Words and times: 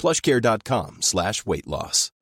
plushcare.com 0.00 0.96
slash 1.00 1.44
weight 1.46 1.66
loss. 1.66 2.12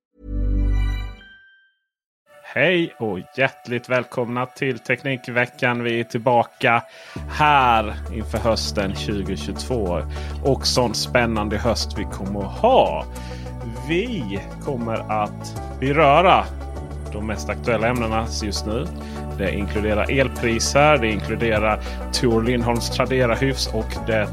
Hej 2.56 2.94
och 2.98 3.18
hjärtligt 3.36 3.88
välkomna 3.88 4.46
till 4.46 4.78
Teknikveckan. 4.78 5.82
Vi 5.82 6.00
är 6.00 6.04
tillbaka 6.04 6.82
här 7.30 7.94
inför 8.14 8.38
hösten 8.38 8.94
2022. 8.94 10.02
Och 10.44 10.66
sån 10.66 10.94
spännande 10.94 11.58
höst 11.58 11.98
vi 11.98 12.04
kommer 12.04 12.40
att 12.40 12.58
ha. 12.58 13.04
Vi 13.88 14.40
kommer 14.64 15.22
att 15.22 15.60
beröra 15.80 16.44
de 17.12 17.26
mest 17.26 17.48
aktuella 17.48 17.88
ämnena 17.88 18.26
just 18.42 18.66
nu. 18.66 18.86
Det 19.38 19.54
inkluderar 19.54 20.20
elpriser, 20.20 20.98
det 20.98 21.08
inkluderar 21.08 21.80
Tor 22.12 22.42
Lindholms 22.42 22.90
Tradera-hyfs 22.90 23.66
och 23.74 24.06
det 24.06 24.28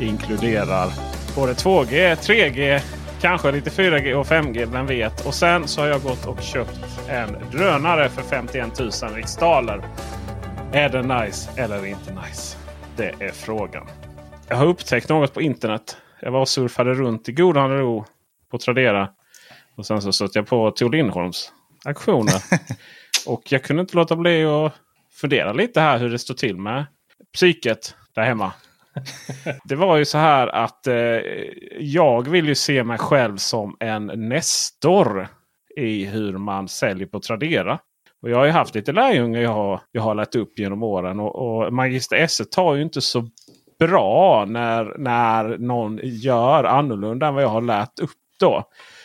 inkluderar 0.00 1.07
både 1.34 1.52
2G, 1.52 2.14
3G, 2.14 2.80
kanske 3.20 3.52
lite 3.52 3.70
4G 3.70 4.14
och 4.14 4.26
5G, 4.26 4.66
vem 4.72 4.86
vet. 4.86 5.26
Och 5.26 5.34
sen 5.34 5.68
så 5.68 5.80
har 5.80 5.88
jag 5.88 6.02
gått 6.02 6.26
och 6.26 6.42
köpt 6.42 6.80
en 7.08 7.36
drönare 7.52 8.08
för 8.08 8.22
51 8.22 8.78
000 8.78 8.90
riksdaler. 9.14 9.82
Är 10.72 10.88
den 10.88 11.08
nice 11.08 11.50
eller 11.56 11.86
inte 11.86 12.12
nice? 12.12 12.56
Det 12.96 13.14
är 13.20 13.32
frågan. 13.32 13.86
Jag 14.48 14.56
har 14.56 14.66
upptäckt 14.66 15.08
något 15.08 15.34
på 15.34 15.42
internet. 15.42 15.96
Jag 16.20 16.30
var 16.30 16.40
och 16.40 16.48
surfade 16.48 16.94
runt 16.94 17.28
i 17.28 17.32
godan 17.32 17.70
ro 17.78 18.04
på 18.50 18.58
Tradera. 18.58 19.08
Och 19.76 19.86
sen 19.86 20.02
så 20.02 20.12
stötte 20.12 20.38
jag 20.38 20.46
på 20.46 20.70
Tor 20.70 20.90
Lindholms 20.90 21.52
aktioner. 21.84 22.42
och 23.26 23.52
jag 23.52 23.64
kunde 23.64 23.80
inte 23.80 23.96
låta 23.96 24.16
bli 24.16 24.44
att 24.44 24.72
fundera 25.12 25.52
lite 25.52 25.80
här 25.80 25.98
hur 25.98 26.10
det 26.10 26.18
står 26.18 26.34
till 26.34 26.56
med 26.56 26.86
psyket 27.34 27.94
där 28.14 28.22
hemma. 28.22 28.52
Det 29.64 29.76
var 29.76 29.96
ju 29.96 30.04
så 30.04 30.18
här 30.18 30.48
att 30.48 30.86
eh, 30.86 30.94
jag 31.78 32.28
vill 32.28 32.48
ju 32.48 32.54
se 32.54 32.84
mig 32.84 32.98
själv 32.98 33.36
som 33.36 33.76
en 33.80 34.06
nestor 34.06 35.28
i 35.76 36.04
hur 36.04 36.38
man 36.38 36.68
säljer 36.68 37.06
på 37.06 37.20
Tradera. 37.20 37.78
Och 38.22 38.30
jag 38.30 38.36
har 38.36 38.44
ju 38.44 38.50
haft 38.50 38.74
lite 38.74 38.92
lärjungar 38.92 39.40
jag 39.40 39.50
har, 39.50 39.80
jag 39.92 40.02
har 40.02 40.14
lärt 40.14 40.34
upp 40.34 40.58
genom 40.58 40.82
åren. 40.82 41.20
Och, 41.20 41.34
och 41.36 41.72
Magister 41.72 42.16
S 42.16 42.40
tar 42.50 42.74
ju 42.74 42.82
inte 42.82 43.00
så 43.00 43.28
bra 43.78 44.44
när, 44.48 44.98
när 44.98 45.58
någon 45.58 46.00
gör 46.02 46.64
annorlunda 46.64 47.26
än 47.26 47.34
vad 47.34 47.42
jag 47.42 47.48
har 47.48 47.60
lärt 47.60 47.98
upp 47.98 48.10
då. 48.40 48.64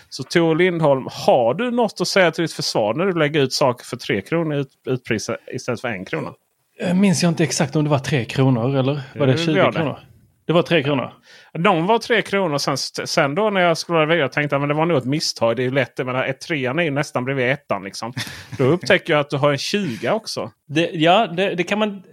Så 0.10 0.24
Tor 0.24 0.56
Lindholm, 0.56 1.08
har 1.26 1.54
du 1.54 1.72
något 1.72 2.02
att 2.02 2.08
säga 2.08 2.32
till 2.32 2.42
ditt 2.42 2.54
försvar 2.54 2.94
när 2.94 3.06
du 3.06 3.20
lägger 3.20 3.42
ut 3.42 3.54
saker 3.54 3.86
för 3.86 3.98
tre 3.98 4.22
kronor 4.22 4.58
ut, 4.58 4.70
utpris 4.86 5.30
istället 5.54 5.82
för 5.82 5.88
en 5.88 6.06
krona? 6.06 6.34
Jag 6.80 6.96
minns 6.98 7.24
jag 7.24 7.30
inte 7.32 7.44
exakt 7.44 7.76
om 7.76 7.84
det 7.84 7.90
var 7.90 8.00
tre 8.00 8.26
kronor 8.26 8.76
eller 8.78 9.02
var 9.16 9.28
det 9.28 9.34
Det 9.34 9.38
20 9.38 9.62
var 9.64 9.72
det. 9.72 9.78
kronor? 9.78 10.00
Det 10.46 10.54
var 10.54 10.62
tre 10.62 10.84
kronor. 10.84 11.14
De 11.54 11.88
var 11.88 12.00
tre 12.00 12.22
kronor. 12.22 12.58
Sen, 12.58 12.78
sen 12.78 13.36
då 13.36 13.50
när 13.50 13.62
jag 13.62 13.78
scrollade 13.78 14.06
vidare 14.06 14.30
tänkte 14.30 14.56
jag 14.56 14.64
att 14.64 14.70
det 14.70 14.74
var 14.74 14.86
nog 14.86 14.98
ett 14.98 15.06
misstag. 15.06 15.56
Det 15.56 15.62
är 15.62 15.66
ju 15.66 15.72
lätt. 15.72 15.98
Men 15.98 16.16
ett 16.16 16.42
trean 16.42 16.80
är 16.80 16.84
ju 16.84 16.92
nästan 16.92 17.26
bredvid 17.26 17.50
ettan. 17.50 17.84
Liksom. 17.84 18.14
Då 18.58 18.64
upptäcker 18.64 19.14
jag 19.14 19.20
att 19.20 19.30
du 19.30 19.38
har 19.38 19.52
en 19.52 19.58
20 19.58 20.10
också. 20.10 20.52
Det, 20.68 20.90
ja, 20.94 21.28
det, 21.28 21.56
det 21.56 21.64
kan 21.64 21.80
man... 21.80 22.04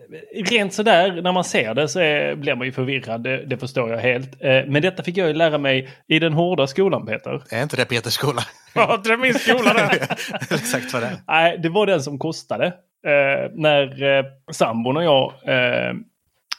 Rent 0.50 0.74
sådär 0.74 1.22
när 1.22 1.32
man 1.32 1.44
ser 1.44 1.74
det 1.74 1.88
så 1.88 2.00
är, 2.00 2.34
blir 2.34 2.54
man 2.54 2.66
ju 2.66 2.72
förvirrad. 2.72 3.22
Det, 3.22 3.46
det 3.46 3.58
förstår 3.58 3.90
jag 3.90 3.98
helt. 3.98 4.42
Eh, 4.44 4.64
Men 4.66 4.82
detta 4.82 5.02
fick 5.02 5.16
jag 5.16 5.28
ju 5.28 5.34
lära 5.34 5.58
mig 5.58 5.90
i 6.08 6.18
den 6.18 6.32
hårda 6.32 6.66
skolan 6.66 7.06
Peter. 7.06 7.42
Är 7.50 7.62
inte 7.62 7.76
det 7.76 7.84
Peters 7.84 8.12
skola? 8.12 8.42
Ja, 8.74 9.00
det 9.04 9.12
är 9.12 9.16
min 9.16 9.34
skola 9.34 9.74
det. 9.74 10.16
Exakt 10.54 10.92
vad 10.92 11.02
det 11.02 11.06
är. 11.06 11.16
Nej, 11.28 11.58
det 11.58 11.68
var 11.68 11.86
den 11.86 12.02
som 12.02 12.18
kostade. 12.18 12.66
Eh, 13.06 13.50
när 13.54 14.02
eh, 14.18 14.24
sambon 14.52 14.96
och 14.96 15.04
jag 15.04 15.32
eh, 15.46 15.94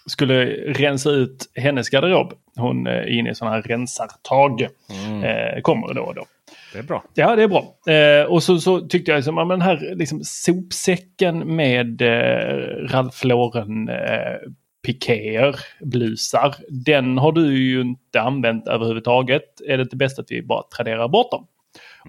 skulle 0.05 0.45
rensa 0.73 1.09
ut 1.09 1.51
hennes 1.55 1.89
garderob. 1.89 2.33
Hon 2.55 2.87
är 2.87 3.09
inne 3.09 3.31
i 3.31 3.35
sådana 3.35 3.55
här 3.55 3.61
rensartag. 3.61 4.61
Eh, 4.61 5.61
kommer 5.61 5.93
då 5.93 6.01
och 6.01 6.15
då. 6.15 6.25
Det 6.73 6.79
är 6.79 6.83
bra. 6.83 7.03
Ja, 7.13 7.35
det 7.35 7.43
är 7.43 7.47
bra. 7.47 7.93
Eh, 7.93 8.25
och 8.25 8.43
så, 8.43 8.59
så 8.59 8.79
tyckte 8.79 9.11
jag 9.11 9.17
liksom, 9.17 9.37
ja, 9.37 9.45
men 9.45 9.59
den 9.59 9.67
här 9.67 9.95
liksom, 9.95 10.19
sopsäcken 10.23 11.55
med 11.55 12.01
eh, 12.01 12.87
Ralph 12.89 13.25
Lauren 13.25 13.89
eh, 13.89 14.51
pikéer, 14.85 15.55
blusar. 15.81 16.55
Den 16.69 17.17
har 17.17 17.31
du 17.31 17.57
ju 17.57 17.81
inte 17.81 18.21
använt 18.21 18.67
överhuvudtaget. 18.67 19.61
Är 19.67 19.77
det 19.77 19.83
inte 19.83 19.95
bäst 19.95 20.19
att 20.19 20.31
vi 20.31 20.41
bara 20.41 20.63
traderar 20.75 21.07
bort 21.07 21.31
dem? 21.31 21.47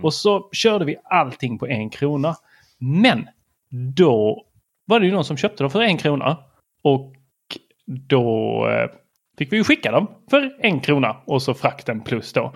Och 0.03 0.14
så 0.14 0.48
körde 0.53 0.84
vi 0.84 0.97
allting 1.04 1.59
på 1.59 1.66
en 1.66 1.91
krona. 1.91 2.36
Men 2.78 3.28
då 3.70 4.44
var 4.84 5.00
det 5.00 5.06
ju 5.06 5.12
någon 5.12 5.24
som 5.24 5.36
köpte 5.36 5.62
dem 5.62 5.70
för 5.70 5.80
en 5.80 5.98
krona. 5.98 6.36
Och 6.82 7.14
då 8.09 8.66
eh, 8.70 8.91
fick 9.38 9.53
vi 9.53 9.56
ju 9.56 9.65
skicka 9.65 9.91
dem 9.93 10.06
för 10.31 10.50
en 10.60 10.81
krona 10.81 11.16
och 11.26 11.43
så 11.43 11.54
frakten 11.54 12.00
plus 12.00 12.32
då. 12.32 12.54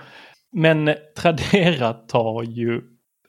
Men 0.53 0.95
Tradera 1.19 1.93
tar 1.93 2.43
ju 2.43 2.81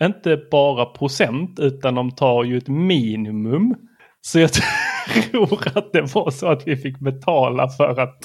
inte 0.03 0.38
bara 0.52 0.86
procent 0.86 1.59
utan 1.59 1.96
de 1.96 2.12
tar 2.12 2.44
ju 2.44 2.57
ett 2.57 2.68
minimum. 2.68 3.75
Så 4.22 4.40
jag 4.40 4.50
tror 5.31 5.78
att 5.78 5.94
det 5.94 6.02
var 6.16 6.31
så 6.31 6.47
att 6.47 6.68
vi 6.68 6.78
fick 6.78 7.00
betala 7.00 7.69
för 7.69 8.00
att 8.00 8.19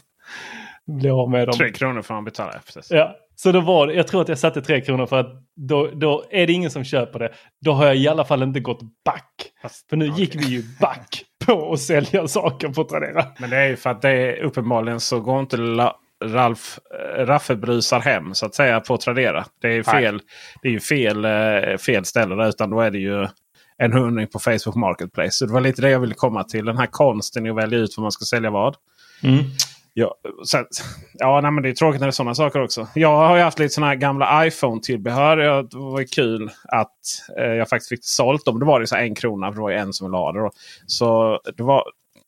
bli 0.87 1.11
av 1.11 1.31
med 1.31 1.49
dem. 1.49 1.53
Tre 1.59 1.71
kronor 1.73 2.03
får 2.03 2.15
man 2.15 2.25
betala. 2.25 2.53
Precis. 2.53 2.91
Ja, 2.91 3.17
så 3.35 3.53
då 3.53 3.61
var 3.61 3.87
det, 3.87 3.95
jag 3.95 4.07
tror 4.09 4.23
att 4.23 4.29
jag 4.29 4.39
satte 4.39 4.63
tre 4.63 4.81
kronor 4.81 5.07
för 5.07 5.21
att 5.21 5.33
då, 5.57 5.87
då 5.95 6.25
är 6.31 6.47
det 6.47 6.53
ingen 6.53 6.71
som 6.71 6.85
köper 6.85 7.19
det. 7.19 7.33
Då 7.65 7.73
har 7.73 7.87
jag 7.87 7.97
i 7.97 8.09
alla 8.09 8.25
fall 8.25 8.43
inte 8.43 8.61
gått 8.61 8.81
back. 9.05 9.33
Fast- 9.63 9.89
För 9.91 9.97
nu 9.97 10.07
ja, 10.07 10.15
gick 10.19 10.35
vi 10.35 10.45
ju 10.45 10.63
back 10.81 11.25
på 11.47 11.73
att 11.73 11.81
sälja 11.81 12.29
saker 12.29 12.69
på 12.69 12.85
Tradera. 12.85 13.27
Men 13.39 13.51
det 13.51 13.57
är 13.57 13.69
ju 13.69 13.77
för 13.77 13.91
att 13.91 14.03
det 14.03 14.11
är 14.11 14.43
uppenbarligen 14.43 15.01
så 15.01 15.21
går 15.21 15.41
inte 15.41 15.57
La 15.57 15.97
Ralf 16.25 16.79
eh, 17.19 17.25
Raffe-brusar 17.27 18.01
hem 18.01 18.35
så 18.35 18.47
att 18.47 18.55
säga 18.55 18.81
på 18.81 18.97
Tradera. 18.97 19.45
Det 19.61 19.69
är 19.69 19.73
ju 19.73 19.85
Nej. 19.87 20.03
fel, 20.03 20.21
det 20.63 20.69
är 20.69 20.73
ju 20.73 20.81
fel, 20.81 21.25
eh, 21.25 21.77
fel 21.79 22.05
ställe 22.05 22.35
där. 22.35 22.49
Utan 22.49 22.71
då 22.71 22.81
är 22.81 22.91
det 22.91 22.99
ju 22.99 23.27
en 23.79 23.93
hundring 23.93 24.27
på 24.27 24.39
Facebook 24.39 24.75
Marketplace. 24.75 25.31
Så 25.31 25.47
det 25.47 25.53
var 25.53 25.61
lite 25.61 25.83
det 25.83 25.91
jag 25.91 26.01
ville 26.01 26.15
komma 26.15 26.45
till. 26.45 26.65
Den 26.65 26.79
här 26.79 26.87
konsten 26.87 27.47
i 27.47 27.51
att 27.51 27.57
välja 27.57 27.79
ut 27.79 27.95
vad 27.97 28.03
man 28.03 28.13
ska 28.13 28.25
sälja 28.25 28.51
vad. 28.51 28.77
Mm. 29.23 29.45
Ja, 29.95 30.15
sen, 30.47 30.65
ja 31.15 31.41
nej, 31.41 31.51
men 31.51 31.63
det 31.63 31.69
är 31.69 31.73
tråkigt 31.73 32.01
när 32.01 32.07
det 32.07 32.11
är 32.11 32.13
sådana 32.13 32.35
saker 32.35 32.63
också. 32.63 32.89
Jag 32.95 33.17
har 33.17 33.37
ju 33.37 33.43
haft 33.43 33.59
lite 33.59 33.75
sådana 33.75 33.89
här 33.89 33.97
gamla 33.97 34.47
iPhone-tillbehör. 34.47 35.37
Det 35.63 35.79
var 35.79 36.01
ju 36.01 36.07
kul 36.07 36.51
att 36.65 36.99
eh, 37.39 37.45
jag 37.45 37.69
faktiskt 37.69 37.89
fick 37.89 38.05
sålt 38.05 38.45
dem. 38.45 38.61
Då 38.61 38.67
var 38.67 38.81
det 38.81 38.87
så 38.87 38.97
en 38.97 39.15
krona. 39.15 39.47
För 39.47 39.55
det 39.55 39.61
var 39.61 39.71
ju 39.71 39.77
en 39.77 39.93
som 39.93 40.13
lade 40.13 40.39
det. 40.39 40.45
Då. 40.45 40.51
Så 40.87 41.41
det 41.57 41.63
var, 41.63 41.85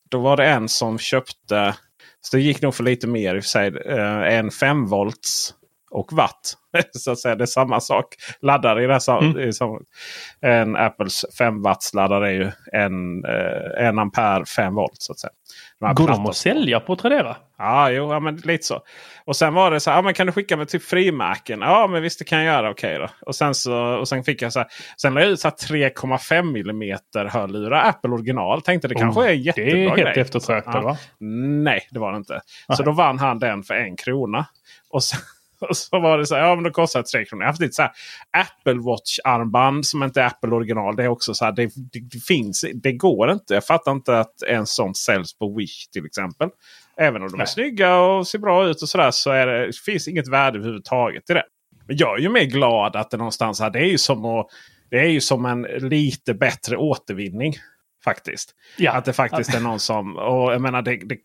då 0.09 0.21
var 0.21 0.37
det 0.37 0.47
en 0.47 0.69
som 0.69 0.99
köpte. 0.99 1.75
Så 2.21 2.37
det 2.37 2.43
gick 2.43 2.63
nog 2.63 2.75
för 2.75 2.85
lite 2.85 3.07
mer 3.07 3.35
i 3.35 3.39
och 3.39 3.43
för 3.43 3.49
sig. 3.49 3.67
Eh, 3.87 4.39
en 4.39 4.51
5 4.51 4.87
volts 4.87 5.55
och 5.94 6.12
watt. 6.12 6.55
Så 6.93 7.11
att 7.11 7.19
säga, 7.19 7.35
det 7.35 7.44
är 7.44 7.46
samma 7.46 7.81
sak. 7.81 8.06
Laddare 8.43 8.85
i 8.85 8.87
det 8.87 8.93
här 8.93 8.99
Mm. 9.23 9.38
En 10.41 10.76
Apples 10.76 11.25
5 11.38 11.62
watts 11.62 11.94
laddare 11.94 12.29
är 12.29 12.32
ju 12.32 12.50
en, 12.73 13.25
eh, 13.25 13.87
en 13.87 13.99
ampere 13.99 14.44
5 14.44 14.75
volt. 14.75 14.96
så 15.02 15.12
att 15.12 15.19
säga. 15.19 15.31
De 15.81 15.94
Går 15.94 16.08
de 16.08 16.26
att 16.26 16.37
sälja 16.37 16.81
på 16.81 16.96
Tradera? 16.96 17.37
Ja, 17.58 17.91
jo, 17.91 18.12
ja, 18.12 18.20
men 18.20 18.37
lite 18.37 18.64
så. 18.64 18.81
Och 19.25 19.37
sen 19.37 19.55
var 19.55 19.70
det 19.70 19.81
så 19.81 19.91
här, 19.91 19.99
ja, 19.99 20.02
men 20.02 20.14
kan 20.14 20.26
du 20.26 20.32
skicka 20.32 20.56
mig 20.56 20.67
typ 20.67 20.82
frimärken? 20.82 21.61
Ja, 21.61 21.87
men 21.87 22.02
visst 22.02 22.19
det 22.19 22.25
kan 22.25 22.38
jag 22.44 22.55
göra. 22.55 22.70
Okej 22.70 22.99
då. 22.99 23.08
Och 23.20 23.35
sen, 23.35 23.55
så, 23.55 23.75
och 23.76 24.08
sen 24.08 24.25
fick 24.25 24.43
jag 24.43 24.52
så 24.52 24.58
här, 24.58 24.69
sen 25.00 25.14
la 25.14 25.20
jag 25.20 25.31
ut 25.31 25.41
så 25.41 25.49
här 25.49 25.55
3,5 25.56 26.70
mm 26.70 26.99
hörlurar. 27.29 27.88
Apple 27.88 28.11
original. 28.11 28.62
Tänkte 28.62 28.88
det 28.88 28.94
kanske 28.94 29.20
Oh, 29.20 29.26
är 29.26 29.32
jättebra 29.32 29.70
Det 29.70 29.82
är 29.85 29.88
helt 29.88 30.00
grej. 30.00 30.12
eftertraktat 30.20 30.75
Ja. 30.75 30.81
va? 30.81 30.96
Nej, 31.64 31.88
det 31.91 31.99
var 31.99 32.12
det 32.12 32.19
inte. 32.19 32.41
Så 32.67 32.73
Nej. 32.73 32.85
då 32.85 32.93
vann 32.93 33.19
han 33.19 33.38
den 33.38 33.62
för 33.62 33.75
en 33.75 33.96
krona. 33.96 34.46
Och 34.91 35.02
så, 35.02 35.17
och 35.69 35.77
så 35.77 36.01
var 36.01 36.19
det 36.19 36.27
så 36.27 36.35
här, 36.35 36.43
ja 36.43 36.55
men 36.55 36.65
då 36.65 36.71
kostar 36.71 37.01
det 37.01 37.06
tre 37.06 37.25
kronor. 37.25 37.43
Jag 37.43 37.47
har 37.47 37.53
haft 37.53 37.61
lite 37.61 37.75
så 37.75 37.83
här 37.83 37.93
Apple 38.31 38.81
Watch-armband 38.83 39.87
som 39.87 40.03
inte 40.03 40.23
är 40.23 40.27
Apple 40.27 40.51
original. 40.51 40.97
Det 40.97 41.05
är 41.05 41.09
också 41.09 41.35
så 41.35 41.45
här, 41.45 41.53
det, 41.53 41.67
det, 41.93 42.01
det 42.01 42.19
finns, 42.19 42.65
det 42.75 42.93
går 42.93 43.31
inte. 43.31 43.55
Jag 43.55 43.67
fattar 43.67 43.93
inte 43.93 44.21
att 44.21 44.43
en 44.47 44.67
sån 44.67 44.95
säljs 44.95 45.39
på 45.39 45.55
Wish 45.55 45.87
till 45.93 46.06
exempel. 46.06 46.49
Även 46.97 47.23
om 47.23 47.29
de 47.29 47.35
är 47.35 47.39
Nej. 47.39 47.47
snygga 47.47 47.97
och 47.97 48.27
ser 48.27 48.39
bra 48.39 48.67
ut 48.69 48.83
och 48.83 48.89
sådär 48.89 49.11
så 49.11 49.31
är 49.31 49.47
det, 49.47 49.67
det 49.67 49.77
finns 49.85 50.09
inget 50.09 50.29
värde 50.29 50.59
överhuvudtaget 50.59 51.31
i 51.31 51.35
det. 51.35 51.45
Men 51.87 51.97
jag 51.97 52.19
är 52.19 52.23
ju 52.23 52.29
mer 52.29 52.45
glad 52.45 52.97
att 52.97 53.11
det 53.11 53.17
någonstans 53.17 53.61
här, 53.61 53.71
det 53.71 53.79
är 53.79 53.89
ju 53.89 53.99
som, 53.99 54.25
att, 54.25 54.47
det 54.91 54.99
är 54.99 55.09
ju 55.09 55.21
som 55.21 55.45
en 55.45 55.62
lite 55.62 56.35
bättre 56.35 56.77
återvinning. 56.77 57.55
Faktiskt. 58.05 58.55
Ja. 58.77 58.93
Att 58.93 59.05
det 59.05 59.12
faktiskt 59.12 59.55
är 59.55 59.61
någon 59.61 59.81
som... 59.81 60.17
Och 60.17 60.53
jag 60.53 60.61
menar 60.61 60.83
det, 60.83 60.97
det 60.97 61.19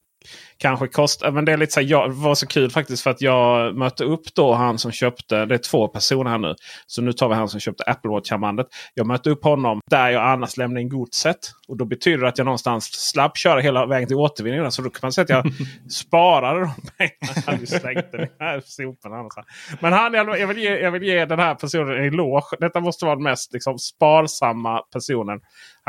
kanske 0.58 0.88
kostar... 0.88 1.32
Men 1.32 1.46
det 1.46 1.52
är 1.52 1.58
lite 1.58 1.74
så 1.74 1.80
här, 1.80 1.88
jag, 1.88 2.10
var 2.10 2.36
så 2.36 2.48
kul 2.48 2.72
faktiskt 2.72 3.04
för 3.04 3.10
att 3.10 3.22
jag 3.22 3.76
mötte 3.78 4.04
upp 4.04 4.36
då 4.36 4.54
han 4.54 4.78
som 4.78 4.92
köpte... 4.92 5.46
Det 5.46 5.56
är 5.56 5.58
två 5.58 5.88
personer 5.88 6.30
här 6.30 6.38
nu. 6.38 6.56
Så 6.88 7.02
nu 7.02 7.14
tar 7.14 7.30
vi 7.30 7.36
han 7.36 7.50
som 7.50 7.60
köpte 7.60 7.84
Apple 7.84 8.12
Watch-armbandet. 8.12 8.68
Jag 8.94 9.08
mötte 9.08 9.30
upp 9.30 9.44
honom 9.44 9.82
där 9.90 10.10
jag 10.10 10.24
annars 10.24 10.58
lämnade 10.58 10.82
in 10.82 10.90
godset. 10.90 11.38
Och 11.68 11.78
då 11.78 11.86
betyder 11.86 12.18
det 12.18 12.28
att 12.28 12.38
jag 12.38 12.46
någonstans 12.46 12.86
slapp 12.86 13.38
köra 13.38 13.62
hela 13.62 13.86
vägen 13.86 14.08
till 14.08 14.18
återvinningen. 14.18 14.72
Så 14.72 14.82
då 14.82 14.90
kan 14.90 15.00
man 15.02 15.12
säga 15.12 15.24
att 15.24 15.30
jag 15.30 15.54
sparade 15.92 16.60
de 16.60 16.72
pengarna. 16.98 17.34
Jag 17.36 17.52
hade 17.52 17.60
ju 17.60 17.66
slängt 17.66 18.12
den 18.12 18.22
i 18.22 18.28
här 18.40 18.62
soporna. 18.66 19.16
annars. 19.16 19.34
Men 19.80 19.94
han, 19.94 20.14
jag, 20.14 20.48
vill 20.48 20.58
ge, 20.58 20.78
jag 20.78 20.92
vill 20.92 21.04
ge 21.04 21.26
den 21.26 21.40
här 21.40 21.56
personen 21.56 21.98
en 21.98 22.06
eloge. 22.06 22.58
Detta 22.60 22.80
måste 22.80 23.06
vara 23.06 23.16
den 23.16 23.24
mest 23.24 23.54
liksom, 23.54 23.80
sparsamma 23.80 24.80
personen. 24.94 25.40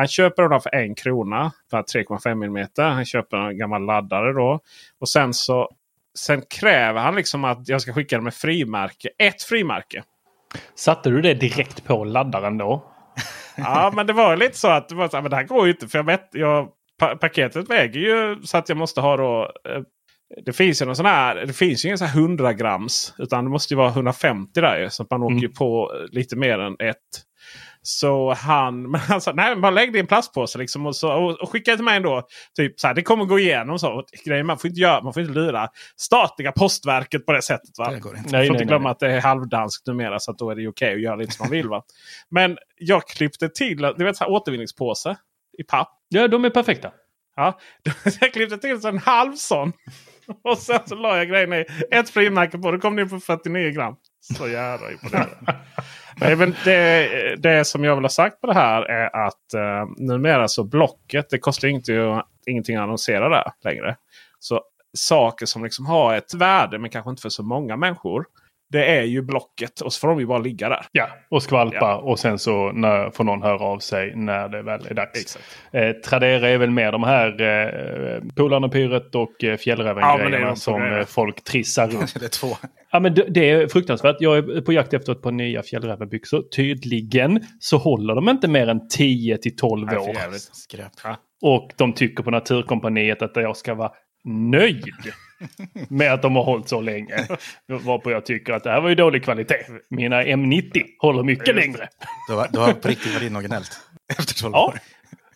Han 0.01 0.09
köper 0.09 0.49
den 0.49 0.61
för 0.61 0.75
en 0.75 0.95
krona. 0.95 1.53
För 1.71 1.83
3,5 1.83 2.45
mm. 2.45 2.67
Han 2.77 3.05
köper 3.05 3.37
en 3.37 3.59
gammal 3.59 3.85
laddare 3.87 4.33
då. 4.33 4.61
Och 5.01 5.09
sen 5.09 5.35
så 5.35 5.69
sen 6.19 6.43
kräver 6.51 7.01
han 7.01 7.15
liksom 7.15 7.45
att 7.45 7.69
jag 7.69 7.83
ska 7.83 7.93
skicka 7.93 8.17
den 8.17 8.25
med 8.25 8.35
frimärke. 8.35 9.09
Ett 9.19 9.43
frimärke. 9.43 10.03
Satte 10.75 11.11
du 11.11 11.21
det 11.21 11.35
direkt 11.35 11.85
på 11.85 12.05
laddaren 12.05 12.59
då? 12.59 12.85
Ja, 13.57 13.93
men 13.97 14.07
det 14.07 14.13
var 14.13 14.37
lite 14.37 14.59
så 14.59 14.69
att 14.69 14.89
det, 14.89 14.95
var 14.95 15.09
så, 15.09 15.23
men 15.23 15.31
det 15.31 15.37
här 15.37 15.45
går 15.45 15.67
ju 15.67 15.73
inte. 15.73 15.89
För 15.89 15.99
jag 15.99 16.05
vet, 16.05 16.29
jag, 16.33 16.69
pa 16.99 17.17
paketet 17.17 17.71
väger 17.71 18.01
ju 18.01 18.43
så 18.43 18.59
att 18.59 18.69
jag 18.69 18.79
måste 18.79 19.01
ha 19.01 19.17
då. 19.17 19.53
Eh, 19.69 19.83
det 20.45 20.53
finns 20.53 20.83
ju 20.83 20.87
någon 20.87 20.97
sån 20.97 21.07
här. 21.07 21.47
Det 21.47 21.53
finns 21.53 21.85
ju 21.85 21.89
ingen 21.89 21.99
sån 21.99 22.07
här 22.07 22.21
100 22.21 22.53
grams. 22.53 23.15
Utan 23.19 23.45
det 23.45 23.51
måste 23.51 23.75
ju 23.75 23.79
vara 23.79 23.89
150 23.89 24.61
där 24.61 24.81
ju. 24.81 24.91
Så 24.91 25.03
att 25.03 25.11
man 25.11 25.23
åker 25.23 25.37
ju 25.37 25.49
på 25.49 25.93
lite 26.11 26.37
mer 26.37 26.59
än 26.59 26.77
ett. 26.79 26.97
Så 27.83 28.33
han, 28.33 28.83
men 28.91 29.01
han 29.01 29.21
sa 29.21 29.33
nej 29.33 29.57
bara 29.57 29.71
lägg 29.71 29.93
det 29.93 29.99
i 29.99 30.01
en 30.01 30.07
plastpåse 30.07 30.59
liksom 30.59 30.87
och, 30.87 30.97
så, 30.97 31.13
och, 31.13 31.41
och 31.41 31.51
skicka 31.51 31.77
till 31.77 31.85
mig 31.85 31.97
ändå. 31.97 32.23
Typ 32.57 32.81
så 32.81 32.87
här, 32.87 32.95
det 32.95 33.03
kommer 33.03 33.25
gå 33.25 33.39
igenom 33.39 33.79
så. 33.79 33.93
Och 33.93 34.05
Grejen, 34.25 34.47
man 34.47 34.59
får 34.59 34.69
inte 34.69 34.81
göra, 34.81 35.03
man 35.03 35.13
får 35.13 35.23
inte 35.23 35.35
lura 35.35 35.69
statliga 35.97 36.53
postverket 36.53 37.27
på 37.27 37.33
det 37.33 37.43
sättet. 37.43 37.79
Va? 37.79 37.91
Det 37.91 38.01
går 38.01 38.17
inte. 38.17 38.23
Man 38.23 38.41
Nej, 38.41 38.47
får 38.47 38.53
nej, 38.53 38.63
inte 38.63 38.65
glömma 38.65 38.83
nej. 38.85 38.93
att 38.93 38.99
det 38.99 39.13
är 39.13 39.21
halvdanskt 39.21 39.87
numera 39.87 40.19
så 40.19 40.31
att 40.31 40.39
då 40.39 40.51
är 40.51 40.55
det 40.55 40.69
okej 40.69 40.95
att 40.95 41.01
göra 41.01 41.17
lite 41.17 41.33
som 41.33 41.45
man 41.45 41.51
vill. 41.51 41.69
Va? 41.69 41.83
Men 42.31 42.59
jag 42.77 43.09
klippte 43.09 43.49
till 43.49 43.83
du 43.99 44.05
vet, 44.05 44.17
så 44.17 44.25
här, 44.25 44.31
återvinningspåse 44.31 45.17
i 45.59 45.63
papp. 45.63 45.97
Ja, 46.09 46.29
de 46.29 46.45
är 46.45 46.51
perfekta. 46.51 46.93
Ja, 47.37 47.59
jag 48.21 48.33
klippte 48.33 48.59
till 48.59 48.81
så 48.81 48.89
en 48.89 48.99
halv 48.99 49.33
sån. 49.33 49.73
Och 50.45 50.59
sen 50.59 50.81
så 50.87 50.95
la 50.95 51.17
jag 51.17 51.29
grejen 51.29 51.53
i 51.53 51.65
ett 51.91 52.11
frimärke 52.11 52.59
på. 52.59 52.71
Då 52.71 52.79
kom 52.79 52.97
det 52.97 53.03
in 53.03 53.09
på 53.09 53.21
49 53.21 53.71
gram. 53.71 53.97
Så 54.21 54.49
jävla 54.49 54.91
imponerande. 54.91 55.37
Nej, 56.17 56.37
men 56.37 56.55
det, 56.65 57.37
det 57.39 57.65
som 57.65 57.85
jag 57.85 57.95
vill 57.95 58.05
ha 58.05 58.09
sagt 58.09 58.41
på 58.41 58.47
det 58.47 58.55
här 58.55 58.83
är 58.83 59.27
att 59.27 59.55
eh, 59.55 59.89
numera 59.97 60.49
så 60.49 60.65
Blocket. 60.65 61.31
Det 61.31 61.39
kostar 61.39 61.69
inte, 61.69 62.23
ingenting 62.47 62.77
att 62.77 62.83
annonsera 62.83 63.29
där 63.29 63.53
längre. 63.65 63.97
Så 64.39 64.63
saker 64.93 65.47
som 65.47 65.65
liksom 65.65 65.87
har 65.87 66.15
ett 66.15 66.35
värde 66.35 66.79
men 66.79 66.91
kanske 66.91 67.11
inte 67.11 67.23
för 67.23 67.29
så 67.29 67.43
många 67.43 67.77
människor. 67.77 68.27
Det 68.71 68.85
är 68.85 69.03
ju 69.03 69.23
Blocket 69.23 69.81
och 69.81 69.93
så 69.93 70.01
får 70.01 70.09
de 70.09 70.21
ju 70.21 70.27
bara 70.27 70.39
ligga 70.39 70.69
där. 70.69 70.87
Ja, 70.93 71.09
och 71.31 71.43
skvalpa 71.43 71.77
Ja. 71.81 71.97
och 71.97 72.19
sen 72.19 72.39
så 72.39 72.73
när, 72.73 73.11
får 73.11 73.25
någon 73.25 73.43
höra 73.43 73.65
av 73.65 73.79
sig 73.79 74.13
när 74.17 74.49
det 74.49 74.63
väl 74.63 74.87
är 74.91 74.95
dags. 74.95 75.21
Exakt. 75.21 75.45
Eh, 75.73 75.91
Tradera 75.93 76.49
är 76.49 76.59
väl 76.59 76.71
mer 76.71 76.93
de 76.93 77.03
här 77.05 77.29
eh, 77.41 78.21
Polarn 78.37 78.65
och 78.65 78.73
Pyret 78.73 79.15
och 79.15 79.45
eh, 79.45 79.51
Ja, 79.51 79.57
Fjällräven-grejerna 79.57 80.47
de 80.47 80.57
som 80.57 80.81
grejerna. 80.81 80.99
eh, 80.99 81.07
folk 81.07 81.45
trissar 81.45 81.89
runt. 81.89 82.21
Det 82.21 82.25
är 82.27 82.29
två. 82.29 82.49
Ja, 82.93 83.01
men 83.01 83.15
det, 83.15 83.25
det 83.29 83.51
är 83.51 83.69
fruktansvärt. 83.69 84.17
Jag 84.21 84.39
är 84.39 84.61
på 84.61 84.73
jakt 84.73 84.95
efter 84.95 85.13
ett 85.13 85.23
par 85.23 85.33
nya 85.33 85.63
fjällrävenbyxor. 85.63 86.43
Tydligen 86.57 87.41
så 87.61 87.77
håller 87.77 88.15
de 88.15 88.29
inte 88.29 88.49
mer 88.49 88.69
än 88.69 88.89
10 88.89 89.39
till 89.39 89.57
12 89.57 89.87
Nej, 89.87 89.95
för 89.95 90.03
år. 90.11 90.17
Skräp. 90.53 90.93
Och 91.43 91.71
de 91.77 91.93
tycker 91.93 92.23
på 92.23 92.31
Naturkompaniet 92.31 93.23
att 93.23 93.31
jag 93.37 93.57
ska 93.57 93.75
vara 93.75 93.91
nöjd 94.25 94.85
med 95.89 96.13
att 96.13 96.23
de 96.23 96.37
har 96.37 96.45
hållit 96.45 96.69
så 96.69 96.81
länge. 96.81 97.27
Varpå 97.67 98.11
jag 98.11 98.27
tycker 98.27 98.53
att 98.53 98.65
det 98.65 98.71
här 98.71 98.81
var 98.81 98.89
ju 98.89 98.95
dålig 98.95 99.25
kvalitet. 99.25 99.55
Mina 99.91 100.23
M90 100.23 100.83
håller 100.99 101.23
mycket 101.23 101.55
längre. 101.55 101.89
Du 102.29 102.35
har, 102.35 102.49
du 102.53 102.59
har 102.59 102.73
på 102.73 102.89
riktigt 102.89 103.15
varit 103.15 103.47
gnällt. 103.47 103.71
Efter 104.19 104.35
12 104.35 104.53
Ja. 104.55 104.67
år. 104.67 104.79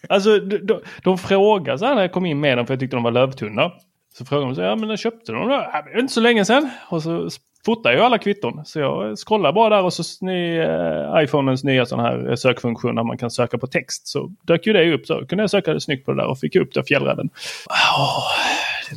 Alltså 0.09 0.39
de, 0.39 0.59
de, 0.59 0.81
de 1.03 1.19
frågade 1.19 1.79
så 1.79 1.85
här 1.87 1.95
när 1.95 2.03
jag 2.03 2.13
kom 2.13 2.27
in 2.27 2.41
med 2.41 2.59
dem 2.59 2.67
för 2.67 2.75
jag 2.75 2.81
tyckte 2.81 2.97
de 2.97 3.03
var 3.03 3.11
lövtunna. 3.11 3.73
Så 4.19 4.25
frågade 4.25 4.47
de 4.51 4.55
så 4.55 4.61
här, 4.61 4.69
ja 4.69 4.77
men 4.77 4.89
när 4.89 4.97
köpte 4.97 5.33
de 5.33 5.39
dem 5.41 5.49
då? 5.49 5.55
Ja, 5.73 5.83
det 5.95 6.01
inte 6.01 6.13
så 6.13 6.21
länge 6.21 6.45
sedan. 6.45 6.71
Och 6.89 7.03
så 7.03 7.29
fotar 7.65 7.93
jag 7.93 8.01
alla 8.01 8.19
kvitton. 8.19 8.65
Så 8.65 8.81
jag 8.81 9.19
scrollar 9.19 9.53
bara 9.53 9.77
där 9.77 9.83
och 9.85 9.93
så 9.93 10.25
ny, 10.25 10.59
eh, 10.59 11.23
iPhonens 11.25 11.65
nya 11.65 11.87
sån 11.87 12.01
här 12.01 12.29
eh, 12.31 12.35
sökfunktion 12.35 12.95
där 12.95 13.03
man 13.03 13.19
kan 13.19 13.31
söka 13.31 13.59
på 13.59 13.67
text. 13.67 14.09
Så 14.09 14.33
dök 14.43 14.67
ju 14.67 14.73
det 14.73 14.93
upp. 14.95 15.07
Så 15.07 15.27
kunde 15.27 15.43
jag 15.43 15.51
söka 15.51 15.81
snyggt 15.81 16.05
på 16.07 16.13
det 16.13 16.23
där 16.23 16.27
och 16.27 16.39
fick 16.39 16.57
upp 16.57 16.75
det 16.75 16.85
fjällräven. 16.85 17.31
Åh, 17.99 18.23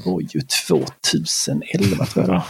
det 0.03 0.09
var 0.09 0.21
ju 0.21 0.39
2011 0.67 2.05
tror 2.05 2.25
jag. 2.25 2.33
var. 2.33 2.43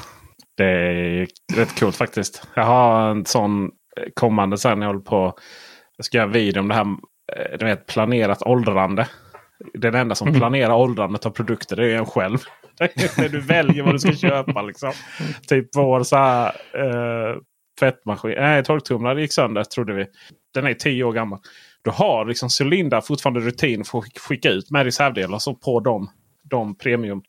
Det 0.57 0.65
är 0.65 1.27
rätt 1.55 1.79
coolt 1.79 1.95
faktiskt. 1.95 2.47
Jag 2.55 2.63
har 2.63 3.09
en 3.11 3.25
sån 3.25 3.69
kommande 4.13 4.57
sen. 4.57 4.81
Jag 4.81 4.88
håller 4.88 4.99
på. 4.99 5.33
Jag 5.97 6.05
ska 6.05 6.17
göra 6.17 6.27
video 6.27 6.59
om 6.59 6.68
det 6.68 6.75
här. 6.75 6.85
eh, 7.37 7.57
Du 7.59 7.66
vet, 7.66 7.85
planerat 7.85 8.42
åldrande. 8.42 9.07
Den 9.73 9.95
enda 9.95 10.16
som 10.16 10.33
planerar 10.33 10.73
åldrandet 10.75 11.25
av 11.25 11.30
produkter 11.30 11.75
det 11.75 11.85
är 11.92 11.95
en 11.97 12.06
själv. 12.06 12.37
Det 12.77 13.18
är 13.18 13.30
du 13.30 13.39
väljer 13.42 13.83
vad 13.83 13.95
du 13.95 13.99
ska 13.99 14.13
köpa. 14.13 14.61
Liksom. 14.61 14.92
Typ 15.47 15.68
vår 15.75 16.04
så 16.04 16.16
här, 16.16 16.45
eh, 16.73 17.35
tvättmaskin. 17.80 18.35
Nej, 18.37 18.63
torktumlare 18.63 19.21
gick 19.21 19.33
sönder 19.33 19.63
trodde 19.63 19.94
vi. 19.94 20.06
Den 20.54 20.68
är 20.68 20.73
tio 20.73 21.04
år 21.04 21.11
gammal. 21.13 21.39
Då 21.83 21.92
har 21.92 22.25
liksom 22.25 22.49
Cylinder 22.61 23.01
fortfarande 23.01 23.39
rutin 23.39 23.83
för 23.83 23.97
att 23.97 24.04
skick- 24.06 24.19
skicka 24.19 24.49
ut 24.49 24.71
med 24.71 24.83
reservdelar 24.83 25.39
så 25.39 25.56
på 25.56 25.80
de, 25.80 26.09
de 26.49 26.77
premium 26.77 27.21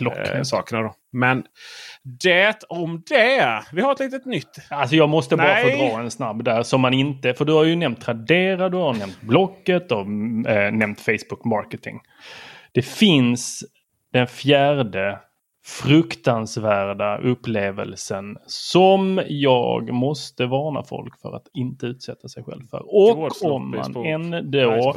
eh, 0.00 0.42
sakerna. 0.42 0.82
Då. 0.82 0.94
Men 1.12 1.44
det 2.20 2.64
om 2.68 3.02
det. 3.08 3.62
Vi 3.72 3.82
har 3.82 3.92
ett 3.92 4.00
litet 4.00 4.26
nytt. 4.26 4.58
Alltså 4.70 4.96
jag 4.96 5.08
måste 5.08 5.36
bara 5.36 5.46
Nej. 5.46 5.78
få 5.78 5.96
dra 5.96 6.02
en 6.02 6.10
snabb 6.10 6.44
där 6.44 6.62
som 6.62 6.80
man 6.80 6.94
inte... 6.94 7.34
För 7.34 7.44
du 7.44 7.52
har 7.52 7.64
ju 7.64 7.76
nämnt 7.76 8.00
Tradera, 8.00 8.68
du 8.68 8.76
har 8.76 8.94
nämnt 8.94 9.20
Blocket 9.20 9.92
och 9.92 10.00
äh, 10.50 10.72
nämnt 10.72 11.00
Facebook 11.00 11.44
Marketing. 11.44 12.00
Det 12.72 12.82
finns 12.82 13.64
den 14.12 14.26
fjärde 14.26 15.18
fruktansvärda 15.66 17.18
upplevelsen 17.18 18.38
som 18.46 19.22
jag 19.28 19.92
måste 19.92 20.46
varna 20.46 20.82
folk 20.82 21.20
för 21.20 21.36
att 21.36 21.46
inte 21.54 21.86
utsätta 21.86 22.28
sig 22.28 22.44
själv 22.44 22.66
för. 22.70 22.82
Och 22.94 23.42
om 23.44 23.70
man 23.70 24.06
ändå. 24.06 24.96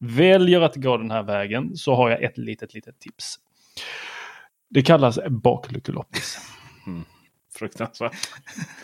Väljer 0.00 0.60
att 0.60 0.76
gå 0.76 0.96
den 0.96 1.10
här 1.10 1.22
vägen 1.22 1.76
så 1.76 1.94
har 1.94 2.10
jag 2.10 2.22
ett 2.22 2.38
litet, 2.38 2.74
litet 2.74 2.98
tips. 3.00 3.34
Det 4.70 4.82
kallas 4.82 5.18
bakluckeloppis. 5.28 6.38
Fruktansvärt. 7.58 8.12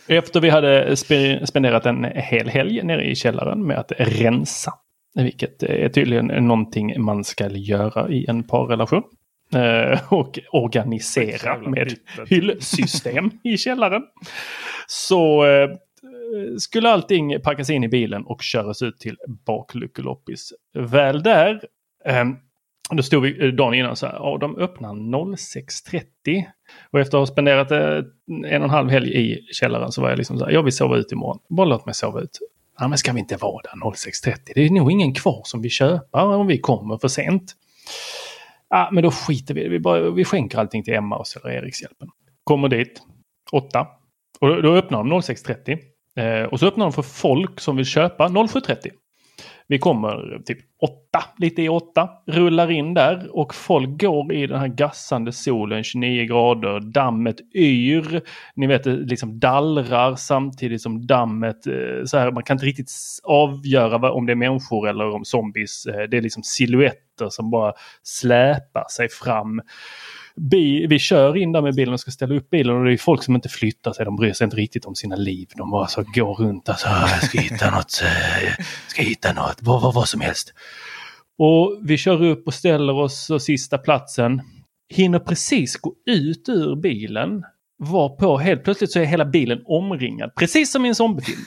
Efter 0.06 0.40
vi 0.40 0.50
hade 0.50 0.94
spe- 0.94 1.46
spenderat 1.46 1.86
en 1.86 2.04
hel 2.04 2.48
helg 2.48 2.82
nere 2.82 3.04
i 3.04 3.14
källaren 3.14 3.66
med 3.66 3.78
att 3.78 3.92
rensa. 3.98 4.74
Vilket 5.14 5.62
är 5.62 5.88
tydligen 5.88 6.26
någonting 6.26 7.02
man 7.02 7.24
ska 7.24 7.48
göra 7.48 8.08
i 8.08 8.26
en 8.28 8.42
parrelation. 8.44 9.02
Eh, 9.54 10.12
och 10.12 10.38
organisera 10.52 11.58
med 11.58 11.94
hyllsystem 12.28 13.30
i 13.44 13.56
källaren. 13.56 14.02
Så 14.86 15.46
eh, 15.46 15.68
skulle 16.58 16.90
allting 16.90 17.40
packas 17.40 17.70
in 17.70 17.84
i 17.84 17.88
bilen 17.88 18.26
och 18.26 18.42
köras 18.42 18.82
ut 18.82 18.98
till 18.98 19.16
bakluckeloppis. 19.46 20.52
Väl 20.74 21.22
där 21.22 21.60
ehm, 22.04 22.36
Då 22.90 23.02
stod 23.02 23.22
vi 23.22 23.46
eh, 23.46 23.52
dagen 23.52 23.74
innan 23.74 23.96
så 23.96 24.06
här, 24.06 24.14
ja, 24.14 24.38
de 24.40 24.56
öppnar 24.56 24.88
06.30. 24.88 26.44
Och 26.90 27.00
efter 27.00 27.18
att 27.18 27.20
ha 27.20 27.26
spenderat 27.26 27.70
eh, 27.70 27.78
en 28.46 28.62
och 28.62 28.68
en 28.68 28.70
halv 28.70 28.90
helg 28.90 29.16
i 29.16 29.46
källaren 29.52 29.92
så 29.92 30.02
var 30.02 30.08
jag 30.08 30.16
liksom 30.16 30.38
så 30.38 30.44
här, 30.44 30.52
jag 30.52 30.62
vill 30.62 30.72
sova 30.72 30.96
ut 30.96 31.12
imorgon. 31.12 31.38
Bara 31.48 31.66
låt 31.66 31.86
mig 31.86 31.94
sova 31.94 32.20
ut. 32.20 32.38
Ja, 32.78 32.88
men 32.88 32.98
ska 32.98 33.12
vi 33.12 33.20
inte 33.20 33.36
vara 33.36 33.62
där 33.62 33.90
06.30? 33.90 34.38
Det 34.54 34.66
är 34.66 34.70
nog 34.70 34.92
ingen 34.92 35.14
kvar 35.14 35.42
som 35.44 35.62
vill 35.62 35.70
köpa 35.70 36.24
om 36.24 36.46
vi 36.46 36.58
kommer 36.58 36.98
för 36.98 37.08
sent. 37.08 37.54
Ja, 38.68 38.88
men 38.92 39.02
då 39.02 39.10
skiter 39.10 39.54
vi 39.54 39.68
vi, 39.68 39.80
bara, 39.80 40.10
vi 40.10 40.24
skänker 40.24 40.58
allting 40.58 40.84
till 40.84 40.94
Emma 40.94 41.16
och 41.16 41.26
eller 41.44 41.54
Erikshjälpen. 41.54 42.08
Kommer 42.44 42.68
dit, 42.68 43.02
Åtta. 43.52 43.86
Och 44.40 44.48
då, 44.48 44.60
då 44.60 44.74
öppnar 44.74 44.98
de 44.98 45.12
06.30. 45.12 45.78
Eh, 46.16 46.42
och 46.42 46.60
så 46.60 46.66
öppnar 46.66 46.84
de 46.84 46.92
för 46.92 47.02
folk 47.02 47.60
som 47.60 47.76
vill 47.76 47.86
köpa 47.86 48.28
07.30. 48.28 48.90
Vi 49.68 49.78
kommer 49.78 50.42
typ 50.44 50.58
åtta, 50.82 51.24
lite 51.38 51.62
i 51.62 51.68
åtta, 51.68 52.08
rullar 52.26 52.70
in 52.70 52.94
där 52.94 53.36
och 53.36 53.54
folk 53.54 54.00
går 54.00 54.32
i 54.32 54.46
den 54.46 54.60
här 54.60 54.68
gassande 54.68 55.32
solen, 55.32 55.84
29 55.84 56.24
grader, 56.24 56.80
dammet 56.80 57.36
yr. 57.54 58.20
Ni 58.54 58.66
vet, 58.66 58.84
det 58.84 58.96
liksom 58.96 59.38
dallrar 59.40 60.14
samtidigt 60.14 60.82
som 60.82 61.06
dammet, 61.06 61.66
eh, 61.66 62.04
så 62.04 62.18
här, 62.18 62.30
man 62.32 62.42
kan 62.42 62.54
inte 62.54 62.66
riktigt 62.66 62.90
avgöra 63.24 64.12
om 64.12 64.26
det 64.26 64.32
är 64.32 64.36
människor 64.36 64.88
eller 64.88 65.10
om 65.10 65.24
zombies. 65.24 65.86
Eh, 65.86 66.02
Det 66.10 66.16
är 66.16 66.22
liksom 66.22 66.42
silhuetter 66.42 67.28
som 67.28 67.50
bara 67.50 67.72
släpar 68.02 68.84
sig 68.90 69.08
fram 69.08 69.60
bi, 70.36 70.86
vi 70.86 70.98
kör 70.98 71.36
in 71.36 71.52
där 71.52 71.62
med 71.62 71.74
bilen 71.74 71.94
och 71.94 72.00
ska 72.00 72.10
ställa 72.10 72.34
upp 72.34 72.50
bilen 72.50 72.76
och 72.76 72.84
det 72.84 72.92
är 72.92 72.96
folk 72.96 73.22
som 73.22 73.34
inte 73.34 73.48
flyttar 73.48 73.92
sig. 73.92 74.04
De 74.04 74.16
bryr 74.16 74.32
sig 74.32 74.44
inte 74.44 74.56
riktigt 74.56 74.84
om 74.84 74.94
sina 74.94 75.16
liv. 75.16 75.48
De 75.56 75.70
bara 75.70 75.86
så 75.86 76.02
går 76.14 76.34
runt 76.34 76.68
och 76.68 76.74
så 76.78 76.88
"Ah, 76.88 77.08
jag 77.10 77.22
ska 77.22 77.40
hitta 77.40 77.70
något, 77.70 78.02
eh, 78.04 78.64
ska 78.86 79.02
hitta 79.02 79.32
något, 79.32 79.56
vad, 79.60 79.82
vad, 79.82 79.94
vad 79.94 80.08
som 80.08 80.20
helst. 80.20 80.52
Och 81.38 81.78
vi 81.82 81.98
kör 81.98 82.22
upp 82.24 82.46
och 82.46 82.54
ställer 82.54 82.92
oss 82.92 83.28
på 83.28 83.38
sista 83.38 83.78
platsen. 83.78 84.42
Hinner 84.94 85.18
precis 85.18 85.76
gå 85.76 85.94
ut 86.06 86.48
ur 86.48 86.76
bilen. 86.76 87.42
Var 87.78 88.08
på 88.08 88.38
helt 88.38 88.64
plötsligt 88.64 88.92
så 88.92 88.98
är 89.00 89.04
hela 89.04 89.24
bilen 89.24 89.62
omringad. 89.64 90.34
Precis 90.34 90.72
som 90.72 90.84
i 90.84 90.88
en 90.88 90.94
zombiefilm. 90.94 91.40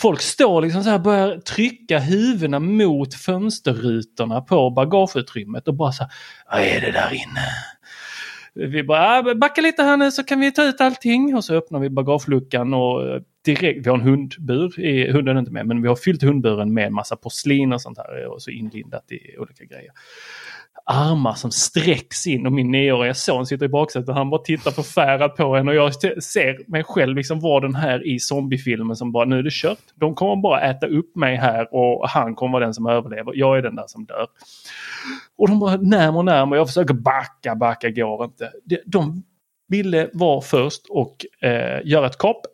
Folk 0.00 0.20
står 0.20 0.62
liksom 0.62 0.84
så 0.84 0.90
här 0.90 0.98
börjar 0.98 1.38
trycka 1.38 1.98
huvudena 1.98 2.58
mot 2.58 3.14
fönsterrutorna 3.14 4.40
på 4.40 4.70
bagageutrymmet 4.70 5.68
och 5.68 5.74
bara 5.74 5.92
så 5.92 6.02
här, 6.02 6.12
Vad 6.50 6.60
är 6.60 6.80
det 6.80 6.92
där 6.92 7.12
inne? 7.14 7.46
Vi 8.56 8.82
bara, 8.82 9.18
ah, 9.18 9.34
backa 9.34 9.60
lite 9.60 9.82
här 9.82 9.96
nu 9.96 10.10
så 10.10 10.24
kan 10.24 10.40
vi 10.40 10.52
ta 10.52 10.64
ut 10.64 10.80
allting. 10.80 11.36
Och 11.36 11.44
så 11.44 11.54
öppnar 11.54 11.80
vi 11.80 11.90
bagageluckan 11.90 12.74
och 12.74 13.08
eh, 13.08 13.20
direkt, 13.44 13.86
vi 13.86 13.90
har 13.90 13.98
en 13.98 14.04
hundbur, 14.04 14.80
i, 14.80 15.12
hunden 15.12 15.36
är 15.36 15.40
inte 15.40 15.52
med, 15.52 15.66
men 15.66 15.82
vi 15.82 15.88
har 15.88 15.96
fyllt 15.96 16.22
hundburen 16.22 16.74
med 16.74 16.92
massa 16.92 17.16
porslin 17.16 17.72
och 17.72 17.82
sånt 17.82 17.98
här 17.98 18.22
eh, 18.22 18.28
och 18.28 18.42
så 18.42 18.50
inlindat 18.50 19.12
i 19.12 19.38
olika 19.38 19.64
grejer. 19.64 19.90
Armar 20.84 21.34
som 21.34 21.50
sträcks 21.50 22.26
in 22.26 22.46
och 22.46 22.52
min 22.52 22.70
nioåriga 22.70 23.14
son 23.14 23.46
sitter 23.46 23.66
i 23.66 23.68
baksätet 23.68 24.08
och 24.08 24.14
han 24.14 24.30
bara 24.30 24.42
tittar 24.42 24.70
förfärad 24.70 25.36
på 25.36 25.56
en 25.56 25.68
och 25.68 25.74
jag 25.74 25.94
ser 26.24 26.70
mig 26.70 26.84
själv 26.84 27.16
liksom 27.16 27.40
vara 27.40 27.60
den 27.60 27.74
här 27.74 28.06
i 28.06 28.18
zombiefilmen 28.18 28.96
som 28.96 29.12
bara 29.12 29.24
nu 29.24 29.38
är 29.38 29.42
det 29.42 29.52
kört. 29.52 29.78
De 29.94 30.14
kommer 30.14 30.42
bara 30.42 30.60
äta 30.60 30.86
upp 30.86 31.16
mig 31.16 31.36
här 31.36 31.74
och 31.74 32.08
han 32.08 32.34
kommer 32.34 32.52
vara 32.52 32.64
den 32.64 32.74
som 32.74 32.86
överlever. 32.86 33.32
Jag 33.34 33.58
är 33.58 33.62
den 33.62 33.76
där 33.76 33.86
som 33.86 34.04
dör. 34.04 34.26
Och 35.38 35.48
de 35.48 35.58
bara 35.58 35.76
närmare 35.76 36.18
och 36.18 36.24
närmare. 36.24 36.60
Jag 36.60 36.66
försöker 36.66 36.94
backa, 36.94 37.54
backa 37.54 37.90
går 37.90 38.24
inte. 38.24 38.52
De, 38.86 39.22
ville 39.68 40.10
vara 40.12 40.40
först 40.40 40.86
och 40.88 41.26
eh, 41.42 41.80
göra 41.84 42.06
ett 42.06 42.18
kap. 42.18 42.46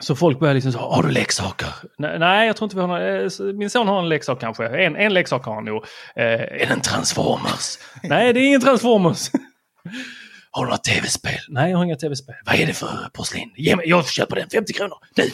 Så 0.00 0.16
folk 0.16 0.38
börjar 0.38 0.54
liksom 0.54 0.72
så, 0.72 0.78
har 0.78 1.02
du 1.02 1.10
leksaker? 1.10 1.68
Nej, 1.98 2.18
nej, 2.18 2.46
jag 2.46 2.56
tror 2.56 2.66
inte 2.66 2.76
vi 2.76 2.80
har 2.80 2.88
några. 2.88 3.22
Eh, 3.22 3.54
Min 3.54 3.70
son 3.70 3.88
har 3.88 3.98
en 3.98 4.08
leksak 4.08 4.40
kanske. 4.40 4.66
En, 4.66 4.96
en 4.96 5.14
leksak 5.14 5.44
har 5.44 5.54
han 5.54 5.64
nog. 5.64 5.84
Eh, 6.16 6.24
är 6.24 6.66
det 6.66 6.72
en 6.72 6.80
Transformers? 6.80 7.78
nej, 8.02 8.32
det 8.32 8.40
är 8.40 8.46
ingen 8.46 8.60
Transformers. 8.60 9.30
har 10.50 10.64
du 10.64 10.68
några 10.68 10.78
tv-spel? 10.78 11.38
Nej, 11.48 11.70
jag 11.70 11.78
har 11.78 11.84
inga 11.84 11.96
tv-spel. 11.96 12.34
Vad 12.46 12.54
är 12.54 12.66
det 12.66 12.72
för 12.72 13.08
porslin? 13.12 13.52
Ge 13.56 13.76
mig, 13.76 13.88
jag 13.88 14.08
köper 14.08 14.36
den, 14.36 14.48
50 14.48 14.72
kronor. 14.72 14.96
Nu! 15.16 15.24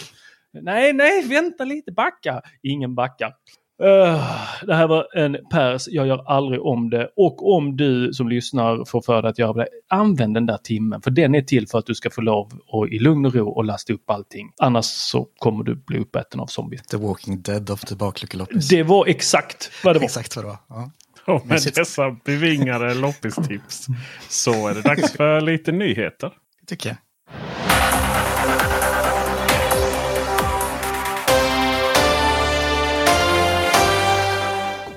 Nej, 0.62 0.92
nej, 0.92 1.22
vänta 1.28 1.64
lite, 1.64 1.92
backa. 1.92 2.42
Ingen 2.62 2.94
backar. 2.94 3.32
Uh, 3.82 4.66
det 4.66 4.74
här 4.74 4.88
var 4.88 5.16
en 5.16 5.36
pers, 5.50 5.88
jag 5.88 6.06
gör 6.06 6.30
aldrig 6.30 6.62
om 6.62 6.90
det. 6.90 7.08
Och 7.16 7.54
om 7.54 7.76
du 7.76 8.12
som 8.12 8.28
lyssnar 8.28 8.84
får 8.84 9.00
för 9.00 9.22
dig 9.22 9.30
att 9.30 9.38
göra 9.38 9.52
det, 9.52 9.68
använd 9.88 10.34
den 10.34 10.46
där 10.46 10.58
timmen. 10.58 11.02
För 11.02 11.10
den 11.10 11.34
är 11.34 11.42
till 11.42 11.68
för 11.68 11.78
att 11.78 11.86
du 11.86 11.94
ska 11.94 12.10
få 12.10 12.20
lov 12.20 12.46
att 12.46 12.92
i 12.92 12.98
lugn 12.98 13.26
och 13.26 13.34
ro 13.34 13.48
och 13.48 13.64
lasta 13.64 13.92
upp 13.92 14.10
allting. 14.10 14.52
Annars 14.60 14.84
så 14.84 15.28
kommer 15.38 15.64
du 15.64 15.74
bli 15.74 15.98
uppäten 15.98 16.40
av 16.40 16.46
zombies. 16.46 16.82
The 16.82 16.96
Walking 16.96 17.42
Dead 17.42 17.70
of 17.70 17.80
the 17.80 17.94
bakluckeloppis. 17.94 18.68
Det 18.68 18.82
var 18.82 19.06
exakt 19.06 19.70
vad 19.84 19.94
det 19.94 19.98
var. 19.98 20.04
Exakt 20.04 20.36
vad 20.36 20.44
det 20.44 20.48
var. 20.48 20.58
Ja. 20.68 20.90
Och 21.34 21.46
med 21.46 21.60
dessa 21.74 22.16
bevingade 22.24 22.94
loppistips 22.94 23.86
så 24.28 24.68
är 24.68 24.74
det 24.74 24.82
dags 24.82 25.12
för 25.12 25.40
lite 25.40 25.72
nyheter. 25.72 26.32
Tycker 26.66 26.88
jag. 26.88 26.96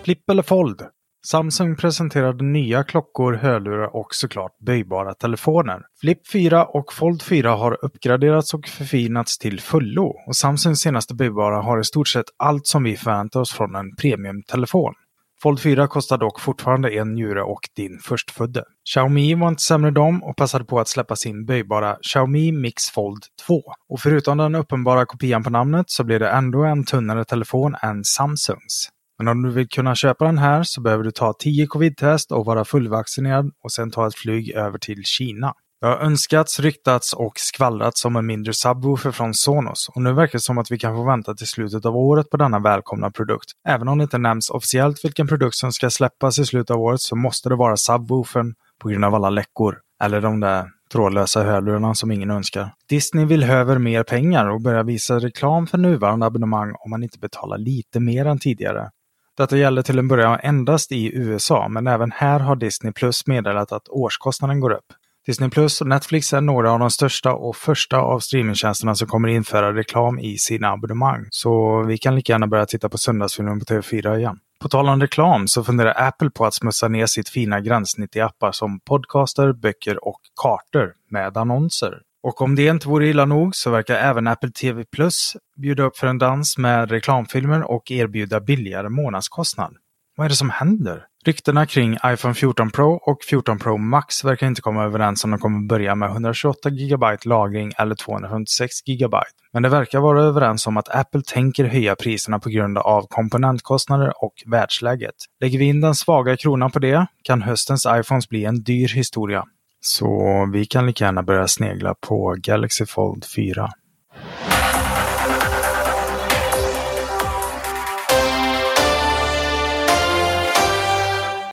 Flipp 0.10 0.30
eller 0.30 0.44
fold? 0.44 0.82
Samsung 1.26 1.76
presenterade 1.76 2.44
nya 2.44 2.84
klockor, 2.84 3.34
hörlurar 3.34 3.96
och 3.96 4.08
såklart 4.16 4.58
böjbara 4.60 5.14
telefoner. 5.14 5.82
Flip 6.02 6.28
4 6.28 6.66
och 6.66 6.94
Fold 6.94 7.22
4 7.22 7.52
har 7.52 7.86
uppgraderats 7.86 8.54
och 8.54 8.68
förfinats 8.68 9.38
till 9.38 9.60
fullo 9.60 10.16
och 10.28 10.36
Samsungs 10.36 10.80
senaste 10.80 11.16
böjbara 11.16 11.62
har 11.62 11.80
i 11.80 11.84
stort 11.84 12.08
sett 12.08 12.26
allt 12.38 12.68
som 12.68 12.84
vi 12.84 12.98
förväntar 12.98 13.40
oss 13.40 13.54
från 13.54 13.76
en 13.76 13.96
premiumtelefon. 13.96 14.94
Fold 15.42 15.62
4 15.62 15.88
kostar 15.88 16.18
dock 16.18 16.40
fortfarande 16.40 16.90
en 16.90 17.14
njure 17.14 17.42
och 17.42 17.62
din 17.76 18.00
förstfödde. 18.00 18.64
Xiaomi 18.94 19.36
var 19.36 19.48
inte 19.48 19.64
sämre 19.64 19.92
dem 19.92 20.24
och 20.24 20.38
passade 20.38 20.66
på 20.66 20.80
att 20.80 20.88
släppa 20.88 21.16
sin 21.16 21.46
böjbara 21.46 21.98
Xiaomi 22.02 22.52
Mix 22.52 22.90
Fold 22.90 23.24
2. 23.48 23.62
Och 23.90 24.00
förutom 24.00 24.38
den 24.38 24.56
uppenbara 24.56 25.06
kopian 25.06 25.44
på 25.44 25.50
namnet 25.50 25.90
så 25.90 26.04
blir 26.04 26.20
det 26.20 26.30
ändå 26.30 26.64
en 26.64 26.86
tunnare 26.86 27.26
telefon 27.26 27.76
än 27.82 28.04
Samsungs. 28.04 28.90
Men 29.20 29.28
om 29.28 29.42
du 29.42 29.50
vill 29.50 29.70
kunna 29.70 29.96
köpa 29.96 30.26
den 30.26 30.38
här 30.38 30.64
så 30.64 30.82
behöver 30.82 31.04
du 31.04 31.12
ta 31.12 31.34
10 31.34 31.68
covid-test 31.68 32.32
och 32.32 32.46
vara 32.46 32.66
fullvaccinerad 32.66 33.52
och 33.64 33.72
sen 33.72 33.92
ta 33.92 34.08
ett 34.08 34.16
flyg 34.16 34.52
över 34.52 34.78
till 34.78 35.04
Kina. 35.04 35.54
Det 35.82 35.88
har 35.88 35.98
önskats, 35.98 36.60
ryktats 36.60 37.14
och 37.14 37.34
skvallrats 37.36 38.06
om 38.06 38.16
en 38.16 38.26
mindre 38.26 38.54
subwoofer 38.54 39.12
från 39.12 39.34
Sonos 39.34 39.90
och 39.96 40.02
nu 40.02 40.14
verkar 40.14 40.32
det 40.32 40.42
som 40.42 40.58
att 40.58 40.72
vi 40.72 40.78
kan 40.78 40.96
få 40.96 41.04
vänta 41.04 41.34
till 41.34 41.48
slutet 41.48 41.86
av 41.86 41.98
året 41.98 42.30
på 42.30 42.38
denna 42.38 42.60
välkomna 42.60 43.12
produkt. 43.12 43.52
Även 43.68 43.88
om 43.88 43.98
det 43.98 44.04
inte 44.04 44.18
nämns 44.18 44.50
officiellt 44.50 45.06
vilken 45.06 45.28
produkt 45.28 45.56
som 45.56 45.72
ska 45.72 45.90
släppas 45.90 46.40
i 46.40 46.46
slutet 46.46 46.72
av 46.72 46.82
året 46.82 47.02
så 47.02 47.16
måste 47.16 47.50
det 47.50 47.56
vara 47.56 47.78
subwoofern 47.78 48.54
på 48.82 48.90
grund 48.90 49.06
av 49.06 49.16
alla 49.16 49.30
läckor. 49.30 49.78
Eller 50.04 50.22
de 50.22 50.40
där 50.40 50.66
trådlösa 50.92 51.44
hörlurarna 51.44 51.94
som 51.94 52.12
ingen 52.12 52.32
önskar. 52.32 52.74
Disney 52.90 53.26
vill 53.26 53.44
höver 53.44 53.78
mer 53.78 54.04
pengar 54.04 54.50
och 54.50 54.62
börjar 54.62 54.84
visa 54.84 55.20
reklam 55.20 55.68
för 55.68 55.78
nuvarande 55.78 56.26
abonnemang 56.26 56.76
om 56.80 56.90
man 56.90 57.04
inte 57.04 57.20
betalar 57.20 57.58
lite 57.58 58.00
mer 58.00 58.26
än 58.26 58.40
tidigare. 58.40 58.90
Detta 59.40 59.58
gäller 59.58 59.82
till 59.82 60.00
en 60.00 60.08
början 60.08 60.40
endast 60.44 60.92
i 60.92 61.16
USA, 61.16 61.68
men 61.68 61.88
även 61.88 62.12
här 62.12 62.40
har 62.40 62.56
Disney 62.56 62.94
Plus 62.94 63.28
meddelat 63.28 63.72
att 63.72 63.90
årskostnaden 63.90 64.60
går 64.60 64.72
upp. 64.72 64.86
Disney 65.26 65.50
Plus 65.50 65.82
och 65.82 65.88
Netflix 65.88 66.34
är 66.34 66.42
några 66.42 66.72
av 66.72 66.80
de 66.80 66.92
största 66.92 67.34
och 67.34 67.56
första 67.56 67.98
av 67.98 68.20
streamingtjänsterna 68.20 68.96
som 68.96 69.08
kommer 69.08 69.28
införa 69.30 69.76
reklam 69.76 70.20
i 70.20 70.38
sina 70.38 70.70
abonnemang. 70.70 71.28
Så 71.30 71.84
vi 71.84 71.98
kan 71.98 72.16
lika 72.16 72.34
gärna 72.34 72.48
börja 72.48 72.66
titta 72.66 72.90
på 72.90 72.98
söndagsfilmen 72.98 73.60
på 73.60 73.66
TV4 73.66 74.18
igen. 74.18 74.38
På 74.62 74.70
tal 74.70 74.90
om 74.90 75.02
reklam 75.02 75.48
så 75.48 75.64
funderar 75.64 76.08
Apple 76.08 76.30
på 76.30 76.46
att 76.46 76.54
smutsa 76.54 76.88
ner 76.88 77.06
sitt 77.06 77.30
fina 77.30 77.60
gränssnitt 77.60 78.16
i 78.16 78.22
appar 78.22 78.52
som 78.52 78.80
podcaster, 78.80 79.54
böcker 79.54 80.08
och 80.08 80.20
kartor 80.42 80.94
med 81.10 81.38
annonser. 81.38 82.02
Och 82.24 82.42
om 82.42 82.56
det 82.56 82.66
inte 82.66 82.88
vore 82.88 83.08
illa 83.08 83.26
nog 83.26 83.56
så 83.56 83.72
verkar 83.72 83.96
även 83.96 84.28
Apple 84.28 84.52
TV 84.52 84.84
Plus 84.86 85.38
bjuda 85.62 85.84
upp 85.84 85.98
för 85.98 86.08
en 86.08 86.18
dans 86.18 86.58
med 86.58 86.92
reklamfilmer 86.92 87.72
och 87.72 87.92
erbjuda 87.92 88.40
billigare 88.40 88.90
månadskostnad. 88.90 89.74
Vad 90.18 90.26
är 90.26 90.30
det 90.30 90.36
som 90.36 90.50
händer? 90.50 91.06
Ryktena 91.26 91.66
kring 91.66 91.98
iPhone 92.06 92.34
14 92.34 92.72
Pro 92.72 92.92
och 92.94 93.24
14 93.30 93.60
Pro 93.60 93.78
Max 93.78 94.24
verkar 94.24 94.48
inte 94.48 94.62
komma 94.62 94.84
överens 94.84 95.24
om 95.24 95.32
de 95.32 95.40
kommer 95.40 95.68
börja 95.68 95.96
med 95.96 96.10
128 96.10 96.70
GB 96.70 97.18
lagring 97.24 97.72
eller 97.78 97.96
256 97.96 98.72
GB. 98.86 99.18
Men 99.54 99.64
det 99.64 99.70
verkar 99.70 100.00
vara 100.00 100.24
överens 100.24 100.68
om 100.68 100.78
att 100.78 100.96
Apple 100.96 101.22
tänker 101.22 101.66
höja 101.66 101.96
priserna 101.96 102.40
på 102.40 102.50
grund 102.50 102.78
av 102.78 103.08
komponentkostnader 103.10 104.24
och 104.24 104.34
världsläget. 104.46 105.16
Lägger 105.42 105.60
vi 105.60 105.66
in 105.66 105.82
den 105.82 105.96
svaga 105.96 106.38
kronan 106.38 106.72
på 106.72 106.80
det 106.80 107.08
kan 107.24 107.42
höstens 107.42 107.86
iPhones 107.90 108.30
bli 108.30 108.46
en 108.46 108.64
dyr 108.64 108.96
historia. 108.96 109.46
Så 109.82 110.50
vi 110.54 110.66
kan 110.66 110.86
lika 110.86 111.06
gärna 111.06 111.24
börja 111.24 111.48
snegla 111.48 111.96
på 112.08 112.36
Galaxy 112.38 112.86
Fold 112.86 113.26
4. 113.36 113.70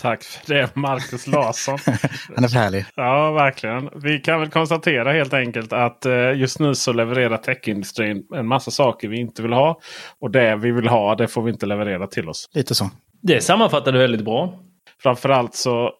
Tack 0.01 0.23
för 0.25 0.55
det 0.55 0.77
Marcus 0.77 1.27
Larsson. 1.27 1.79
Han 2.35 2.45
är 2.45 2.49
för 2.49 2.59
härlig. 2.59 2.85
Ja, 2.97 3.33
verkligen. 3.33 3.91
Vi 4.03 4.19
kan 4.19 4.41
väl 4.41 4.51
konstatera 4.51 5.13
helt 5.13 5.35
enkelt 5.35 5.73
att 5.73 6.07
eh, 6.07 6.33
just 6.33 6.61
nu 6.61 6.75
så 6.75 6.93
levererar 6.93 7.37
techindustrin 7.37 8.23
en 8.35 8.47
massa 8.47 8.71
saker 8.71 9.09
vi 9.09 9.21
inte 9.21 9.43
vill 9.43 9.53
ha. 9.53 9.81
Och 10.21 10.31
det 10.31 10.57
vi 10.57 10.71
vill 10.71 10.89
ha, 10.89 11.15
det 11.15 11.29
får 11.29 11.43
vi 11.43 11.51
inte 11.51 11.67
leverera 11.67 12.07
till 12.07 12.29
oss. 12.29 12.49
Lite 12.55 12.75
så. 12.75 12.91
Det 13.23 13.41
sammanfattade 13.41 13.99
väldigt 13.99 14.25
bra. 14.25 14.55
framförallt 15.03 15.55
så 15.55 15.91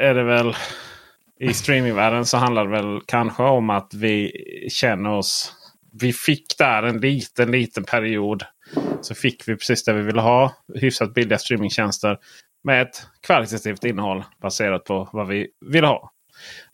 är 0.00 0.14
det 0.14 0.24
väl 0.24 0.54
i 1.44 1.54
streamingvärlden 1.54 2.24
så 2.26 2.36
handlar 2.36 2.64
det 2.64 2.70
väl 2.70 3.00
kanske 3.06 3.42
om 3.42 3.70
att 3.70 3.94
vi 3.94 4.32
känner 4.70 5.10
oss. 5.10 5.52
Vi 6.00 6.12
fick 6.12 6.58
där 6.58 6.82
en 6.82 6.98
liten, 6.98 7.50
liten 7.50 7.84
period. 7.84 8.42
Så 9.00 9.14
fick 9.14 9.48
vi 9.48 9.56
precis 9.56 9.84
det 9.84 9.92
vi 9.92 10.02
ville 10.02 10.20
ha. 10.20 10.52
Hyfsat 10.74 11.14
billiga 11.14 11.38
streamingtjänster. 11.38 12.18
Med 12.64 12.82
ett 12.82 13.06
kvalitativt 13.26 13.84
innehåll 13.84 14.24
baserat 14.42 14.84
på 14.84 15.08
vad 15.12 15.28
vi 15.28 15.48
vill 15.66 15.84
ha. 15.84 16.10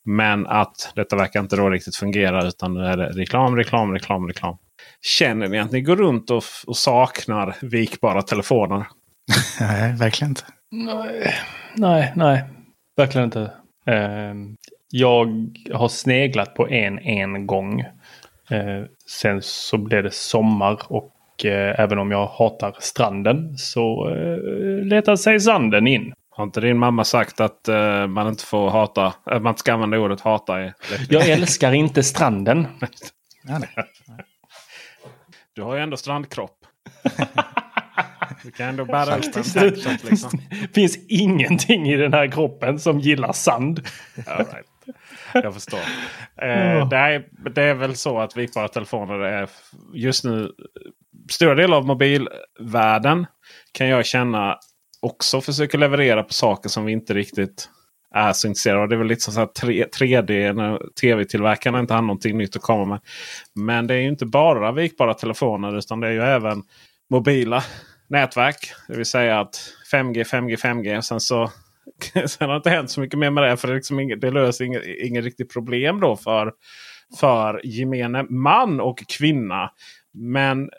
Men 0.04 0.46
att 0.46 0.92
detta 0.94 1.16
verkar 1.16 1.40
inte 1.40 1.56
då 1.56 1.70
riktigt 1.70 1.96
fungera 1.96 2.46
utan 2.46 2.74
nu 2.74 2.84
är 2.84 2.96
det 2.96 3.08
reklam, 3.08 3.56
reklam, 3.56 3.92
reklam, 3.92 4.26
reklam. 4.26 4.56
Känner 5.00 5.48
ni 5.48 5.58
att 5.58 5.72
ni 5.72 5.80
går 5.80 5.96
runt 5.96 6.30
och, 6.30 6.42
och 6.66 6.76
saknar 6.76 7.56
vikbara 7.62 8.22
telefoner? 8.22 8.86
Nej, 9.60 9.96
verkligen 9.96 10.30
inte. 10.30 10.44
Nej, 10.70 11.34
nej, 11.74 12.12
nej. 12.16 12.44
Verkligen 12.96 13.24
inte. 13.24 13.50
Eh, 13.86 14.34
jag 14.90 15.56
har 15.72 15.88
sneglat 15.88 16.54
på 16.54 16.68
en 16.68 16.98
en 16.98 17.46
gång. 17.46 17.80
Eh, 18.50 18.84
sen 19.06 19.42
så 19.42 19.78
blev 19.78 20.02
det 20.02 20.14
sommar 20.14 20.80
och 20.88 21.44
eh, 21.44 21.80
även 21.80 21.98
om 21.98 22.10
jag 22.10 22.26
hatar 22.26 22.76
stranden 22.78 23.58
så 23.58 24.08
eh, 24.10 24.84
letar 24.84 25.16
sig 25.16 25.40
sanden 25.40 25.86
in. 25.86 26.14
Har 26.30 26.44
inte 26.44 26.60
din 26.60 26.78
mamma 26.78 27.04
sagt 27.04 27.40
att 27.40 27.68
uh, 27.68 28.06
man 28.06 28.28
inte 28.28 28.44
får 28.44 28.70
hata, 28.70 29.06
att 29.24 29.42
man 29.42 29.50
inte 29.50 29.60
ska 29.60 29.72
använda 29.72 29.98
ordet 29.98 30.20
hata? 30.20 30.64
I 30.64 30.72
jag 31.08 31.28
älskar 31.28 31.72
inte 31.72 32.02
stranden. 32.02 32.66
Nej. 33.42 33.68
Du 35.52 35.62
har 35.62 35.76
ju 35.76 35.82
ändå 35.82 35.96
strandkropp. 35.96 36.56
du 38.42 38.50
kan 38.50 38.68
ändå 38.68 38.84
bära 38.84 39.16
upp 39.16 39.24
en 39.24 39.42
tankshot 39.42 40.10
liksom. 40.10 40.30
Det 40.50 40.74
finns 40.74 40.98
ingenting 41.08 41.88
i 41.88 41.96
den 41.96 42.12
här 42.12 42.32
kroppen 42.32 42.78
som 42.78 43.00
gillar 43.00 43.32
sand. 43.32 43.80
Right. 44.14 44.66
Jag 45.32 45.54
förstår. 45.54 45.78
Eh, 46.42 46.88
det, 46.88 46.96
är, 46.96 47.50
det 47.54 47.62
är 47.62 47.74
väl 47.74 47.96
så 47.96 48.18
att 48.18 48.36
vikbara 48.36 48.68
telefoner 48.68 49.18
är 49.18 49.48
just 49.94 50.24
nu 50.24 50.52
stora 51.30 51.54
delar 51.54 51.76
av 51.76 51.86
mobilvärlden 51.86 53.26
kan 53.72 53.88
jag 53.88 54.06
känna 54.06 54.58
också 55.00 55.40
försöker 55.40 55.78
leverera 55.78 56.22
på 56.22 56.32
saker 56.32 56.68
som 56.68 56.84
vi 56.84 56.92
inte 56.92 57.14
riktigt 57.14 57.68
är 58.14 58.32
så 58.32 58.46
intresserade 58.46 58.82
av. 58.82 58.88
Det 58.88 58.94
är 58.94 58.98
väl 58.98 59.06
lite 59.06 59.22
som 59.22 59.34
så 59.34 59.40
här 59.40 59.46
3, 59.46 59.86
3D 59.86 60.52
när 60.52 60.80
tv-tillverkarna 61.00 61.80
inte 61.80 61.94
har 61.94 62.02
någonting 62.02 62.38
nytt 62.38 62.56
att 62.56 62.62
komma 62.62 62.84
med. 62.84 63.00
Men 63.54 63.86
det 63.86 63.94
är 63.94 63.98
ju 63.98 64.08
inte 64.08 64.26
bara 64.26 64.72
vikbara 64.72 65.14
telefoner 65.14 65.78
utan 65.78 66.00
det 66.00 66.08
är 66.08 66.12
ju 66.12 66.22
även 66.22 66.62
mobila 67.10 67.64
nätverk. 68.10 68.72
Det 68.88 68.96
vill 68.96 69.06
säga 69.06 69.40
att 69.40 69.74
5G, 69.92 70.24
5G, 70.24 70.56
5G. 70.56 70.96
Och 70.96 71.04
sen 71.04 71.20
så 71.20 71.50
sen 72.26 72.48
har 72.48 72.48
det 72.48 72.56
inte 72.56 72.70
hänt 72.70 72.90
så 72.90 73.00
mycket 73.00 73.18
mer 73.18 73.30
med 73.30 73.44
det. 73.44 73.56
För 73.56 73.68
det, 73.68 73.74
liksom 73.74 74.00
inget, 74.00 74.20
det 74.20 74.30
löser 74.30 74.64
inget, 74.64 74.86
inget 74.86 75.24
riktigt 75.24 75.52
problem 75.52 76.00
då 76.00 76.16
för, 76.16 76.52
för 77.20 77.60
gemene 77.64 78.22
man 78.22 78.80
och 78.80 79.04
kvinna. 79.18 79.70
Men 80.12 80.70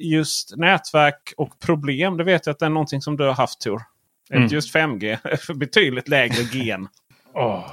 just 0.00 0.56
nätverk 0.56 1.32
och 1.36 1.60
problem, 1.60 2.16
det 2.16 2.24
vet 2.24 2.46
jag 2.46 2.52
att 2.52 2.58
det 2.58 2.66
är 2.66 2.70
någonting 2.70 3.00
som 3.00 3.16
du 3.16 3.24
har 3.24 3.34
haft 3.34 3.60
Tor. 3.60 3.82
Mm. 4.30 4.46
Just 4.46 4.74
5G, 4.74 5.18
betydligt 5.54 6.08
lägre 6.08 6.42
gen. 6.52 6.88
Åh, 7.34 7.70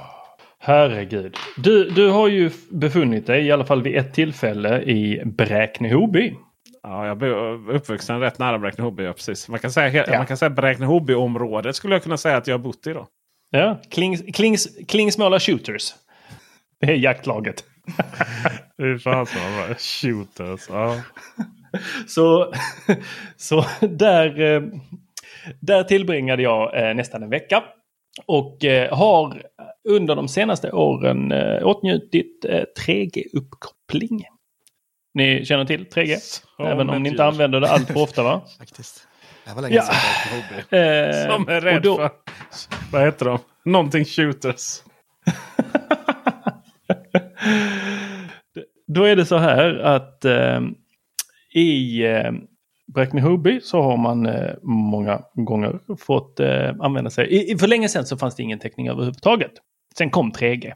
herregud. 0.58 1.36
Du, 1.56 1.90
du 1.90 2.10
har 2.10 2.28
ju 2.28 2.50
befunnit 2.70 3.26
dig 3.26 3.46
i 3.46 3.52
alla 3.52 3.64
fall 3.64 3.82
vid 3.82 3.96
ett 3.96 4.14
tillfälle 4.14 4.82
i 4.82 5.22
Bräkne-Hoby. 5.24 6.34
Ja, 6.86 7.06
jag 7.06 7.22
är 7.22 7.70
uppvuxen 7.70 8.20
rätt 8.20 8.38
nära 8.38 8.58
Bräkne-Hoby. 8.58 9.02
Ja, 9.04 9.12
precis. 9.12 9.48
Man 9.48 9.58
kan 9.60 9.70
säga, 9.70 10.04
Ja. 10.06 10.18
man 10.18 10.26
kan 10.26 10.36
säga 10.36 10.50
Bräkne-Hoby-området 10.50 11.76
skulle 11.76 11.94
jag 11.94 12.02
kunna 12.02 12.16
säga 12.16 12.36
att 12.36 12.46
jag 12.46 12.54
har 12.54 12.62
bott 12.64 12.86
i. 12.86 12.92
då. 12.92 13.06
Ja, 13.50 13.80
Klings, 13.90 14.22
Klings, 14.34 14.68
Klingsmåla 14.88 15.40
Shooters. 15.40 15.94
Det 16.80 16.86
är 16.86 16.96
jaktlaget. 16.96 17.64
Fy 18.82 18.98
fan 18.98 19.26
så 19.26 19.34
bra. 19.38 19.74
Shooters. 19.78 20.66
Ja. 20.68 20.96
Så, 22.06 22.52
så 23.36 23.64
där, 23.80 24.40
eh, 24.40 24.62
där 25.60 25.82
tillbringade 25.82 26.42
jag 26.42 26.88
eh, 26.88 26.94
nästan 26.94 27.22
en 27.22 27.30
vecka. 27.30 27.64
Och 28.26 28.64
eh, 28.64 28.94
har 28.96 29.42
under 29.88 30.16
de 30.16 30.28
senaste 30.28 30.72
åren 30.72 31.32
åtnjutit 31.62 32.44
eh, 32.44 32.62
3G-uppkoppling. 32.86 34.22
Ni 35.14 35.44
känner 35.44 35.64
till 35.64 35.84
3G? 35.86 36.16
Som 36.56 36.66
Även 36.66 36.90
om 36.90 37.02
ni 37.02 37.08
inte 37.08 37.22
djur. 37.22 37.28
använder 37.28 37.60
det 37.60 37.68
allt 37.70 37.86
för 37.86 38.02
ofta 38.02 38.22
va? 38.22 38.42
Faktiskt. 38.58 39.08
Det 39.46 39.54
var 39.54 39.62
länge 39.62 39.74
Ja. 39.74 39.82
sedan 39.82 39.94
jag 40.30 40.36
hobby. 40.36 40.54
Eh, 40.76 41.34
Som 41.36 41.48
är 41.48 41.56
och 41.56 41.62
rädd 41.62 41.82
då- 41.82 41.96
för... 41.96 42.10
Vad 42.92 43.02
heter 43.04 43.26
de? 43.26 43.38
Någonting 43.64 44.04
shooters. 44.04 44.82
Då 48.86 49.04
är 49.04 49.16
det 49.16 49.26
så 49.26 49.36
här 49.36 49.78
att 49.78 50.24
eh, 50.24 50.60
i 51.54 52.02
eh, 52.06 52.32
Bräkne-Hoby 52.94 53.60
så 53.62 53.82
har 53.82 53.96
man 53.96 54.26
eh, 54.26 54.50
många 54.62 55.22
gånger 55.34 55.78
fått 55.98 56.40
eh, 56.40 56.70
använda 56.80 57.10
sig. 57.10 57.26
I, 57.28 57.52
i- 57.52 57.58
för 57.58 57.66
länge 57.66 57.88
sedan 57.88 58.06
så 58.06 58.16
fanns 58.16 58.36
det 58.36 58.42
ingen 58.42 58.58
täckning 58.58 58.88
överhuvudtaget. 58.88 59.52
Sen 59.98 60.10
kom 60.10 60.32
3G. 60.32 60.72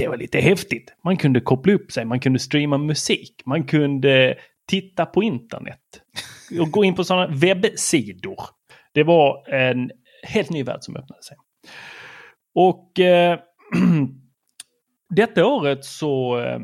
Det 0.00 0.08
var 0.08 0.16
lite 0.16 0.40
häftigt. 0.40 0.94
Man 1.04 1.16
kunde 1.16 1.40
koppla 1.40 1.72
upp 1.72 1.92
sig, 1.92 2.04
man 2.04 2.20
kunde 2.20 2.38
streama 2.38 2.78
musik, 2.78 3.42
man 3.44 3.64
kunde 3.64 4.38
titta 4.68 5.06
på 5.06 5.22
internet 5.22 5.80
och 6.60 6.70
gå 6.70 6.84
in 6.84 6.94
på 6.94 7.04
sådana 7.04 7.26
webbsidor. 7.26 8.40
Det 8.92 9.02
var 9.02 9.48
en 9.48 9.90
helt 10.22 10.50
ny 10.50 10.62
värld 10.62 10.78
som 10.80 10.96
öppnade 10.96 11.22
sig. 11.22 11.36
Och 12.54 13.00
eh, 13.00 13.38
detta 15.14 15.46
året 15.46 15.84
så 15.84 16.38
eh, 16.38 16.60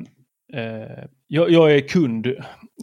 eh, 0.62 1.05
jag, 1.27 1.51
jag 1.51 1.77
är 1.77 1.88
kund, 1.88 2.35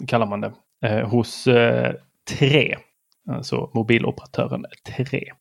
kallar 0.08 0.26
man 0.26 0.42
det, 0.42 0.54
eh, 0.86 1.10
hos 1.10 1.48
eh, 1.48 1.94
Tre. 2.40 2.76
Alltså 3.30 3.72
mobiloperatören 3.74 4.66
Tre. 4.98 5.32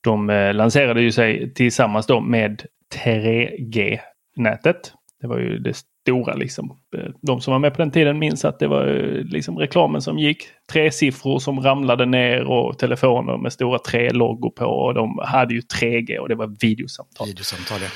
De 0.00 0.30
eh, 0.30 0.54
lanserade 0.54 1.02
ju 1.02 1.12
sig 1.12 1.54
tillsammans 1.54 2.06
då 2.06 2.20
med 2.20 2.66
3G-nätet. 2.94 4.92
Det 5.20 5.26
var 5.26 5.38
ju 5.38 5.58
det 5.58 5.74
stora 5.74 6.34
liksom. 6.34 6.78
De 7.22 7.40
som 7.40 7.52
var 7.52 7.58
med 7.58 7.74
på 7.74 7.82
den 7.82 7.90
tiden 7.90 8.18
minns 8.18 8.44
att 8.44 8.58
det 8.58 8.68
var 8.68 8.86
liksom 9.24 9.58
reklamen 9.58 10.02
som 10.02 10.18
gick. 10.18 10.42
Tre 10.72 10.90
siffror 10.90 11.38
som 11.38 11.60
ramlade 11.60 12.06
ner 12.06 12.44
och 12.44 12.78
telefoner 12.78 13.36
med 13.36 13.52
stora 13.52 13.78
tre 13.78 14.10
loggor 14.10 14.50
på. 14.50 14.64
Och 14.64 14.94
de 14.94 15.18
hade 15.22 15.54
ju 15.54 15.60
3G 15.60 16.18
och 16.18 16.28
det 16.28 16.34
var 16.34 16.56
videosamtal. 16.60 17.26
Videosamtal, 17.26 17.78
ja. 17.82 17.88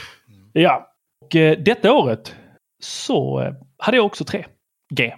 Ja, 0.52 0.88
och 1.24 1.37
eh, 1.37 1.59
detta 1.59 1.92
året 1.92 2.35
så 2.83 3.40
eh, 3.40 3.52
hade 3.78 3.96
jag 3.96 4.07
också 4.07 4.24
3G 4.24 5.12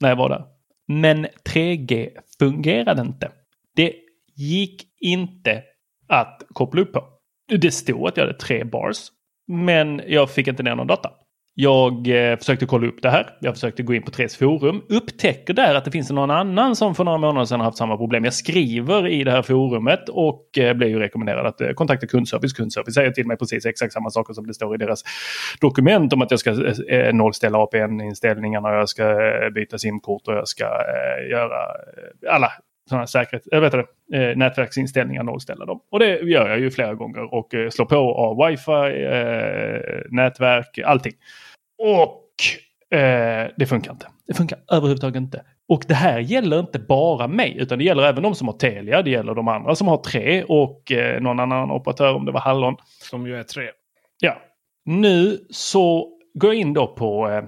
när 0.00 0.08
jag 0.08 0.16
var 0.16 0.28
där. 0.28 0.44
Men 0.88 1.26
3G 1.26 2.08
fungerade 2.38 3.02
inte. 3.02 3.30
Det 3.76 3.92
gick 4.36 4.82
inte 5.00 5.62
att 6.08 6.42
koppla 6.52 6.80
upp 6.80 6.92
på. 6.92 7.08
Det 7.48 7.70
stod 7.70 8.08
att 8.08 8.16
jag 8.16 8.24
hade 8.24 8.38
tre 8.38 8.64
bars, 8.64 9.08
men 9.52 10.02
jag 10.06 10.30
fick 10.30 10.48
inte 10.48 10.62
ner 10.62 10.74
någon 10.74 10.86
data. 10.86 11.10
Jag 11.54 12.08
eh, 12.08 12.36
försökte 12.36 12.66
kolla 12.66 12.86
upp 12.86 13.02
det 13.02 13.10
här. 13.10 13.36
Jag 13.40 13.54
försökte 13.54 13.82
gå 13.82 13.94
in 13.94 14.02
på 14.02 14.10
Tres 14.10 14.36
forum. 14.36 14.82
Upptäcker 14.88 15.54
där 15.54 15.74
att 15.74 15.84
det 15.84 15.90
finns 15.90 16.10
någon 16.10 16.30
annan 16.30 16.76
som 16.76 16.94
för 16.94 17.04
några 17.04 17.18
månader 17.18 17.44
sedan 17.44 17.60
har 17.60 17.64
haft 17.64 17.78
samma 17.78 17.96
problem. 17.96 18.24
Jag 18.24 18.34
skriver 18.34 19.08
i 19.08 19.24
det 19.24 19.30
här 19.30 19.42
forumet 19.42 20.08
och 20.08 20.58
eh, 20.58 20.74
blir 20.74 20.88
ju 20.88 20.98
rekommenderad 20.98 21.46
att 21.46 21.60
eh, 21.60 21.70
kontakta 21.70 22.06
kundservice. 22.06 22.52
Kundservice 22.52 22.94
säger 22.94 23.10
till 23.10 23.26
mig 23.26 23.36
precis 23.36 23.66
exakt 23.66 23.92
samma 23.92 24.10
saker 24.10 24.34
som 24.34 24.46
det 24.46 24.54
står 24.54 24.74
i 24.74 24.78
deras 24.78 25.02
dokument 25.60 26.12
om 26.12 26.22
att 26.22 26.30
jag 26.30 26.40
ska 26.40 26.50
eh, 26.50 26.98
eh 26.98 27.14
nollställa 27.14 27.58
APN-inställningarna 27.58 28.68
och 28.68 28.74
jag 28.74 28.88
ska 28.88 29.10
eh, 29.10 29.50
byta 29.50 29.78
simkort 29.78 30.28
och 30.28 30.34
jag 30.34 30.48
ska 30.48 30.64
eh, 30.64 31.30
göra 31.30 31.60
eh, 32.26 32.34
alla 32.34 32.52
sådana 32.92 33.06
säkerhet, 33.06 33.42
jag 33.50 33.60
vet 33.60 33.72
det, 33.72 33.86
eh, 34.16 34.36
nätverksinställningar, 34.36 35.22
nollställa 35.22 35.64
dem. 35.64 35.80
Och 35.90 35.98
det 35.98 36.20
gör 36.20 36.48
jag 36.48 36.60
ju 36.60 36.70
flera 36.70 36.94
gånger 36.94 37.34
och 37.34 37.54
eh, 37.54 37.70
slår 37.70 37.86
på 37.86 37.96
av 37.96 38.46
wifi, 38.46 39.04
eh, 39.04 40.10
nätverk, 40.10 40.78
allting. 40.84 41.12
Och 41.78 42.98
eh, 42.98 43.50
det 43.56 43.66
funkar 43.66 43.92
inte. 43.92 44.06
Det 44.26 44.34
funkar 44.34 44.58
överhuvudtaget 44.72 45.16
inte. 45.16 45.42
Och 45.68 45.84
det 45.88 45.94
här 45.94 46.18
gäller 46.18 46.60
inte 46.60 46.78
bara 46.78 47.28
mig 47.28 47.56
utan 47.58 47.78
det 47.78 47.84
gäller 47.84 48.02
även 48.02 48.22
de 48.22 48.34
som 48.34 48.48
har 48.48 48.54
Telia, 48.54 49.02
det 49.02 49.10
gäller 49.10 49.34
de 49.34 49.48
andra 49.48 49.74
som 49.74 49.88
har 49.88 49.96
tre 49.96 50.44
och 50.44 50.92
eh, 50.92 51.20
någon 51.20 51.40
annan 51.40 51.70
operatör 51.70 52.14
om 52.14 52.24
det 52.24 52.32
var 52.32 52.40
Hallon. 52.40 52.76
Som 53.10 53.26
ju 53.26 53.36
är 53.36 53.42
tre. 53.42 53.70
Ja. 54.20 54.42
Nu 54.84 55.38
så 55.50 56.08
går 56.34 56.54
jag 56.54 56.60
in 56.60 56.74
då 56.74 56.86
på 56.86 57.30
eh, 57.30 57.44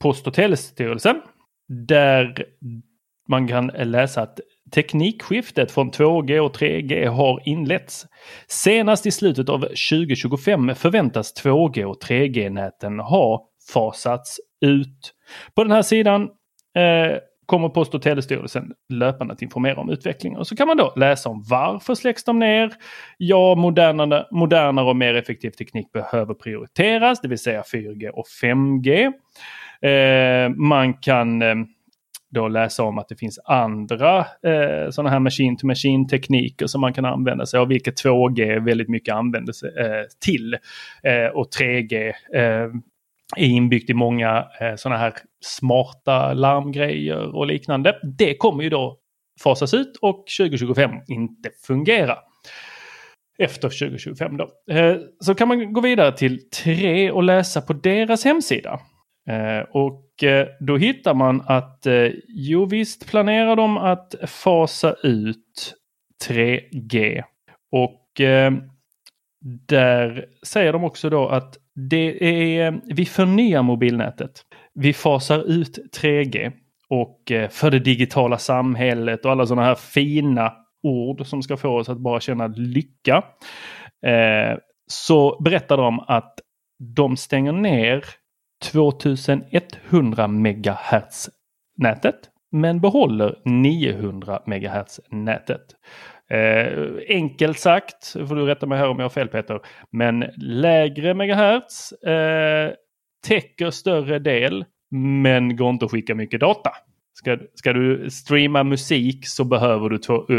Post 0.00 0.26
och 0.26 0.34
telestyrelsen. 0.34 1.20
Där 1.68 2.44
man 3.28 3.48
kan 3.48 3.66
läsa 3.66 4.22
att 4.22 4.40
teknikskiftet 4.70 5.70
från 5.70 5.90
2G 5.90 6.38
och 6.38 6.56
3G 6.56 7.08
har 7.08 7.42
inletts. 7.44 8.06
Senast 8.46 9.06
i 9.06 9.10
slutet 9.10 9.48
av 9.48 9.60
2025 9.60 10.74
förväntas 10.74 11.44
2G 11.44 11.84
och 11.84 12.02
3G-näten 12.02 12.98
ha 12.98 13.48
fasats 13.72 14.40
ut. 14.60 15.12
På 15.54 15.64
den 15.64 15.72
här 15.72 15.82
sidan 15.82 16.22
eh, 16.74 17.18
kommer 17.46 17.68
Post 17.68 17.94
och 17.94 18.02
telestyrelsen 18.02 18.72
löpande 18.88 19.34
att 19.34 19.42
informera 19.42 19.80
om 19.80 19.90
utvecklingen. 19.90 20.38
Och 20.38 20.46
så 20.46 20.56
kan 20.56 20.68
man 20.68 20.76
då 20.76 20.92
läsa 20.96 21.28
om 21.28 21.44
varför 21.50 21.94
släcks 21.94 22.24
de 22.24 22.38
ner? 22.38 22.72
Ja, 23.18 23.54
modernare, 23.54 24.26
modernare 24.30 24.86
och 24.86 24.96
mer 24.96 25.14
effektiv 25.14 25.50
teknik 25.50 25.92
behöver 25.92 26.34
prioriteras, 26.34 27.20
det 27.20 27.28
vill 27.28 27.38
säga 27.38 27.62
4G 27.62 28.08
och 28.08 28.26
5G. 28.42 29.12
Eh, 29.80 30.50
man 30.50 30.94
kan 30.94 31.42
eh, 31.42 31.54
då 32.36 32.48
läsa 32.48 32.82
om 32.82 32.98
att 32.98 33.08
det 33.08 33.16
finns 33.16 33.38
andra 33.44 34.18
eh, 34.18 34.90
sådana 34.90 35.10
här 35.10 35.18
machine 35.18 35.56
to 35.56 35.66
machine 35.66 36.08
tekniker 36.08 36.66
som 36.66 36.80
man 36.80 36.92
kan 36.92 37.04
använda 37.04 37.46
sig 37.46 37.60
av, 37.60 37.68
vilket 37.68 38.04
2G 38.04 38.64
väldigt 38.64 38.88
mycket 38.88 39.14
använder 39.14 39.52
sig 39.52 39.70
eh, 39.78 40.02
till. 40.24 40.54
Eh, 41.02 41.26
och 41.34 41.48
3G 41.60 42.12
eh, 42.34 42.70
är 43.36 43.46
inbyggt 43.46 43.90
i 43.90 43.94
många 43.94 44.46
eh, 44.60 44.74
sådana 44.76 44.98
här 44.98 45.12
smarta 45.44 46.34
larmgrejer 46.34 47.36
och 47.36 47.46
liknande. 47.46 47.98
Det 48.18 48.36
kommer 48.36 48.62
ju 48.62 48.70
då 48.70 48.98
fasas 49.42 49.74
ut 49.74 49.96
och 50.02 50.24
2025 50.38 50.90
inte 51.08 51.50
fungera. 51.66 52.18
Efter 53.38 53.68
2025 53.68 54.36
då. 54.36 54.74
Eh, 54.74 54.96
så 55.20 55.34
kan 55.34 55.48
man 55.48 55.72
gå 55.72 55.80
vidare 55.80 56.16
till 56.16 56.50
3 56.50 57.10
och 57.10 57.22
läsa 57.22 57.60
på 57.60 57.72
deras 57.72 58.24
hemsida. 58.24 58.80
Eh, 59.28 59.64
och 59.70 60.22
eh, 60.22 60.46
då 60.60 60.76
hittar 60.76 61.14
man 61.14 61.42
att 61.46 61.86
eh, 61.86 62.08
jo 62.28 62.64
visst 62.64 63.10
planerar 63.10 63.56
de 63.56 63.78
att 63.78 64.14
fasa 64.26 64.94
ut 65.02 65.74
3G. 66.28 67.22
Och 67.72 68.02
där 69.68 70.24
säger 70.42 70.72
de 70.72 70.84
också 70.84 71.10
då 71.10 71.28
att 71.28 71.56
det 71.74 72.24
är, 72.58 72.80
vi 72.94 73.06
förnyar 73.06 73.62
mobilnätet. 73.62 74.42
Vi 74.74 74.92
fasar 74.92 75.50
ut 75.50 75.78
3G 76.00 76.52
och 76.88 77.32
för 77.50 77.70
det 77.70 77.78
digitala 77.78 78.38
samhället 78.38 79.24
och 79.24 79.30
alla 79.30 79.46
sådana 79.46 79.66
här 79.66 79.74
fina 79.74 80.52
ord 80.82 81.26
som 81.26 81.42
ska 81.42 81.56
få 81.56 81.68
oss 81.68 81.88
att 81.88 81.98
bara 81.98 82.20
känna 82.20 82.46
lycka. 82.46 83.24
Så 84.86 85.42
berättar 85.42 85.76
de 85.76 86.00
att 86.00 86.34
de 86.78 87.16
stänger 87.16 87.52
ner 87.52 88.04
2100 88.62 90.28
MHz 90.28 91.28
nätet 91.78 92.30
men 92.52 92.80
behåller 92.80 93.38
900 93.44 94.42
MHz 94.46 95.00
nätet. 95.10 95.62
Eh, 96.30 96.88
enkelt 97.08 97.58
sagt, 97.58 98.12
får 98.12 98.34
du 98.36 98.46
rätta 98.46 98.66
mig 98.66 98.78
här 98.78 98.88
om 98.88 98.98
jag 98.98 99.04
har 99.04 99.10
fel 99.10 99.28
Peter, 99.28 99.60
men 99.90 100.24
lägre 100.36 101.14
megahertz 101.14 101.92
eh, 101.92 102.72
täcker 103.26 103.70
större 103.70 104.18
del 104.18 104.64
men 104.90 105.56
går 105.56 105.70
inte 105.70 105.84
att 105.84 105.90
skicka 105.90 106.14
mycket 106.14 106.40
data. 106.40 106.70
Ska, 107.14 107.38
ska 107.54 107.72
du 107.72 108.10
streama 108.10 108.64
musik 108.64 109.26
så 109.28 109.44
behöver 109.44 109.88
du 109.88 109.98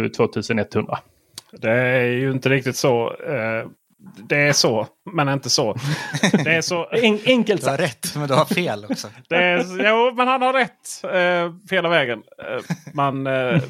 2100. 0.10 0.93
Eh, 0.93 1.60
Det 1.62 1.71
är 1.71 2.06
ju 2.06 2.32
inte 2.32 2.49
riktigt 2.49 2.75
så. 2.75 3.13
Eh, 3.13 3.67
det 3.99 4.36
är 4.38 4.53
så, 4.53 4.88
men 5.13 5.29
inte 5.29 5.49
så. 5.49 5.73
Det 6.43 6.55
är 6.55 6.62
så. 6.62 6.88
En, 6.91 7.19
enkelt 7.25 7.62
Du 7.63 7.69
har 7.69 7.77
sagt. 7.77 7.83
rätt, 8.05 8.15
men 8.15 8.27
du 8.27 8.33
har 8.33 8.45
fel 8.45 8.86
också. 8.89 9.07
Det 9.29 9.36
är, 9.36 9.88
jo, 9.89 10.13
men 10.15 10.27
han 10.27 10.41
har 10.41 10.53
rätt. 10.53 11.03
Eh, 11.03 11.53
hela 11.75 11.89
vägen. 11.89 12.23
Eh, 12.43 12.63
man, 12.93 13.27
eh, 13.27 13.62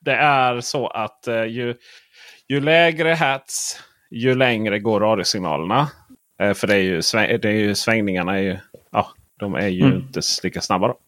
det 0.00 0.14
är 0.14 0.60
så 0.60 0.86
att 0.88 1.28
eh, 1.28 1.44
ju, 1.44 1.74
ju 2.48 2.60
lägre 2.60 3.08
hats, 3.14 3.80
ju 4.10 4.34
längre 4.34 4.78
går 4.78 5.00
radiosignalerna. 5.00 5.88
Eh, 6.42 6.54
för 6.54 6.66
det 6.66 6.74
är 6.74 6.78
ju, 6.78 7.00
det 7.38 7.48
är 7.48 7.52
ju 7.52 7.74
svängningarna 7.74 8.38
är 8.38 8.42
ju, 8.42 8.58
ja, 8.92 9.06
de 9.38 9.54
är 9.54 9.68
ju 9.68 9.84
Mm. 9.84 9.96
inte 9.98 10.20
lika 10.42 10.60
snabba. 10.60 10.88
Då. 10.88 10.98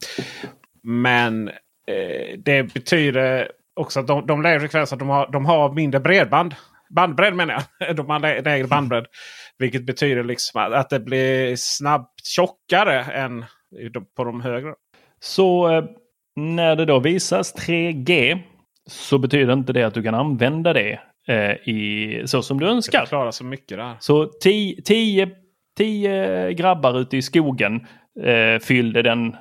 Men 0.82 1.48
eh, 1.88 2.38
det 2.38 2.62
betyder 2.74 3.50
också 3.76 4.00
att 4.00 4.06
de, 4.06 4.26
de 4.26 4.42
lägre 4.42 4.60
frekvenserna 4.60 4.98
de 4.98 5.08
har, 5.08 5.28
de 5.32 5.46
har 5.46 5.72
mindre 5.72 6.00
bredband. 6.00 6.54
Bandbredd 6.94 7.34
menar 7.34 7.62
jag. 7.78 7.96
De 7.96 8.10
har 8.10 8.20
lä- 8.20 8.40
lägre 8.40 8.66
bandbredd. 8.66 9.06
Vilket 9.58 9.86
betyder 9.86 10.24
liksom 10.24 10.72
att, 10.72 10.90
det 10.90 11.00
blir 11.00 11.56
snabbt 11.56 12.26
tjockare 12.26 13.00
än 13.04 13.44
på 14.16 14.24
de 14.24 14.40
högre. 14.40 14.74
Så 15.20 15.70
eh, 15.76 15.84
när 16.36 16.76
det 16.76 16.84
då 16.84 16.98
visas 16.98 17.54
3G 17.54 18.38
så 18.86 19.18
betyder 19.18 19.52
inte 19.52 19.72
det 19.72 19.82
att 19.82 19.94
du 19.94 20.02
kan 20.02 20.14
använda 20.14 20.72
det 20.72 21.00
eh, 21.28 21.50
i, 21.68 22.22
så 22.26 22.42
som 22.42 22.60
du 22.60 22.66
Det 22.66 22.72
önskar. 22.72 23.00
förklarar 23.00 23.30
så 23.30 23.44
mycket 23.44 23.78
där. 23.78 23.96
Så 24.00 24.26
10 24.26 25.30
grabbar 26.52 26.98
ute 27.00 27.16
i 27.16 27.22
skogen 27.22 27.86
eh, 28.24 28.58
fyllde 28.60 29.02
den 29.02 29.36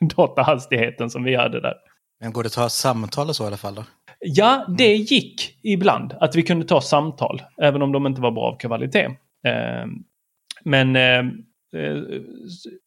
datahastigheten 0.16 1.10
som 1.10 1.24
vi 1.24 1.34
hade 1.34 1.60
där. 1.60 1.74
Men 2.20 2.32
går 2.32 2.42
det 2.42 2.46
att 2.46 2.52
ta 2.52 2.68
samtal 2.68 3.28
och 3.28 3.36
så 3.36 3.44
i 3.44 3.46
alla 3.46 3.56
fall 3.56 3.74
då? 3.74 3.84
Ja, 4.20 4.66
det 4.78 4.94
gick 4.94 5.58
ibland 5.62 6.14
att 6.20 6.36
vi 6.36 6.42
kunde 6.42 6.66
ta 6.66 6.80
samtal, 6.80 7.42
även 7.62 7.82
om 7.82 7.92
de 7.92 8.06
inte 8.06 8.20
var 8.20 8.30
bra 8.30 8.42
av 8.42 8.58
kvalitet. 8.58 9.04
Ehm, 9.04 9.14
ehm, 9.44 9.76
eh, 9.84 9.86
men 10.64 10.96
eh, 10.96 11.24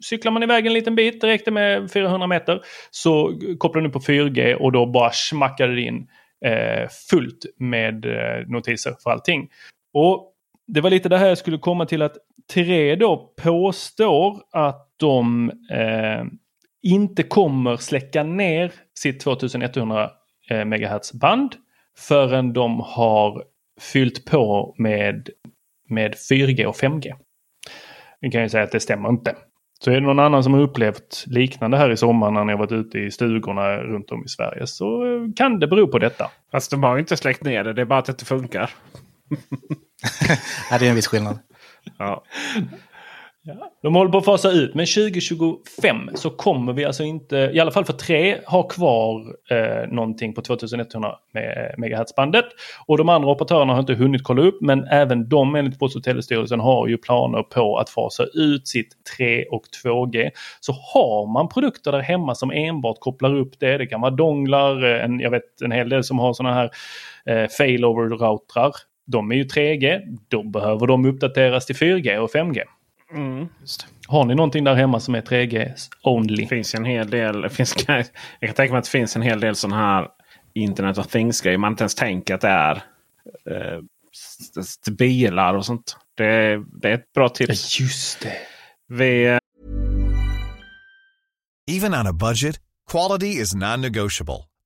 cyklar 0.04 0.32
man 0.32 0.44
iväg 0.44 0.65
en 0.65 0.74
liten 0.74 0.96
bit, 0.96 1.22
det 1.22 1.28
räckte 1.28 1.52
med 1.52 1.92
400 1.92 2.28
meter, 2.28 2.62
så 2.92 3.39
kopplade 3.58 3.88
du 3.88 3.92
på 3.92 4.00
4G 4.00 4.54
och 4.54 4.72
då 4.72 4.86
bara 4.86 5.12
smackade 5.12 5.76
det 5.76 5.82
in 5.82 6.08
eh, 6.46 6.89
fullt 7.10 7.46
med 7.58 8.06
eh, 8.06 8.48
notiser 8.48 8.94
för 9.04 9.10
allting. 9.10 9.50
Och 9.94 10.34
det 10.68 10.82
var 10.82 10.89
lite 10.89 11.10
det 11.10 11.18
här 11.18 11.28
jag 11.28 11.38
skulle 11.38 11.58
komma 11.58 11.86
till 11.86 12.02
att 12.02 12.18
Tre 12.54 12.96
då 12.96 13.34
påstår 13.44 14.42
att 14.52 14.88
de 14.98 15.52
eh, 15.72 16.24
inte 16.82 17.24
kommer 17.24 17.78
släcka 17.78 18.24
ner 18.24 18.72
sitt 19.00 19.20
2100 19.20 20.10
MHz 20.49 21.13
band 21.13 21.55
förrän 21.97 22.53
de 22.53 22.79
har 22.79 23.43
fyllt 23.81 24.25
på 24.25 24.75
med, 24.77 25.29
med 25.89 26.15
4G 26.31 26.65
och 26.65 26.75
5G. 26.75 27.13
Vi 28.19 28.31
kan 28.31 28.41
ju 28.41 28.49
säga 28.49 28.63
att 28.63 28.71
det 28.71 28.79
stämmer 28.79 29.09
inte. 29.09 29.35
Så 29.83 29.91
är 29.91 29.95
det 29.95 30.01
någon 30.01 30.19
annan 30.19 30.43
som 30.43 30.53
har 30.53 30.62
upplevt 30.62 31.23
liknande 31.27 31.77
här 31.77 31.89
i 31.91 31.97
sommar 31.97 32.31
när 32.31 32.45
har 32.45 32.57
varit 32.57 32.71
ute 32.71 32.99
i 32.99 33.12
stugorna 33.12 33.77
runt 33.77 34.12
om 34.12 34.25
i 34.25 34.27
Sverige 34.27 34.67
så 34.67 35.05
eh, 35.05 35.33
kan 35.35 35.59
det 35.59 35.67
bero 35.67 35.88
på 35.88 35.99
detta. 35.99 36.31
Fast 36.51 36.71
de 36.71 36.83
har 36.83 36.95
ju 36.95 36.99
inte 36.99 37.17
släckt 37.17 37.43
ner 37.43 37.63
det. 37.63 37.73
Det 37.73 37.81
är 37.81 37.85
bara 37.85 37.99
att 37.99 38.05
det 38.05 38.12
inte 38.12 38.25
funkar. 38.25 38.71
Nej, 40.71 40.79
det 40.79 40.85
är 40.85 40.89
en 40.89 40.95
viss 40.95 41.07
skillnad. 41.07 41.39
Ja. 41.97 42.23
De 43.81 43.95
håller 43.95 44.12
på 44.12 44.17
att 44.17 44.25
fasa 44.25 44.51
ut, 44.51 44.75
men 44.75 44.85
2025 44.85 46.09
så 46.15 46.29
kommer 46.29 46.73
vi 46.73 46.85
alltså 46.85 47.03
inte, 47.03 47.38
i 47.53 47.59
alla 47.59 47.71
fall 47.71 47.85
för 47.85 47.93
tre, 47.93 48.38
ha 48.45 48.63
kvar 48.63 49.35
eh, 49.49 49.89
någonting 49.89 50.33
på 50.33 50.41
2100 50.41 51.15
MHz-bandet. 51.77 52.45
Och 52.85 52.97
de 52.97 53.09
andra 53.09 53.29
operatörerna 53.29 53.73
har 53.73 53.79
inte 53.79 53.93
hunnit 53.93 54.23
kolla 54.23 54.41
upp, 54.41 54.62
men 54.62 54.88
även 54.88 55.29
de 55.29 55.55
enligt 55.55 55.79
Post 55.79 55.95
och 55.95 56.03
telestyrelsen 56.03 56.59
har 56.59 56.88
ju 56.88 56.97
planer 56.97 57.43
på 57.43 57.77
att 57.77 57.89
fasa 57.89 58.23
ut 58.33 58.67
sitt 58.67 58.91
3 59.17 59.45
och 59.45 59.63
2G. 59.83 60.29
Så 60.59 60.71
har 60.71 61.33
man 61.33 61.49
produkter 61.49 61.91
där 61.91 61.99
hemma 61.99 62.35
som 62.35 62.51
enbart 62.51 62.99
kopplar 62.99 63.35
upp 63.35 63.59
det, 63.59 63.77
det 63.77 63.85
kan 63.85 64.01
vara 64.01 64.12
donglar, 64.12 64.83
eh, 64.83 65.03
en, 65.03 65.19
jag 65.19 65.31
vet 65.31 65.62
en 65.63 65.71
hel 65.71 65.89
del 65.89 66.03
som 66.03 66.19
har 66.19 66.33
sådana 66.33 66.55
här 66.55 66.69
eh, 67.25 67.47
failover-routrar. 67.49 68.71
De 69.07 69.31
är 69.31 69.35
ju 69.35 69.43
3G, 69.43 70.01
då 70.27 70.43
behöver 70.43 70.88
de 70.88 71.05
uppdateras 71.05 71.65
till 71.65 71.75
4G 71.75 72.17
och 72.17 72.31
5G. 72.33 72.62
Mm. 73.12 73.48
Har 74.08 74.26
ni 74.26 74.36
någonting 74.36 74.63
där 74.63 74.76
hemma 74.76 75.00
som 75.00 75.15
är 75.15 75.22
3G 75.22 75.74
only? 76.04 76.43
Det 76.43 76.48
finns 76.48 76.76
en 76.76 76.86
hel 76.86 77.10
del. 77.10 77.41
det 77.41 77.50
Finns, 77.50 77.76
jag 77.88 78.06
kan 78.39 78.54
tänka 78.56 78.74
mig 78.74 78.80
att 78.80 78.86
det 78.86 78.89
finns 78.89 79.15
en 79.15 79.22
hel 79.22 79.39
del 79.39 79.56
sådana 79.56 79.78
här 79.78 80.08
Internet 80.54 80.98
of 80.98 81.08
Things-grejer. 81.08 81.58
Man 81.58 81.74
inte 81.74 81.84
ens 81.84 81.95
tänker 81.95 82.36
att 82.36 82.41
det 82.41 82.48
är 82.48 82.76
eh, 83.50 83.80
bilar 84.91 85.54
och 85.54 85.65
sånt. 85.65 85.98
Det, 86.15 86.63
det 86.82 86.89
är 86.89 86.93
ett 86.93 87.13
bra 87.13 87.30
tips. 87.30 87.80
Just 87.80 88.22
det. 88.22 88.34
Vi, 88.88 89.26
eh, 89.26 89.39
Even 91.72 91.93
on 91.93 92.08
a 92.08 92.13
budget, 92.13 92.60
quality 92.91 93.41
is 93.41 93.56
non-negotiable. 93.56 94.48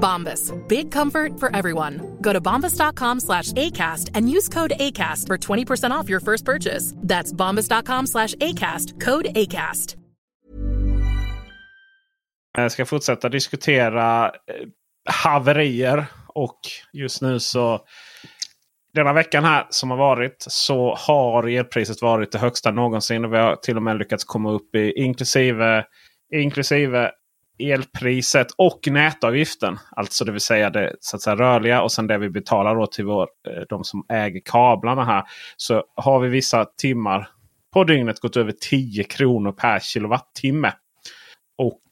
Bombas. 0.00 0.52
Big 0.68 0.90
comfort 0.90 1.38
for 1.40 1.56
everyone. 1.56 2.00
Go 2.20 2.32
to 2.32 2.40
bombas.com 2.40 3.20
slash 3.20 3.52
ACAST 3.52 4.10
and 4.14 4.30
use 4.30 4.48
code 4.48 4.72
ACAST 4.80 5.26
for 5.26 5.38
20% 5.38 5.90
off 5.90 6.08
your 6.08 6.20
first 6.20 6.44
purchase. 6.44 6.94
That's 6.96 7.32
bombas.com 7.32 8.06
slash 8.06 8.34
ACAST. 8.34 9.00
Code 9.00 9.26
ACAST. 9.34 9.96
Jag 12.58 12.72
ska 12.72 12.86
fortsätta 12.86 13.28
diskutera 13.28 14.26
eh, 14.26 14.32
haverier. 15.04 16.06
Och 16.34 16.60
just 16.92 17.22
nu 17.22 17.40
så 17.40 17.80
denna 18.94 19.12
veckan 19.12 19.44
här 19.44 19.66
som 19.70 19.90
har 19.90 19.98
varit 19.98 20.36
så 20.48 20.94
har 20.94 21.48
elpriset 21.48 22.02
varit 22.02 22.32
det 22.32 22.38
högsta 22.38 22.70
någonsin. 22.70 23.24
Och 23.24 23.32
vi 23.32 23.36
har 23.36 23.56
till 23.56 23.76
och 23.76 23.82
med 23.82 23.98
lyckats 23.98 24.24
komma 24.24 24.50
upp 24.50 24.74
i 24.74 24.92
inklusive, 24.96 25.84
inklusive 26.34 27.10
elpriset 27.60 28.46
och 28.58 28.80
nätavgiften. 28.90 29.78
Alltså 29.90 30.24
det 30.24 30.32
vill 30.32 30.40
säga 30.40 30.70
det 30.70 30.96
så 31.00 31.16
att 31.16 31.22
säga, 31.22 31.36
rörliga 31.36 31.82
och 31.82 31.92
sen 31.92 32.06
det 32.06 32.18
vi 32.18 32.30
betalar 32.30 32.74
då 32.76 32.86
till 32.86 33.04
vår, 33.04 33.28
eh, 33.48 33.62
de 33.68 33.84
som 33.84 34.04
äger 34.08 34.40
kablarna 34.44 35.04
här. 35.04 35.24
Så 35.56 35.84
har 35.96 36.20
vi 36.20 36.28
vissa 36.28 36.64
timmar 36.64 37.28
på 37.72 37.84
dygnet 37.84 38.20
gått 38.20 38.36
över 38.36 38.52
10 38.60 39.04
kronor 39.04 39.52
per 39.52 39.78
kilowattimme. 39.78 40.72
Och 41.58 41.82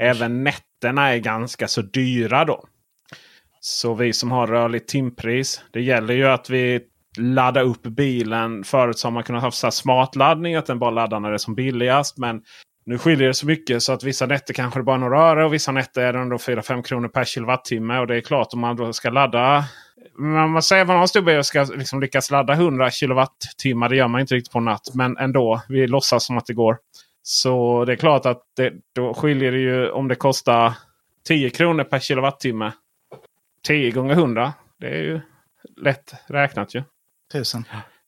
även 0.00 0.44
nätterna 0.44 1.12
är 1.12 1.18
ganska 1.18 1.68
så 1.68 1.82
dyra 1.82 2.44
då. 2.44 2.64
Så 3.60 3.94
vi 3.94 4.12
som 4.12 4.30
har 4.30 4.46
rörligt 4.46 4.88
timpris. 4.88 5.62
Det 5.70 5.80
gäller 5.80 6.14
ju 6.14 6.26
att 6.26 6.50
vi 6.50 6.80
laddar 7.18 7.62
upp 7.62 7.82
bilen. 7.82 8.64
Förut 8.64 8.98
så 8.98 9.06
har 9.06 9.12
man 9.12 9.22
kunnat 9.22 9.42
ha 9.42 9.70
smartladdning. 9.70 10.54
Att 10.54 10.66
den 10.66 10.78
bara 10.78 10.90
laddar 10.90 11.20
när 11.20 11.28
det 11.28 11.36
är 11.36 11.38
som 11.38 11.54
billigast. 11.54 12.18
Men 12.18 12.42
nu 12.84 12.98
skiljer 12.98 13.28
det 13.28 13.34
så 13.34 13.46
mycket 13.46 13.82
så 13.82 13.92
att 13.92 14.04
vissa 14.04 14.26
nätter 14.26 14.54
kanske 14.54 14.80
det 14.80 14.82
bara 14.82 14.96
är 14.96 15.00
några 15.00 15.20
öre. 15.20 15.44
Och 15.44 15.54
vissa 15.54 15.72
nätter 15.72 16.02
är 16.02 16.12
det 16.12 16.18
ändå 16.18 16.36
4-5 16.36 16.82
kronor 16.82 17.08
per 17.08 17.24
kilowattimme. 17.24 17.98
Och 17.98 18.06
det 18.06 18.16
är 18.16 18.20
klart 18.20 18.48
om 18.52 18.60
man 18.60 18.76
då 18.76 18.92
ska 18.92 19.10
ladda. 19.10 19.64
Men 20.18 20.50
man 20.50 20.62
säger 20.62 20.82
att 20.82 20.88
man 20.88 20.96
har 20.96 21.02
en 21.02 21.08
stor 21.08 21.42
ska 21.42 21.62
liksom 21.62 22.00
lyckas 22.00 22.30
ladda 22.30 22.52
100 22.52 22.90
kilowattimmar. 22.90 23.88
Det 23.88 23.96
gör 23.96 24.08
man 24.08 24.20
inte 24.20 24.34
riktigt 24.34 24.52
på 24.52 24.58
en 24.58 24.64
natt. 24.64 24.94
Men 24.94 25.16
ändå. 25.16 25.62
Vi 25.68 25.86
låtsas 25.86 26.26
som 26.26 26.38
att 26.38 26.46
det 26.46 26.54
går. 26.54 26.78
Så 27.22 27.84
det 27.84 27.92
är 27.92 27.96
klart 27.96 28.26
att 28.26 28.42
det, 28.56 28.72
då 28.94 29.14
skiljer 29.14 29.52
det 29.52 29.58
ju 29.58 29.90
om 29.90 30.08
det 30.08 30.14
kostar 30.14 30.72
10 31.28 31.50
kronor 31.50 31.84
per 31.84 31.98
kilowattimme. 31.98 32.72
10 33.66 33.90
gånger 33.90 34.14
100. 34.14 34.52
Det 34.80 34.86
är 34.86 35.02
ju 35.02 35.20
lätt 35.76 36.14
räknat 36.26 36.74
ju. 36.74 36.82
Tusen. 37.32 37.64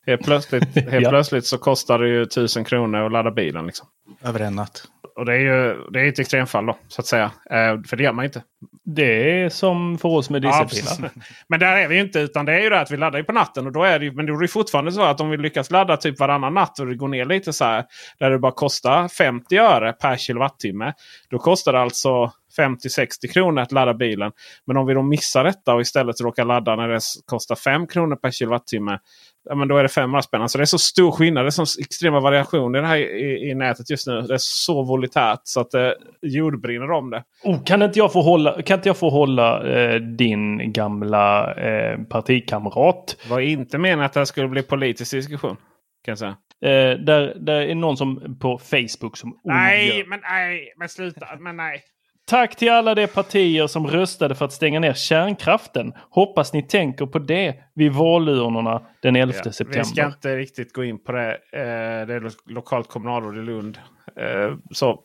Helt 0.07 0.23
plötsligt, 0.25 0.75
helt 0.91 1.05
Ja. 1.05 1.11
plötsligt 1.11 1.47
så 1.47 1.59
kostar 1.59 1.99
det 1.99 2.09
ju 2.09 2.23
1000 2.23 2.65
kronor 2.65 3.07
att 3.07 3.13
ladda 3.13 3.31
bilen. 3.31 3.67
Liksom. 3.67 3.87
Över 4.25 4.41
en 4.41 4.55
natt. 4.55 4.83
Och 5.17 5.25
det 5.27 5.33
är 5.33 5.39
ju 5.39 5.81
det 5.91 6.01
är 6.01 6.09
ett 6.09 6.19
extremfall 6.19 6.67
då. 6.67 6.79
Så 6.89 7.01
att 7.01 7.07
säga. 7.07 7.25
Eh, 7.51 7.83
för 7.89 7.97
det 7.97 8.03
gör 8.03 8.13
man 8.13 8.25
inte. 8.25 8.43
Det 8.85 9.43
är 9.43 9.49
som 9.49 9.99
för 9.99 10.09
oss 10.09 10.31
med 10.31 10.45
Ja, 10.45 10.65
dieselbilar. 10.65 11.09
precis. 11.09 11.25
men 11.49 11.61
där 11.61 11.77
är 11.77 11.89
vi 11.89 11.95
ju 11.95 12.01
inte. 12.01 12.21
Utan 12.21 12.45
det 12.45 12.53
är 12.53 12.61
ju 12.61 12.71
det 12.71 12.81
att 12.81 12.91
vi 12.91 12.97
laddar 12.97 13.23
på 13.23 13.33
natten. 13.33 13.67
Och 13.67 13.73
då 13.73 13.83
är 13.85 13.99
det 13.99 14.05
ju, 14.05 14.13
men 14.13 14.27
då 14.27 14.35
är 14.35 14.41
det 14.41 14.49
fortfarande 14.49 14.93
så 14.93 15.03
att 15.03 15.21
om 15.21 15.31
vi 15.31 15.37
lyckas 15.37 15.71
ladda 15.71 15.97
typ 15.97 16.21
varannan 16.21 16.55
natt 16.55 16.79
och 16.79 16.87
det 16.87 16.95
går 16.95 17.09
ner 17.09 17.25
lite 17.25 17.53
så 17.53 17.65
här. 17.65 17.85
Där 18.19 18.31
det 18.31 18.39
bara 18.39 18.53
kostar 18.53 19.09
50 19.09 19.57
öre 19.59 19.93
per 19.93 20.17
kilowattimme. 20.17 20.93
Då 21.31 21.39
kostar 21.39 21.73
det 21.73 21.81
alltså 21.81 22.33
50-60 22.59 23.33
kronor 23.33 23.63
att 23.63 23.73
ladda 23.73 23.95
bilen. 23.95 24.33
Men 24.67 24.77
om 24.77 24.87
vi 24.87 24.95
då 24.95 25.03
missar 25.03 25.45
detta 25.45 25.75
och 25.75 25.81
istället 25.81 26.21
råkar 26.21 26.45
ladda 26.45 26.77
när 26.77 26.89
det 26.89 27.01
kostar 27.27 27.55
5 27.55 27.87
kronor 27.87 28.17
per 28.17 28.31
kilowattimme. 28.31 28.99
Ja, 29.45 29.55
men 29.55 29.69
då 29.69 29.77
är 29.77 29.83
det 29.83 29.89
500 29.89 30.23
spänn. 30.23 30.43
Alltså 30.43 30.59
det 30.59 30.65
är 30.65 30.67
så 30.67 30.79
stor 30.79 31.11
skillnad. 31.11 31.45
Det 31.45 31.49
är 31.49 31.51
så 31.65 31.81
extrema 31.81 32.21
variationer 32.21 32.83
här 32.83 32.97
i, 32.97 33.51
i 33.51 33.55
nätet 33.55 33.91
just 33.91 34.07
nu. 34.07 34.21
Det 34.21 34.35
är 34.35 34.39
så 34.39 34.83
volitärt 34.83 35.41
så 35.43 35.61
att 35.61 35.71
det 35.71 35.97
jordbrinner 36.23 36.91
om 36.91 37.11
det. 37.11 37.25
Oh, 37.45 37.65
kan, 37.65 37.83
inte 37.83 37.99
jag 37.99 38.13
få 38.13 38.23
hålla, 38.23 38.63
kan 38.63 38.79
inte 38.79 38.89
jag 38.89 38.97
få 38.97 39.11
hålla 39.11 39.67
eh, 39.69 40.01
din 40.01 40.73
gamla 40.73 41.55
eh, 41.55 41.99
partikamrat? 41.99 43.17
Var 43.31 43.41
inte 43.41 43.79
meningen 43.79 44.05
att 44.05 44.13
det 44.13 44.21
här 44.21 44.25
skulle 44.25 44.49
bli 44.49 44.63
politisk 44.63 45.11
diskussion. 45.13 45.57
Kan 46.05 46.13
jag 46.13 46.19
säga. 46.19 46.37
Eh, 46.65 46.99
där, 46.99 47.35
där 47.41 47.61
är 47.61 47.75
någon 47.75 47.97
som 47.97 48.39
på 48.41 48.59
Facebook 48.59 49.17
som 49.17 49.39
Nej, 49.45 49.91
ondgör- 49.91 50.07
men 50.09 50.21
nej, 50.23 50.73
men 50.79 50.89
sluta. 50.89 51.27
Men 51.41 51.57
nej. 51.57 51.81
Tack 52.27 52.57
till 52.57 52.71
alla 52.71 52.95
de 52.95 53.07
partier 53.07 53.67
som 53.67 53.87
röstade 53.87 54.35
för 54.35 54.45
att 54.45 54.53
stänga 54.53 54.81
ner 54.81 54.93
kärnkraften. 54.95 55.93
Hoppas 56.11 56.53
ni 56.53 56.63
tänker 56.63 57.07
på 57.07 57.19
det 57.19 57.55
vid 57.75 57.93
valurnorna 57.93 58.83
den 59.03 59.17
11 59.17 59.35
Ja, 59.45 59.53
september. 59.53 59.79
vi 59.79 59.85
ska 59.85 60.07
inte 60.07 60.37
riktigt 60.37 60.73
gå 60.73 60.85
in 60.85 61.05
på 61.05 61.13
det. 61.13 61.31
Eh, 61.53 62.07
det 62.07 62.15
är 62.15 62.21
lo- 62.21 62.31
lokalt 62.55 62.89
kommunalråd 62.89 63.39
i 63.39 63.43
Lund. 63.43 63.79
Eh, 64.21 64.55
så, 64.71 65.03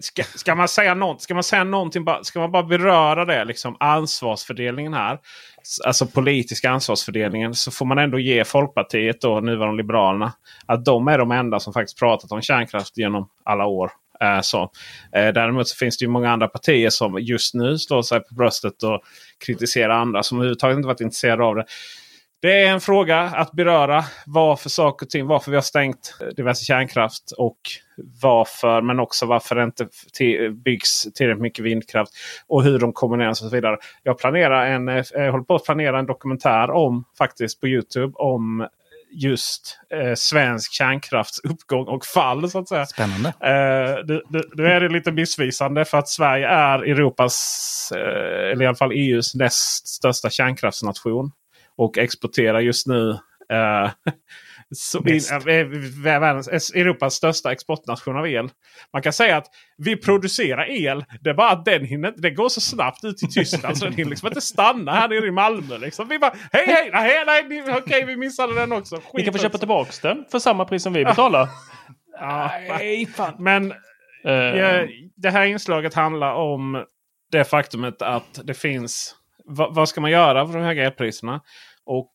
ska, 0.00 0.22
ska, 0.22 0.54
man 0.54 0.68
säga 0.68 0.94
något, 0.94 1.22
ska 1.22 1.34
man 1.34 1.42
säga 1.42 1.64
någonting, 1.64 2.06
ska 2.22 2.40
man 2.40 2.52
bara 2.52 2.62
beröra 2.62 3.24
det, 3.24 3.44
liksom 3.44 3.76
ansvarsfördelningen 3.80 4.94
här. 4.94 5.18
Alltså 5.86 6.06
politiska 6.06 6.70
ansvarsfördelningen. 6.70 7.54
Så 7.54 7.70
får 7.70 7.86
man 7.86 7.98
ändå 7.98 8.18
ge 8.18 8.44
Folkpartiet, 8.44 9.20
då, 9.20 9.40
nuvarande 9.40 9.76
Liberalerna, 9.82 10.32
att 10.66 10.84
de 10.84 11.08
är 11.08 11.18
de 11.18 11.30
enda 11.32 11.60
som 11.60 11.72
faktiskt 11.72 11.98
pratat 11.98 12.32
om 12.32 12.42
kärnkraft 12.42 12.98
genom 12.98 13.28
alla 13.44 13.66
år. 13.66 13.90
Så. 14.42 14.70
Eh, 15.16 15.32
däremot 15.32 15.68
så 15.68 15.76
finns 15.76 15.98
det 15.98 16.04
ju 16.04 16.08
många 16.08 16.30
andra 16.30 16.48
partier 16.48 16.90
som 16.90 17.18
just 17.20 17.54
nu 17.54 17.78
slår 17.78 18.02
sig 18.02 18.20
på 18.20 18.34
bröstet 18.34 18.82
och 18.82 19.02
kritiserar 19.46 19.94
andra 19.94 20.22
som 20.22 20.38
överhuvudtaget 20.38 20.76
inte 20.76 20.86
varit 20.86 21.00
intresserade 21.00 21.44
av 21.44 21.54
det. 21.54 21.64
Det 22.42 22.62
är 22.62 22.72
en 22.72 22.80
fråga 22.80 23.20
att 23.20 23.52
beröra 23.52 24.04
varför 24.26 24.68
saker 24.68 25.06
och 25.06 25.10
ting, 25.10 25.26
varför 25.26 25.50
vi 25.50 25.56
har 25.56 25.62
stängt 25.62 26.16
eh, 26.20 26.26
diverse 26.26 26.64
kärnkraft 26.64 27.32
och 27.38 27.58
varför, 28.22 28.82
men 28.82 29.00
också 29.00 29.26
varför 29.26 29.54
det 29.54 29.62
inte 29.62 29.88
byggs 30.64 31.02
tillräckligt 31.14 31.42
mycket 31.42 31.64
vindkraft 31.64 32.12
och 32.46 32.62
hur 32.62 32.78
de 32.78 32.92
kombineras 32.92 33.42
och 33.42 33.48
så 33.48 33.54
vidare. 33.54 33.76
Jag 34.02 34.18
planerar 34.18 34.66
en, 34.66 34.88
eh, 34.88 35.04
jag 35.12 35.32
håller 35.32 35.44
på 35.44 35.54
att 35.54 35.64
planera 35.64 35.98
en 35.98 36.06
dokumentär 36.06 36.70
om 36.70 37.04
faktiskt 37.18 37.60
på 37.60 37.68
Youtube 37.68 38.12
om 38.14 38.68
just 39.12 39.78
eh, 39.94 40.14
svensk 40.14 40.72
kärnkrafts 40.72 41.38
uppgång 41.38 41.86
och 41.86 42.06
fall 42.06 42.50
så 42.50 42.58
att 42.58 42.68
säga. 42.68 42.86
Spännande. 42.86 43.28
Eh, 43.28 44.18
det 44.56 44.72
är 44.72 44.80
det 44.80 44.88
lite 44.88 45.12
missvisande 45.12 45.84
för 45.84 45.98
att 45.98 46.08
Sverige 46.08 46.48
är 46.48 46.78
Europas, 46.78 47.92
eh, 47.96 48.50
eller 48.52 48.62
i 48.62 48.66
alla 48.66 48.76
fall 48.76 48.92
EUs 48.92 49.34
näst 49.34 49.88
största 49.88 50.30
kärnkraftsnation. 50.30 51.30
Och 51.76 51.98
exporterar 51.98 52.60
just 52.60 52.86
nu 52.86 53.18
eh, 55.48 55.66
världens, 56.02 56.70
Europas 56.74 57.14
största 57.14 57.52
exportnation 57.52 58.16
av 58.16 58.28
el. 58.28 58.50
Man 58.92 59.02
kan 59.02 59.12
säga 59.12 59.36
att 59.36 59.46
vi 59.78 59.96
producerar 59.96 60.70
el. 60.70 61.04
Det 61.20 61.30
är 61.30 61.34
bara 61.34 61.50
att 61.50 61.64
den 61.64 61.84
hinner, 61.84 62.14
det 62.16 62.30
går 62.30 62.48
så 62.48 62.60
snabbt 62.60 63.04
ut 63.04 63.22
i 63.22 63.26
Tyskland 63.26 63.78
så 63.78 63.84
den 63.84 63.94
hinner 63.94 64.10
liksom 64.10 64.28
inte 64.28 64.40
stanna 64.40 64.92
här 64.92 65.08
nere 65.08 65.26
i 65.26 65.30
Malmö. 65.30 65.78
Liksom. 65.78 66.08
Vi 66.08 66.18
bara 66.18 66.34
hej 66.52 66.66
hej! 66.66 66.90
Nej, 66.92 67.22
nej, 67.26 67.44
nej 67.48 67.64
okej 67.78 68.04
vi 68.04 68.16
missade 68.16 68.54
den 68.54 68.72
också. 68.72 68.96
Ni 69.14 69.24
kan 69.24 69.32
få 69.32 69.38
Skit 69.38 69.42
köpa 69.42 69.46
också. 69.48 69.58
tillbaka 69.58 69.90
den 70.02 70.24
för 70.30 70.38
samma 70.38 70.64
pris 70.64 70.82
som 70.82 70.92
vi 70.92 71.04
betalar. 71.04 71.48
Ja, 72.20 72.50
Nej, 72.68 73.06
fan. 73.06 73.34
men 73.38 73.72
Eh, 74.24 74.32
Ja, 74.32 74.86
det 75.16 75.30
här 75.30 75.44
inslaget 75.44 75.94
handlar 75.94 76.34
om 76.34 76.84
det 77.32 77.44
faktumet 77.44 78.02
att 78.02 78.40
det 78.44 78.54
finns... 78.54 79.16
Vad, 79.44 79.74
vad 79.74 79.88
ska 79.88 80.00
man 80.00 80.10
göra 80.10 80.46
för 80.46 80.52
de 80.54 80.62
höga 80.64 80.84
elpriserna? 80.86 81.40
Och 81.86 82.12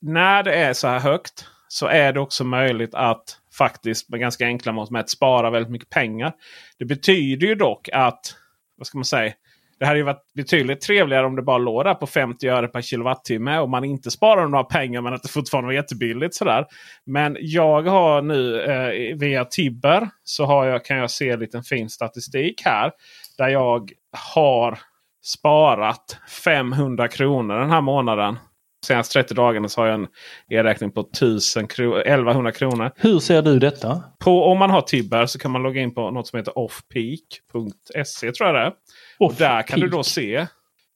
när 0.00 0.42
det 0.42 0.54
är 0.54 0.72
så 0.72 0.88
här 0.88 0.98
högt 1.00 1.46
så 1.72 1.86
är 1.86 2.12
det 2.12 2.20
också 2.20 2.44
möjligt 2.44 2.94
att 2.94 3.38
faktiskt 3.58 4.08
med 4.08 4.20
ganska 4.20 4.46
enkla 4.46 4.72
mått 4.72 4.90
mätt 4.90 5.10
spara 5.10 5.50
väldigt 5.50 5.70
mycket 5.70 5.90
pengar. 5.90 6.32
Det 6.78 6.84
betyder 6.84 7.46
ju 7.46 7.54
dock 7.54 7.88
att, 7.92 8.34
vad 8.76 8.86
ska 8.86 8.98
man 8.98 9.04
säga, 9.04 9.32
det 9.78 9.86
hade 9.86 9.98
ju 9.98 10.04
varit 10.04 10.32
betydligt 10.34 10.80
trevligare 10.80 11.26
om 11.26 11.36
det 11.36 11.42
bara 11.42 11.58
låg 11.58 11.84
där 11.84 11.94
på 11.94 12.06
50 12.06 12.48
öre 12.48 12.68
per 12.68 12.82
kilowattimme 12.82 13.58
och 13.58 13.68
man 13.68 13.84
inte 13.84 14.10
sparar 14.10 14.48
några 14.48 14.64
pengar 14.64 15.00
men 15.00 15.14
att 15.14 15.22
det 15.22 15.28
fortfarande 15.28 15.66
var 15.66 15.72
jättebilligt. 15.72 16.34
Sådär. 16.34 16.66
Men 17.06 17.36
jag 17.40 17.82
har 17.82 18.22
nu 18.22 18.62
eh, 18.62 19.16
via 19.18 19.44
Tibber 19.44 20.08
så 20.24 20.44
har 20.44 20.66
jag, 20.66 20.84
kan 20.84 20.96
jag 20.96 21.10
se 21.10 21.30
en 21.30 21.40
liten 21.40 21.62
fin 21.62 21.90
statistik 21.90 22.62
här. 22.64 22.92
Där 23.38 23.48
jag 23.48 23.90
har 24.32 24.78
sparat 25.24 26.18
500 26.44 27.08
kronor 27.08 27.58
den 27.58 27.70
här 27.70 27.80
månaden. 27.80 28.36
Senaste 28.86 29.12
30 29.12 29.34
dagarna 29.34 29.68
så 29.68 29.80
har 29.80 29.86
jag 29.86 29.94
en 29.94 30.06
e-räkning 30.50 30.90
på 30.90 31.00
1000 31.00 31.66
kro 31.68 31.96
1100 31.96 32.52
kronor. 32.52 32.90
Hur 32.96 33.18
ser 33.18 33.42
du 33.42 33.58
detta? 33.58 34.02
På, 34.18 34.44
om 34.44 34.58
man 34.58 34.70
har 34.70 34.80
Tibber 34.80 35.26
så 35.26 35.38
kan 35.38 35.50
man 35.50 35.62
logga 35.62 35.80
in 35.80 35.94
på 35.94 36.10
något 36.10 36.26
som 36.26 36.36
heter 36.36 36.58
offpeak.se 36.58 38.32
tror 38.32 38.48
jag 38.48 38.54
det 38.54 38.60
är. 38.60 38.72
Och 39.18 39.34
där 39.34 39.62
kan 39.62 39.80
du 39.80 39.88
då 39.88 40.02
se 40.02 40.46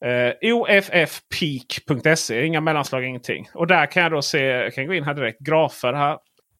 eh, 0.05 0.53
OFFpeak.se. 0.53 2.45
Inga 2.45 2.61
mellanslag, 2.61 3.05
ingenting. 3.05 3.49
Och 3.53 3.67
där 3.67 3.85
kan 3.85 4.03
jag 4.03 4.11
då 4.11 4.21
se, 4.21 4.45
jag 4.45 4.73
kan 4.73 4.87
gå 4.87 4.93
in 4.93 5.03
här 5.03 5.13
direkt, 5.13 5.39
grafer 5.39 5.93
här. 5.93 6.17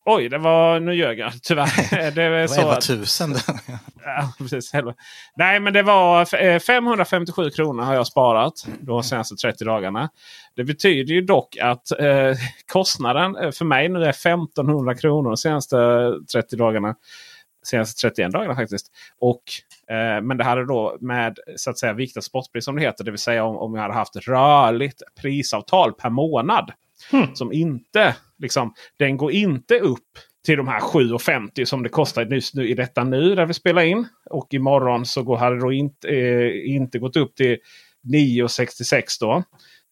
Oj, 0.07 0.29
det 0.29 0.37
var, 0.37 0.79
nu 0.79 0.95
ljög 0.95 1.19
jag 1.19 1.31
tyvärr. 1.43 2.11
Det 2.15 2.29
var 2.29 2.47
så 2.47 2.61
11 2.61 3.33
000. 3.33 3.39
Ja, 4.05 4.33
precis. 4.37 4.71
Nej, 5.35 5.59
men 5.59 5.73
det 5.73 5.83
var 5.83 6.43
eh, 6.43 6.59
557 6.59 7.49
kronor 7.49 7.83
har 7.83 7.93
jag 7.93 8.07
sparat 8.07 8.53
de 8.79 9.03
senaste 9.03 9.35
30 9.35 9.65
dagarna. 9.65 10.09
Det 10.55 10.63
betyder 10.63 11.13
ju 11.13 11.21
dock 11.21 11.57
att 11.57 11.91
eh, 11.99 12.35
kostnaden 12.71 13.35
eh, 13.35 13.51
för 13.51 13.65
mig 13.65 13.89
nu 13.89 14.03
är 14.03 14.09
1500 14.09 14.95
kronor 14.95 15.29
de 15.29 15.37
senaste 15.37 15.77
30 16.33 16.55
dagarna. 16.55 16.95
Senaste 17.65 18.07
31 18.07 18.31
dagarna 18.31 18.55
faktiskt. 18.55 18.87
Och, 19.19 19.43
eh, 19.95 20.21
men 20.21 20.37
det 20.37 20.43
hade 20.43 20.65
då 20.65 20.97
med 21.01 21.39
så 21.55 21.69
att 21.69 21.79
säga 21.79 21.93
viktat 21.93 22.23
spotpris 22.23 22.65
som 22.65 22.75
det 22.75 22.81
heter. 22.81 23.03
Det 23.03 23.11
vill 23.11 23.19
säga 23.19 23.43
om, 23.43 23.57
om 23.57 23.75
jag 23.75 23.81
hade 23.81 23.93
haft 23.93 24.15
ett 24.15 24.27
rörligt 24.27 25.01
prisavtal 25.21 25.93
per 25.93 26.09
månad. 26.09 26.71
Hmm. 27.11 27.35
Som 27.35 27.53
inte, 27.53 28.15
liksom, 28.37 28.73
den 28.99 29.17
går 29.17 29.31
inte 29.31 29.79
upp 29.79 30.19
till 30.45 30.57
de 30.57 30.67
här 30.67 30.79
7,50 30.79 31.65
som 31.65 31.83
det 31.83 31.89
kostar 31.89 32.25
just 32.25 32.55
nu 32.55 32.69
i 32.69 32.73
detta 32.73 33.03
nu 33.03 33.35
där 33.35 33.45
vi 33.45 33.53
spelar 33.53 33.81
in. 33.81 34.07
Och 34.29 34.53
imorgon 34.53 35.05
så 35.05 35.23
går, 35.23 35.37
hade 35.37 35.55
det 35.55 35.61
då 35.61 35.73
inte, 35.73 36.09
eh, 36.09 36.75
inte 36.75 36.99
gått 36.99 37.15
upp 37.15 37.35
till 37.35 37.57
9,66 38.13 39.03
då. 39.19 39.43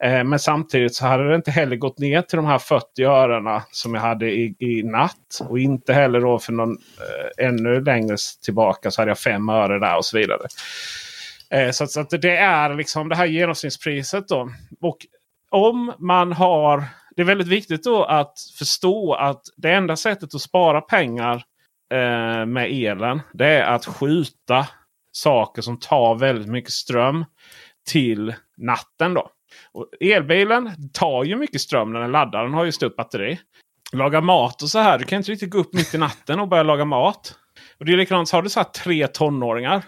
Eh, 0.04 0.24
men 0.24 0.40
samtidigt 0.40 0.96
så 0.96 1.06
hade 1.06 1.30
det 1.30 1.36
inte 1.36 1.52
heller 1.52 1.76
gått 1.76 2.00
ner 2.00 2.22
till 2.22 2.38
de 2.38 2.46
här 2.46 2.60
40 2.60 3.04
örena 3.04 3.64
som 3.72 3.94
jag 3.94 4.02
hade 4.02 4.32
i, 4.32 4.56
i 4.60 4.84
natt. 4.84 5.40
Och 5.50 5.60
inte 5.60 5.94
heller 5.94 6.22
då 6.22 6.40
för 6.40 6.54
någon 6.54 6.72
eh, 7.40 7.46
ännu 7.46 7.82
längre 7.82 8.18
tillbaka 8.46 8.92
så 8.92 9.02
hade 9.02 9.12
jag 9.12 9.20
5 9.20 9.50
öre 9.50 9.80
där 9.80 9.98
och 9.98 10.06
så 10.06 10.18
vidare. 10.18 10.48
Eh, 11.50 11.72
så, 11.72 11.88
så 11.88 12.00
att 12.00 12.10
det 12.10 12.38
är 12.38 12.76
liksom 12.76 13.10
det 13.10 13.16
här 13.16 13.26
genomsnittspriset 13.26 14.28
då. 14.28 14.50
Och 14.82 14.98
om 15.54 15.94
man 16.00 16.34
har 16.34 16.84
det 17.16 17.22
är 17.22 17.26
väldigt 17.26 17.48
viktigt 17.48 17.84
då 17.84 18.04
att 18.04 18.34
förstå 18.58 19.14
att 19.14 19.42
det 19.58 19.72
enda 19.72 19.96
sättet 19.96 20.36
att 20.36 20.42
spara 20.42 20.82
pengar 20.82 21.36
eh, 21.94 22.46
med 22.46 22.68
elen 22.72 23.22
det 23.34 23.48
är 23.48 23.76
att 23.76 23.86
skjuta 23.86 24.68
saker 25.12 25.62
som 25.62 25.80
tar 25.80 26.16
väldigt 26.16 26.48
mycket 26.48 26.72
ström 26.72 27.26
till 27.88 28.34
natten. 28.58 29.14
då. 29.14 29.30
Och 29.72 29.88
elbilen 30.00 30.72
tar 30.94 31.24
ju 31.24 31.36
mycket 31.36 31.62
ström 31.62 31.94
när 31.94 32.00
den 32.00 32.12
laddar. 32.12 32.44
Den 32.44 32.54
har 32.54 32.64
ju 32.64 32.72
stort 32.72 32.96
batteri. 32.96 33.40
Laga 33.92 34.22
mat 34.22 34.62
och 34.62 34.70
så 34.70 34.80
här. 34.80 35.00
Du 35.00 35.06
kan 35.06 35.18
inte 35.18 35.32
riktigt 35.32 35.50
gå 35.50 35.58
upp 35.58 35.74
mitt 35.74 35.94
i 35.94 35.98
natten 35.98 36.40
och 36.40 36.48
börja 36.48 36.64
laga 36.64 36.86
mat. 36.86 37.36
Och 37.80 37.86
det 37.86 37.94
är 37.94 37.98
likadant. 37.98 38.32
Har 38.32 38.42
du 38.42 38.50
så 38.50 38.60
här 38.60 38.68
tre 38.68 39.08
tonåringar. 39.08 39.84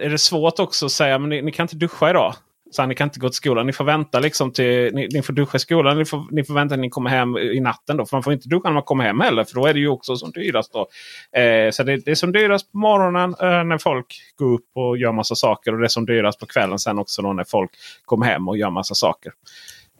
Är 0.00 0.10
det 0.10 0.18
svårt 0.18 0.58
också 0.58 0.86
att 0.86 0.92
säga 0.92 1.18
men 1.18 1.28
ni, 1.28 1.42
ni 1.42 1.52
kan 1.52 1.64
inte 1.64 1.76
duscha 1.76 2.10
idag. 2.10 2.34
Så 2.70 2.86
ni 2.86 2.94
kan 2.94 3.06
inte 3.06 3.20
gå 3.20 3.28
till 3.28 3.36
skolan. 3.36 3.66
Ni 3.66 3.72
får 3.72 3.84
vänta 3.84 4.20
liksom 4.20 4.52
till 4.52 4.94
ni, 4.94 5.08
ni 5.12 5.22
får 5.22 5.32
duscha 5.32 5.56
i 5.56 5.60
skolan. 5.60 5.98
Ni 5.98 6.04
får, 6.04 6.26
ni 6.30 6.44
får 6.44 6.54
vänta 6.54 6.76
när 6.76 6.82
ni 6.82 6.90
kommer 6.90 7.10
hem 7.10 7.36
i 7.36 7.60
natten. 7.60 7.96
Då. 7.96 8.06
För 8.06 8.16
man 8.16 8.22
får 8.22 8.32
inte 8.32 8.48
duscha 8.48 8.68
när 8.68 8.74
man 8.74 8.82
kommer 8.82 9.04
hem 9.04 9.20
heller. 9.20 9.44
För 9.44 9.54
då 9.54 9.66
är 9.66 9.74
det 9.74 9.80
ju 9.80 9.88
också 9.88 10.16
som 10.16 10.30
dyrast. 10.30 10.72
Då. 10.72 10.88
Eh, 11.40 11.70
så 11.70 11.82
det, 11.82 11.96
det 11.96 12.10
är 12.10 12.14
som 12.14 12.32
dyrast 12.32 12.72
på 12.72 12.78
morgonen 12.78 13.34
eh, 13.40 13.64
när 13.64 13.78
folk 13.78 14.20
går 14.36 14.54
upp 14.54 14.70
och 14.74 14.98
gör 14.98 15.12
massa 15.12 15.34
saker. 15.34 15.72
Och 15.72 15.78
det 15.78 15.86
är 15.86 15.88
som 15.88 16.06
dyrast 16.06 16.40
på 16.40 16.46
kvällen 16.46 16.78
sen 16.78 16.98
också 16.98 17.22
då 17.22 17.32
när 17.32 17.44
folk 17.44 17.70
kommer 18.04 18.26
hem 18.26 18.48
och 18.48 18.58
gör 18.58 18.70
massa 18.70 18.94
saker. 18.94 19.32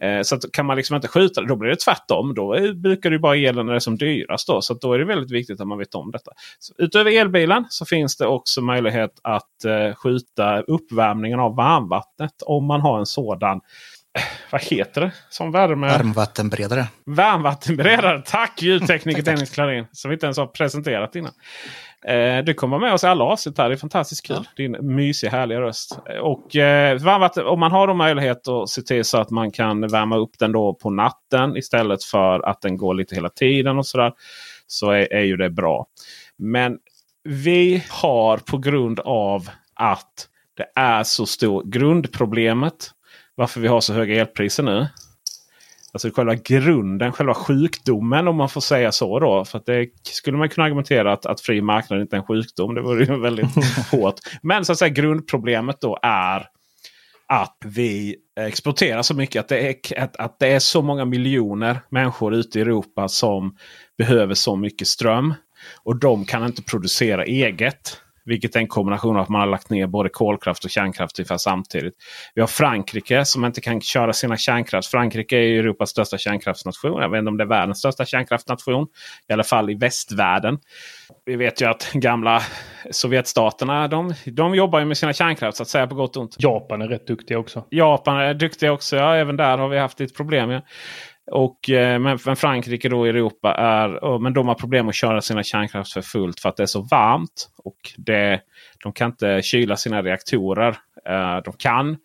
Eh, 0.01 0.23
så 0.23 0.35
att 0.35 0.53
kan 0.53 0.67
man 0.67 0.77
liksom 0.77 0.97
inte 0.97 1.09
skjuta 1.09 1.41
det, 1.41 1.47
då 1.47 1.57
blir 1.57 1.71
det 1.71 1.77
tvärtom. 1.77 2.35
Då 2.35 2.73
brukar 2.75 3.11
det 3.11 3.19
bara 3.19 3.37
elen 3.37 3.67
när 3.67 3.73
det 3.73 3.77
är 3.77 3.81
som 3.81 3.99
dyrast. 3.99 4.47
Då, 4.47 4.63
så 4.63 4.75
då 4.75 4.93
är 4.93 4.99
det 4.99 5.05
väldigt 5.05 5.31
viktigt 5.31 5.61
att 5.61 5.69
man 5.69 5.79
vet 5.79 5.95
om 5.95 6.11
detta. 6.11 6.31
Så 6.59 6.75
utöver 6.79 7.21
elbilen 7.21 7.65
så 7.69 7.87
finns 7.87 8.17
det 8.17 8.27
också 8.27 8.61
möjlighet 8.61 9.13
att 9.23 9.65
eh, 9.65 9.95
skjuta 9.95 10.61
uppvärmningen 10.61 11.41
av 11.41 11.57
varmvattnet. 11.57 12.43
Om 12.47 12.67
man 12.67 12.81
har 12.81 12.99
en 12.99 13.07
sådan 13.07 13.55
eh, 13.55 13.61
vad 14.51 14.63
heter 14.63 15.01
det? 15.01 15.13
Som 15.31 15.53
värme... 15.53 15.89
Varmvattenberedare. 15.89 16.87
Varmvattenberedare. 17.05 18.23
Tack 18.27 18.63
ljudtekniker 18.63 19.23
Dennis 19.25 19.51
Klarin. 19.51 19.87
Som 19.93 20.09
vi 20.09 20.15
inte 20.15 20.27
ens 20.27 20.39
har 20.39 20.47
presenterat 20.47 21.17
innan. 21.17 21.33
Eh, 22.05 22.45
du 22.45 22.55
kommer 22.55 22.79
med 22.79 22.93
oss 22.93 23.05
i 23.05 23.07
alla 23.07 23.25
avsnitt 23.25 23.59
här. 23.59 23.69
Det 23.69 23.75
är 23.75 23.77
fantastiskt 23.77 24.27
kul. 24.27 24.37
Ja. 24.37 24.45
Din 24.57 24.77
mysiga 24.81 25.31
härliga 25.31 25.61
röst. 25.61 25.99
Och 26.23 26.57
eh, 26.57 26.99
varmvatten, 26.99 27.47
om 27.47 27.61
man 27.61 27.73
har 27.73 27.87
då 27.87 27.95
möjlighet 27.95 28.49
att 28.49 28.69
se 28.69 28.83
till 28.83 29.05
så 29.05 29.19
att 29.19 29.31
man 29.31 29.51
kan 29.51 29.89
värma 29.89 30.17
upp 30.17 30.39
den 30.39 30.53
då 30.53 30.75
på 30.75 30.91
natten 30.91 31.57
istället 31.57 32.05
för 32.05 32.49
att 32.49 32.61
den 32.61 32.77
går 32.77 32.95
lite 32.95 33.15
hela 33.15 33.29
tiden 33.29 33.79
och 33.79 33.87
sådär. 33.87 34.13
Så 34.67 34.91
är, 34.91 35.13
är 35.13 35.25
ju 35.25 35.37
det 35.37 35.51
bra. 35.51 35.87
Men 36.39 36.79
vi 37.25 37.85
har 37.91 38.39
på 38.39 38.59
grund 38.59 39.01
av 39.01 39.49
att 39.75 40.29
det 40.57 40.67
är 40.75 41.03
så 41.03 41.27
stort 41.27 41.65
grundproblemet 41.65 42.91
varför 43.39 43.61
vi 43.61 43.69
har 43.69 43.81
så 43.81 43.93
höga 43.93 44.21
elpriser 44.21 44.63
nu. 44.63 44.87
Alltså 45.93 46.11
själva 46.11 46.35
grunden, 46.35 47.13
själva 47.13 47.35
sjukdomen 47.35 48.29
om 48.29 48.37
man 48.37 48.49
får 48.49 48.61
säga 48.61 48.93
så. 48.93 49.19
då. 49.21 49.45
För 49.45 49.63
det 49.67 49.91
skulle 50.03 50.37
man 50.37 50.49
kunna 50.49 50.65
argumentera 50.65 51.13
att, 51.13 51.27
att 51.27 51.41
fri 51.41 51.61
marknad 51.61 52.01
inte 52.01 52.17
är 52.17 52.19
en 52.19 52.27
sjukdom. 52.27 52.75
Det 52.75 52.81
vore 52.81 53.05
ju 53.05 53.17
väldigt 53.21 53.47
hårt. 53.91 54.15
Men 54.43 54.65
så 54.65 54.73
att 54.73 54.79
säga 54.79 54.89
grundproblemet 54.89 55.81
då 55.81 55.99
är 56.03 56.47
att 57.27 57.57
vi 57.65 58.17
exporterar 58.41 59.03
så 59.03 59.15
mycket. 59.15 59.41
Att 59.41 59.49
det, 59.49 59.69
är, 59.69 60.03
att, 60.03 60.17
att 60.17 60.39
det 60.39 60.49
är 60.49 60.59
så 60.59 60.83
många 60.83 61.05
miljoner 61.05 61.81
människor 61.91 62.35
ute 62.35 62.59
i 62.59 62.63
Europa 62.63 63.09
som 63.09 63.57
behöver 63.99 64.35
så 64.35 64.57
mycket 64.57 64.89
ström. 64.89 65.35
Och 65.83 65.97
de 65.97 66.25
kan 66.25 66.47
inte 66.47 66.63
producera 66.63 67.25
eget. 67.25 68.01
Vilket 68.29 68.57
är 68.57 68.61
en 68.61 68.67
kombination 68.67 69.17
av 69.17 69.23
att 69.23 69.29
man 69.29 69.41
har 69.41 69.49
lagt 69.49 69.71
ner 69.71 69.87
både 69.87 70.09
kolkraft 70.09 70.65
och 70.65 70.71
kärnkraft 70.71 71.19
ungefär 71.19 71.37
samtidigt. 71.37 71.95
Vi 72.35 72.41
har 72.41 72.49
Frankrike 72.49 73.25
som 73.25 73.45
inte 73.45 73.61
kan 73.61 73.81
köra 73.81 74.13
sina 74.13 74.37
kärnkraft. 74.37 74.91
Frankrike 74.91 75.37
är 75.37 75.43
ju 75.43 75.59
Europas 75.59 75.91
största 75.91 76.19
kärnkraftsnation. 76.19 77.03
Jag 77.03 77.09
vet 77.09 77.19
inte 77.19 77.29
om 77.29 77.37
det 77.37 77.45
är 77.45 77.49
världens 77.49 77.79
största 77.79 78.05
kärnkraftsnation. 78.05 78.87
I 79.29 79.33
alla 79.33 79.45
fall 79.45 79.71
i 79.71 79.75
västvärlden. 79.75 80.59
Vi 81.25 81.37
vet 81.37 81.61
ju 81.61 81.67
att 81.67 81.93
gamla 81.93 82.43
Sovjetstaterna 82.91 83.89
de, 83.89 84.15
de 84.27 84.55
jobbar 84.55 84.79
ju 84.79 84.85
med 84.85 84.99
sina 84.99 85.13
kärnkraft 85.13 85.57
så 85.57 85.63
att 85.63 85.69
säga 85.69 85.87
på 85.87 85.95
gott 85.95 86.17
och 86.17 86.23
ont. 86.23 86.37
Japan 86.39 86.83
är 86.83 86.89
rätt 86.89 87.07
duktiga 87.07 87.39
också. 87.39 87.65
Japan 87.71 88.17
är 88.17 88.35
duktiga 88.35 88.73
också. 88.73 88.97
Ja, 88.97 89.15
även 89.15 89.37
där 89.37 89.59
har 89.59 89.69
vi 89.69 89.79
haft 89.79 90.01
lite 90.01 90.15
problem. 90.15 90.51
Ja. 90.51 90.61
Och, 91.31 91.71
eh, 91.71 91.99
men, 91.99 92.19
men 92.27 92.37
Frankrike 92.37 92.89
då 92.89 93.07
i 93.07 93.11
Europa 93.11 93.55
är, 93.55 94.19
men 94.19 94.33
de 94.33 94.49
har 94.49 94.55
problem 94.55 94.89
att 94.89 94.95
köra 94.95 95.21
sina 95.21 95.43
kärnkraft 95.43 95.93
för 95.93 96.03
fullt 96.03 96.41
för 96.41 96.49
att 96.49 96.57
det 96.57 96.63
är 96.63 96.67
så 96.67 96.83
varmt. 96.83 97.49
Och 97.57 97.77
det, 97.97 98.41
de 98.83 98.93
kan 98.93 99.11
inte 99.11 99.43
kyla 99.43 99.77
sina 99.77 100.03
reaktorer. 100.03 100.69
Eh, 101.09 101.43
de 101.45 101.53
kan 101.59 101.97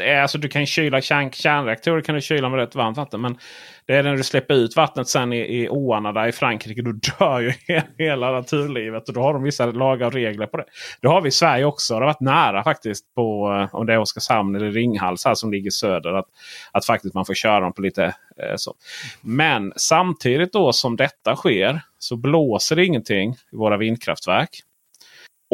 Eh, 0.00 0.22
alltså, 0.22 0.38
du 0.38 0.48
kan 0.48 0.66
kyla 0.66 1.00
kärn, 1.00 1.30
kärnreaktorer 1.30 2.00
kan 2.00 2.14
du 2.14 2.20
kyla 2.20 2.48
med 2.48 2.58
rätt 2.58 2.74
varmt 2.74 2.96
vatten. 2.96 3.20
Men 3.20 3.38
det 3.86 3.94
är 3.94 4.02
när 4.02 4.16
du 4.16 4.22
släpper 4.22 4.54
ut 4.54 4.76
vattnet 4.76 5.08
sen 5.08 5.32
i, 5.32 5.62
i 5.62 5.68
åarna 5.68 6.12
där 6.12 6.26
i 6.26 6.32
Frankrike. 6.32 6.82
Då 6.82 6.92
dör 6.92 7.40
ju 7.40 7.52
hela 7.98 8.32
naturlivet. 8.32 9.08
Och 9.08 9.14
då 9.14 9.20
har 9.20 9.32
de 9.32 9.42
vissa 9.42 9.66
lagar 9.66 10.06
och 10.06 10.12
regler 10.12 10.46
på 10.46 10.56
det. 10.56 10.64
Det 11.00 11.08
har 11.08 11.20
vi 11.20 11.28
i 11.28 11.32
Sverige 11.32 11.64
också. 11.64 11.94
Det 11.94 12.00
har 12.00 12.06
varit 12.06 12.20
nära 12.20 12.64
faktiskt 12.64 13.14
på 13.14 13.52
eh, 13.52 13.74
om 13.74 13.86
det 13.86 13.92
är 13.92 13.98
Oskarshamn 13.98 14.56
eller 14.56 14.70
Ringhals 14.70 15.24
här 15.24 15.34
som 15.34 15.52
ligger 15.52 15.70
söder. 15.70 16.12
Att, 16.12 16.26
att 16.72 16.86
faktiskt 16.86 17.14
man 17.14 17.24
får 17.24 17.34
köra 17.34 17.60
dem 17.60 17.72
på 17.72 17.82
lite 17.82 18.04
eh, 18.04 18.56
så. 18.56 18.74
Men 19.20 19.72
samtidigt 19.76 20.52
då 20.52 20.72
som 20.72 20.96
detta 20.96 21.36
sker 21.36 21.80
så 21.98 22.16
blåser 22.16 22.76
det 22.76 22.84
ingenting 22.84 23.32
i 23.52 23.56
våra 23.56 23.76
vindkraftverk. 23.76 24.50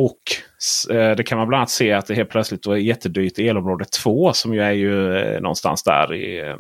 Och 0.01 0.97
eh, 0.97 1.17
det 1.17 1.23
kan 1.23 1.39
man 1.39 1.49
bland 1.49 1.61
annat 1.61 1.71
se 1.71 1.93
att 1.93 2.07
det 2.07 2.15
helt 2.15 2.31
plötsligt 2.31 2.67
är 2.67 2.77
jättedyrt 2.77 3.39
i 3.39 3.49
elområde 3.49 3.85
2 3.85 4.33
som 4.33 4.55
ju 4.55 4.61
är 4.61 4.73
ju 4.73 5.17
eh, 5.17 5.41
någonstans 5.41 5.83
där 5.83 6.15
i 6.15 6.39
eh, 6.39 6.57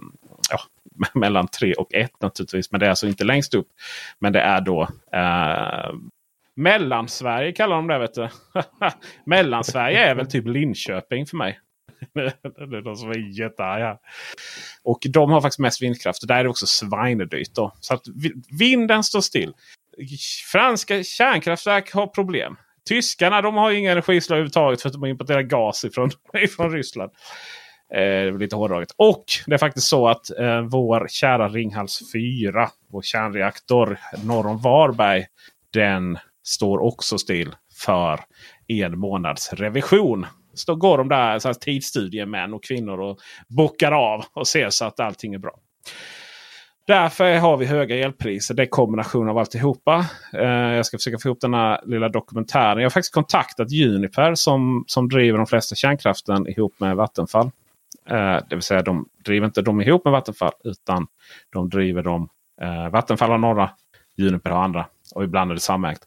ja, 0.51 0.61
mellan 1.14 1.49
3 1.49 1.74
och 1.74 1.95
1 1.95 2.11
naturligtvis. 2.20 2.70
Men 2.70 2.80
det 2.80 2.86
är 2.86 2.91
alltså 2.91 3.07
inte 3.07 3.24
längst 3.24 3.55
upp. 3.55 3.68
Men 4.18 4.32
det 4.32 4.41
är 4.41 4.61
då 4.61 4.88
eh, 5.12 5.95
Mellansverige 6.57 7.53
kallar 7.53 7.76
de 7.76 7.86
det. 7.86 7.99
Vet 7.99 8.14
du. 8.14 8.28
Mellansverige 9.26 9.99
är 9.99 10.14
väl 10.14 10.26
typ 10.26 10.47
Linköping 10.47 11.26
för 11.26 11.36
mig. 11.36 11.61
det 12.14 12.76
är 12.76 12.82
de 12.82 12.97
som 12.97 13.11
är 13.11 13.41
jättearga. 13.41 13.99
Och 14.82 14.99
de 15.11 15.30
har 15.30 15.41
faktiskt 15.41 15.59
mest 15.59 15.82
vindkraft. 15.82 16.28
Där 16.28 16.36
är 16.36 16.45
det 16.45 16.51
också 16.51 16.66
svinedyrt. 16.66 17.55
Då. 17.55 17.72
Så 17.80 17.95
att 17.95 18.03
vinden 18.59 19.05
står 19.05 19.20
still 19.20 19.53
franska 20.53 21.03
kärnkraftverk 21.03 21.93
har 21.93 22.07
problem. 22.07 22.57
Tyskarna 22.89 23.43
de 23.43 23.55
har 23.55 23.70
inga 23.70 23.93
energislag 23.93 24.37
överhuvudtaget 24.37 24.83
för 24.83 24.89
att 24.89 24.93
de 24.93 25.05
importerar 25.05 25.43
gas 25.43 25.85
ifrån, 25.85 26.11
ifrån 26.43 26.72
Ryssland. 26.72 27.11
Eh, 27.95 27.99
det 28.01 28.39
lite 28.39 28.57
hårdraget. 28.57 28.95
Och 28.97 29.24
det 29.47 29.55
är 29.55 29.59
faktiskt 29.59 29.87
så 29.87 30.09
att 30.09 30.39
eh, 30.39 30.61
vår 30.61 31.07
kära 31.11 31.49
Ringhals 31.49 32.12
4, 32.12 32.68
vår 32.93 33.03
kärnreaktor 33.03 33.99
norr 34.24 34.47
om 34.47 34.59
Varberg, 34.59 35.26
den 35.72 36.18
står 36.45 36.78
också 36.78 37.18
still 37.18 37.55
för 37.85 38.20
en 38.68 38.99
månads 38.99 39.53
revision. 39.53 40.26
Så 40.55 40.72
då 40.72 40.76
går 40.76 40.99
de 40.99 41.09
där 41.09 41.39
så 41.39 41.49
här, 41.49 41.55
och 42.55 42.64
kvinnor 42.64 43.01
och 43.01 43.18
bockar 43.49 43.93
av 43.93 44.24
och 44.33 44.47
ser 44.47 44.70
så 44.70 44.85
att 44.85 45.01
allting 45.01 45.35
är 45.35 45.39
bra. 45.39 45.59
Därför 46.91 47.38
har 47.38 47.57
vi 47.57 47.66
höga 47.66 47.97
elpriser. 47.97 48.55
Det 48.55 48.62
är 48.62 48.66
kombination 48.66 49.28
av 49.28 49.38
alltihopa. 49.38 50.07
Eh, 50.32 50.45
jag 50.49 50.86
ska 50.86 50.99
försöka 50.99 51.18
få 51.18 51.28
ihop 51.28 51.41
den 51.41 51.55
här 51.55 51.80
lilla 51.84 52.09
dokumentären. 52.09 52.78
Jag 52.78 52.84
har 52.84 52.91
faktiskt 52.91 53.14
kontaktat 53.14 53.70
Juniper 53.70 54.34
som, 54.34 54.84
som 54.86 55.09
driver 55.09 55.38
de 55.38 55.47
flesta 55.47 55.74
kärnkraften 55.74 56.49
ihop 56.49 56.80
med 56.80 56.97
Vattenfall. 56.97 57.51
Eh, 58.11 58.38
det 58.49 58.57
vill 58.57 58.62
säga 58.62 58.82
de 58.82 59.09
driver 59.24 59.47
inte 59.47 59.62
dem 59.62 59.80
ihop 59.80 60.05
med 60.05 60.12
Vattenfall 60.12 60.53
utan 60.64 61.07
de 61.53 61.68
driver 61.68 62.03
dem. 62.03 62.28
Eh, 62.62 62.88
Vattenfall 62.88 63.30
har 63.30 63.38
några, 63.38 63.70
Juniper 64.16 64.51
har 64.51 64.64
andra 64.64 64.86
och 65.14 65.24
ibland 65.24 65.51
är 65.51 65.55
det 65.55 65.61
samägt. 65.61 66.03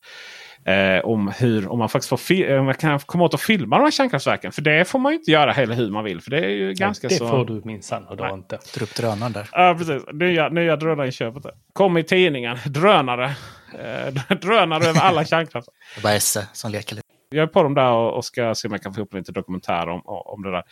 Eh, 0.65 1.05
om, 1.05 1.33
hur, 1.37 1.71
om 1.71 1.79
man 1.79 1.89
faktiskt 1.89 2.09
får 2.09 2.57
om 2.59 2.65
man 2.65 2.75
kan 2.75 2.99
komma 2.99 3.23
åt 3.23 3.33
att 3.33 3.41
filma 3.41 3.77
de 3.77 3.83
här 3.83 3.91
kärnkraftverken. 3.91 4.51
För 4.51 4.61
det 4.61 4.85
får 4.85 4.99
man 4.99 5.11
ju 5.11 5.17
inte 5.17 5.31
göra 5.31 5.51
heller 5.51 5.75
hur 5.75 5.91
man 5.91 6.03
vill. 6.03 6.21
För 6.21 6.31
det 6.31 6.37
är 6.37 6.49
ju 6.49 6.73
ganska 6.73 7.07
det 7.07 7.15
så... 7.15 7.27
får 7.27 7.45
du 7.45 7.61
minsann 7.65 8.07
och 8.07 8.33
inte. 8.33 8.59
Dra 8.75 8.83
upp 8.83 8.95
drönaren 8.95 9.31
där. 9.33 9.49
Ja 9.51 9.75
precis. 9.77 10.03
Nya, 10.13 10.49
nya 10.49 10.75
drönarinköpet. 10.75 11.45
Kom 11.73 11.97
i 11.97 12.03
tidningen. 12.03 12.57
Drönare. 12.65 13.35
Eh, 13.79 14.35
drönare 14.41 14.85
över 14.85 15.01
alla 15.01 15.25
kärnkraftverk. 15.25 15.75
Det 15.95 16.01
bara 16.01 16.13
Esse 16.13 16.47
som 16.53 16.71
leker 16.71 16.95
lite. 16.95 17.07
Jag 17.29 17.43
är 17.43 17.47
på 17.47 17.63
dem 17.63 17.73
där 17.73 17.91
och, 17.91 18.13
och 18.13 18.25
ska 18.25 18.55
se 18.55 18.67
om 18.67 18.71
jag 18.71 18.81
kan 18.81 18.93
få 18.93 18.99
ihop 18.99 19.13
lite 19.13 19.31
dokumentär 19.31 19.89
om, 19.89 20.01
om 20.05 20.43
det 20.43 20.51
där. 20.51 20.63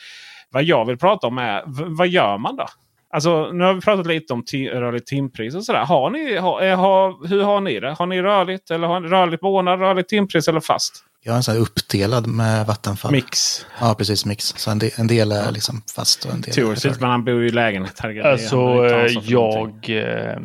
Vad 0.50 0.64
jag 0.64 0.86
vill 0.86 0.98
prata 0.98 1.28
om 1.28 1.38
är 1.38 1.64
vad 1.98 2.08
gör 2.08 2.38
man 2.38 2.56
då? 2.56 2.66
Alltså, 3.14 3.52
nu 3.52 3.64
har 3.64 3.74
vi 3.74 3.82
pratat 3.82 4.06
lite 4.08 4.34
om 4.34 4.44
rörligt 4.74 5.08
timpris 5.08 5.56
och 5.56 5.66
sådär. 5.66 5.86
Har 5.86 6.10
ni, 6.10 6.38
har, 6.38 6.62
eh, 6.62 6.80
har, 6.80 7.28
hur 7.28 7.44
har 7.44 7.62
ni 7.62 7.80
det? 7.80 7.92
Har 8.00 8.06
ni 8.06 8.22
rörligt 8.22 8.72
eller 8.72 8.88
har 8.88 9.00
ni 9.00 9.08
rörligt 9.08 9.42
månad, 9.44 9.80
rörligt 9.80 10.10
timpris 10.10 10.48
eller 10.48 10.60
fast? 10.60 11.04
Jag 11.24 11.32
har 11.32 11.38
en 11.38 11.44
sån 11.44 11.54
här 11.56 11.62
uppdelad 11.62 12.28
med 12.28 12.66
Vattenfall. 12.68 13.12
Mix. 13.12 13.66
Ja, 13.82 13.96
precis. 13.98 14.26
Mix. 14.26 14.44
Så 14.46 14.72
en 14.72 14.80
del, 14.80 14.90
en 14.98 15.08
del 15.08 15.32
är 15.32 15.52
liksom 15.52 15.82
fast 15.96 16.26
och 16.26 16.32
en 16.34 16.42
del 16.42 16.54
Teoretiskt, 16.54 16.86
är 16.98 17.02
men 17.02 17.10
han 17.10 17.26
bor 17.26 17.42
ju 17.42 17.48
i 17.48 17.52
lägenhet. 17.52 17.96
Herregud, 18.00 18.26
Alltså, 18.26 18.58
är- 18.58 19.08
inte 19.12 19.26
eh, 19.26 19.32
jag, 19.32 19.90
eh, 19.90 20.40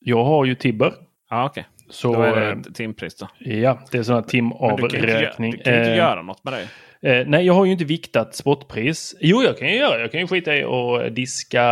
jag 0.00 0.24
har 0.24 0.44
ju 0.44 0.54
Tibber. 0.54 0.92
Ja, 1.30 1.44
okej. 1.46 1.66
Så, 1.90 2.12
Då 2.14 2.22
är 2.22 2.40
det 2.40 2.68
ett 2.68 2.74
timpris 2.74 3.16
då. 3.16 3.28
Ja, 3.38 3.80
det 3.90 3.98
är 3.98 4.02
sån 4.02 4.14
här 4.14 4.24
Men 4.42 4.76
du 4.76 4.88
kan 4.88 5.00
ju 5.00 5.06
inte, 5.06 5.06
gö- 5.06 5.06
timavräkning. 5.06 5.50
du 5.50 5.62
kan 5.62 5.74
inte 5.74 5.90
Eh, 5.90 5.96
göra 5.96 6.22
något 6.22 6.44
med 6.44 6.52
det. 6.52 6.68
Eh, 7.02 7.26
nej, 7.26 7.46
jag 7.46 7.54
har 7.54 7.64
ju 7.64 7.72
inte 7.72 7.84
viktat 7.84 8.34
spotpris. 8.34 9.14
Jo, 9.20 9.42
jag 9.42 9.58
kan 9.58 9.68
ju 9.68 9.74
göra. 9.74 10.00
Jag 10.00 10.12
kan 10.12 10.20
ju 10.20 10.26
skita 10.26 10.56
i 10.56 10.64
att 10.64 11.14
diska 11.14 11.62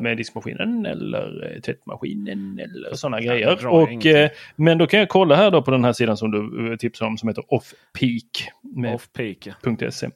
med 0.00 0.16
diskmaskinen 0.16 0.86
eller 0.86 1.52
eh, 1.54 1.60
tvättmaskinen 1.60 2.58
eller 2.58 2.94
sådana 2.96 3.20
grejer. 3.20 3.66
Och, 3.66 4.06
eh, 4.06 4.30
men 4.56 4.78
då 4.78 4.86
kan 4.86 5.00
jag 5.00 5.08
kolla 5.08 5.36
här 5.36 5.50
då 5.50 5.62
på 5.62 5.70
den 5.70 5.84
här 5.84 5.92
sidan 5.92 6.16
som 6.16 6.30
du 6.30 6.70
eh, 6.72 6.76
tipsade 6.76 7.08
om 7.08 7.18
som 7.18 7.28
heter 7.28 7.44
Offpeak. 7.48 8.48
med 8.76 8.94
Off-peak. 8.94 9.48
.se. 9.90 10.08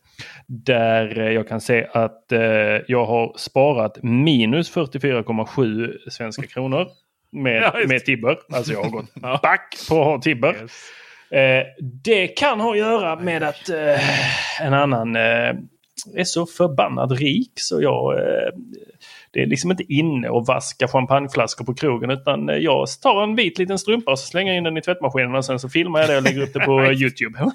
Där 0.47 1.19
eh, 1.19 1.31
jag 1.31 1.49
kan 1.49 1.61
se 1.61 1.87
att 1.93 2.33
eh, 2.33 2.41
jag 2.89 3.05
har 3.05 3.35
sparat 3.39 4.03
minus 4.03 4.75
44,7 4.77 5.91
svenska 6.11 6.47
kronor 6.47 6.87
med, 7.33 7.63
Ja, 7.63 7.75
med 7.89 8.05
Tibber. 8.05 8.39
Alltså 8.53 8.73
jag 8.73 8.83
har 8.83 8.91
gått 8.91 9.15
back 9.43 9.77
på 9.89 10.01
att 10.01 10.07
ha 10.07 10.21
Tibber. 10.21 10.57
Eh, 11.33 11.67
det 12.05 12.29
kan 12.29 12.61
ha 12.61 12.71
att 12.71 12.79
göra 12.79 13.17
med 13.17 13.43
att 13.43 13.69
eh, 13.69 14.67
en 14.67 14.75
annan 14.75 15.17
eh, 15.17 15.55
är 16.17 16.25
så 16.25 16.47
förbannad 16.47 17.13
rik 17.13 17.53
så 17.55 17.83
jag... 17.83 18.19
Eh, 18.19 18.53
det 19.33 19.43
är 19.43 19.47
liksom 19.47 19.71
inte 19.71 19.93
inne 19.93 20.29
och 20.29 20.47
vaska 20.47 20.89
champagneflaskor 20.89 21.65
på 21.65 21.75
krogen 21.75 22.11
utan 22.11 22.49
jag 22.63 22.87
tar 23.03 23.23
en 23.23 23.35
vit 23.35 23.59
liten 23.59 23.79
strumpa 23.79 24.11
och 24.11 24.19
slänger 24.19 24.53
in 24.53 24.65
den 24.65 24.77
i 24.77 24.83
tvättmaskinen 24.83 25.35
och 25.35 25.45
sen 25.45 25.59
så 25.59 25.69
filmar 25.69 26.01
jag 26.01 26.09
det 26.09 26.17
och 26.17 26.23
lägger 26.23 26.43
upp 26.43 26.53
det 26.53 26.61
på 26.61 26.93
YouTube. 26.93 27.39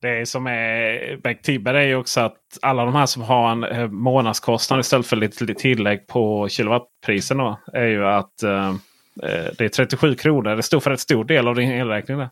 Det 0.00 0.28
som 0.28 0.46
är 0.46 1.16
Beck 1.16 1.42
Tibber 1.42 1.74
är 1.74 1.86
ju 1.86 1.96
också 1.96 2.20
att 2.20 2.36
alla 2.62 2.84
de 2.84 2.94
här 2.94 3.06
som 3.06 3.22
har 3.22 3.50
en 3.50 3.64
eh, 3.64 3.88
månadskostnad 3.88 4.80
istället 4.80 5.06
för 5.06 5.16
lite, 5.16 5.54
tillägg 5.54 6.06
på 6.06 6.48
kilowattprisen 6.48 7.38
då, 7.38 7.60
är 7.72 7.86
ju 7.86 8.06
att 8.06 8.42
det 9.22 9.60
är 9.60 9.68
37 9.68 10.14
kronor. 10.14 10.56
Det 10.56 10.62
står 10.62 10.80
för 10.80 10.90
ett 10.90 11.00
stor 11.00 11.24
del 11.24 11.48
av 11.48 11.54
din 11.54 11.70
elräkning. 11.70 12.18
Där. 12.18 12.28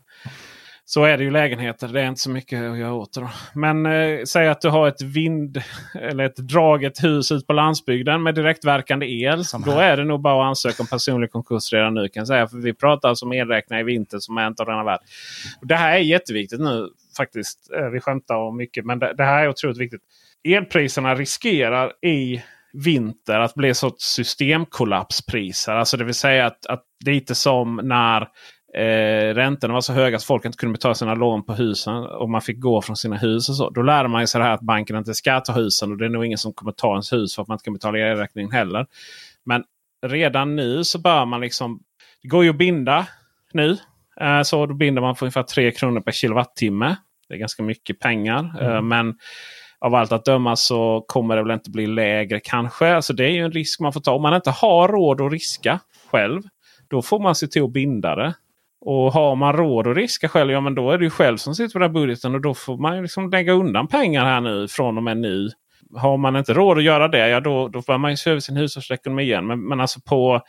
Så 0.89 1.05
är 1.05 1.19
det 1.19 1.25
ju 1.25 1.31
lägenheter. 1.31 1.89
Det 1.89 2.01
är 2.01 2.09
inte 2.09 2.21
så 2.21 2.31
mycket 2.31 2.71
att 2.71 2.79
göra 2.79 2.93
åt 2.93 3.13
det. 3.15 3.21
Då. 3.21 3.31
Men 3.55 3.87
eh, 3.87 4.25
säg 4.25 4.49
att 4.49 4.61
du 4.61 4.69
har 4.69 4.89
ett 4.89 5.03
vind 5.03 5.63
eller 5.95 6.25
ett 6.25 6.37
draget 6.37 7.05
hus 7.05 7.33
ut 7.33 7.47
på 7.47 7.53
landsbygden 7.53 8.23
med 8.23 8.35
direktverkande 8.35 9.07
el. 9.07 9.43
Då 9.65 9.71
är 9.73 9.97
det 9.97 10.05
nog 10.05 10.21
bara 10.21 10.45
att 10.45 10.49
ansöka 10.49 10.83
om 10.83 10.87
personlig 10.87 11.33
konkurs 11.33 11.73
redan 11.73 11.95
nu 11.95 12.09
kan 12.09 12.27
säga. 12.27 12.49
För 12.49 12.57
vi 12.57 12.75
pratar 12.75 13.09
alltså 13.09 13.25
om 13.25 13.33
elräkningar 13.33 13.81
i 13.81 13.85
vinter 13.85 14.19
som 14.19 14.39
är 14.39 14.47
inte 14.47 14.63
av 14.63 14.67
denna 14.69 14.85
värld. 14.85 15.01
Det 15.63 15.77
här 15.77 15.95
är 15.95 15.99
jätteviktigt 15.99 16.61
nu 16.61 16.89
faktiskt. 17.17 17.71
Eh, 17.77 17.89
Vi 17.89 18.01
skämtar 18.01 18.35
om 18.35 18.57
mycket 18.57 18.85
men 18.85 18.99
det, 18.99 19.15
det 19.17 19.25
här 19.25 19.45
är 19.45 19.49
otroligt 19.49 19.79
viktigt. 19.79 20.03
Elpriserna 20.45 21.15
riskerar 21.15 21.93
i 22.05 22.43
vinter 22.85 23.41
att 23.41 23.55
bli 23.55 23.75
sorts 23.75 24.05
systemkollapspriser. 24.05 25.73
Alltså 25.73 25.97
det 25.97 26.05
vill 26.05 26.15
säga 26.15 26.47
att, 26.47 26.67
att 26.67 26.85
lite 27.07 27.35
som 27.35 27.81
när 27.85 28.21
eh, 28.75 29.35
räntorna 29.35 29.75
var 29.75 29.81
så 29.81 29.93
höga 29.93 30.17
att 30.17 30.25
folk 30.25 30.45
inte 30.45 30.59
kunde 30.59 30.73
betala 30.73 30.95
sina 30.95 31.15
lån 31.15 31.45
på 31.45 31.55
husen. 31.55 31.95
Och 31.95 32.31
man 32.31 32.43
fick 32.43 32.61
gå 32.61 32.83
från 32.83 32.97
sina 32.97 33.17
hus 33.17 33.49
och 33.49 33.57
så. 33.57 33.71
Då 33.71 33.83
lärde 33.83 34.09
man 34.09 34.27
sig 34.27 34.39
det 34.39 34.45
här 34.45 34.55
att 34.55 34.61
banken 34.61 34.97
inte 34.97 35.15
ska 35.15 35.41
ta 35.41 35.53
husen. 35.53 35.93
Och 35.93 35.99
det 35.99 36.05
är 36.05 36.09
nog 36.09 36.25
ingen 36.27 36.39
som 36.39 36.53
kommer 36.53 36.73
ta 36.73 36.91
ens 36.93 37.13
hus 37.13 37.35
för 37.35 37.43
att 37.43 37.49
man 37.49 37.55
inte 37.55 37.65
kan 37.65 37.75
betala 37.75 37.99
elräkningen 37.99 38.53
heller. 38.53 38.87
Men 39.45 39.65
redan 40.07 40.57
nu 40.57 40.85
så 40.85 40.99
bör 40.99 41.25
man 41.25 41.41
liksom... 41.41 41.81
Det 42.23 42.29
går 42.29 42.45
ju 42.45 42.51
att 42.51 42.59
binda 42.59 43.07
nu. 43.53 43.77
Eh, 44.21 44.43
så 44.43 44.67
då 44.67 44.75
binder 44.75 45.03
man 45.03 45.17
för 45.17 45.27
ungefär 45.27 45.43
3 45.43 45.71
kronor 45.71 46.01
per 46.01 46.13
kilowattimme. 46.13 46.97
Det 47.29 47.35
är 47.35 47.39
ganska 47.39 47.63
mycket 47.63 47.99
pengar. 47.99 48.63
Eh, 48.63 48.83
men 48.83 49.15
av 49.81 49.95
allt 49.95 50.13
att 50.13 50.25
döma 50.25 50.57
så 50.57 51.05
kommer 51.09 51.37
det 51.37 51.43
väl 51.43 51.53
inte 51.53 51.71
bli 51.71 51.87
lägre 51.87 52.41
kanske. 52.41 52.95
Alltså 52.95 53.13
det 53.13 53.25
är 53.25 53.31
ju 53.31 53.45
en 53.45 53.53
risk 53.53 53.81
man 53.81 53.93
får 53.93 54.01
ta. 54.01 54.13
Om 54.13 54.23
man 54.23 54.35
inte 54.35 54.51
har 54.51 54.89
råd 54.89 55.21
att 55.21 55.33
riska 55.33 55.81
själv. 56.11 56.43
Då 56.89 57.03
får 57.03 57.21
man 57.21 57.35
se 57.35 57.47
till 57.47 57.63
att 57.63 57.73
binda 57.73 58.15
det. 58.17 58.35
Och 58.81 59.13
har 59.13 59.37
man 59.37 59.53
råd 59.53 59.87
att 59.87 59.97
riska 59.97 60.29
själv, 60.29 60.51
ja 60.51 60.61
men 60.61 60.75
då 60.75 60.91
är 60.91 60.99
det 60.99 61.05
ju 61.05 61.11
själv 61.11 61.37
som 61.37 61.55
sitter 61.55 61.73
på 61.73 61.79
den 61.79 61.89
här 61.89 62.01
budgeten. 62.01 62.35
Och 62.35 62.41
då 62.41 62.55
får 62.55 62.77
man 62.77 62.97
ju 62.97 63.03
liksom 63.03 63.31
lägga 63.31 63.53
undan 63.53 63.87
pengar 63.87 64.25
här 64.25 64.41
nu 64.41 64.69
från 64.69 64.97
och 64.97 65.03
med 65.03 65.17
nu. 65.17 65.51
Har 65.95 66.17
man 66.17 66.37
inte 66.37 66.55
råd 66.55 66.79
att 66.79 66.85
göra 66.85 67.09
det, 67.09 67.29
ja 67.29 67.41
då, 67.41 67.69
då 67.69 67.83
får 67.83 67.99
man 67.99 68.11
ju 68.11 68.17
se 68.17 68.31
över 68.31 68.41
sin 68.41 68.57
hushållsekonomi 68.57 69.23
igen. 69.23 69.47
Men, 69.47 69.69
men 69.69 69.81
alltså 69.81 70.01
på, 70.01 70.41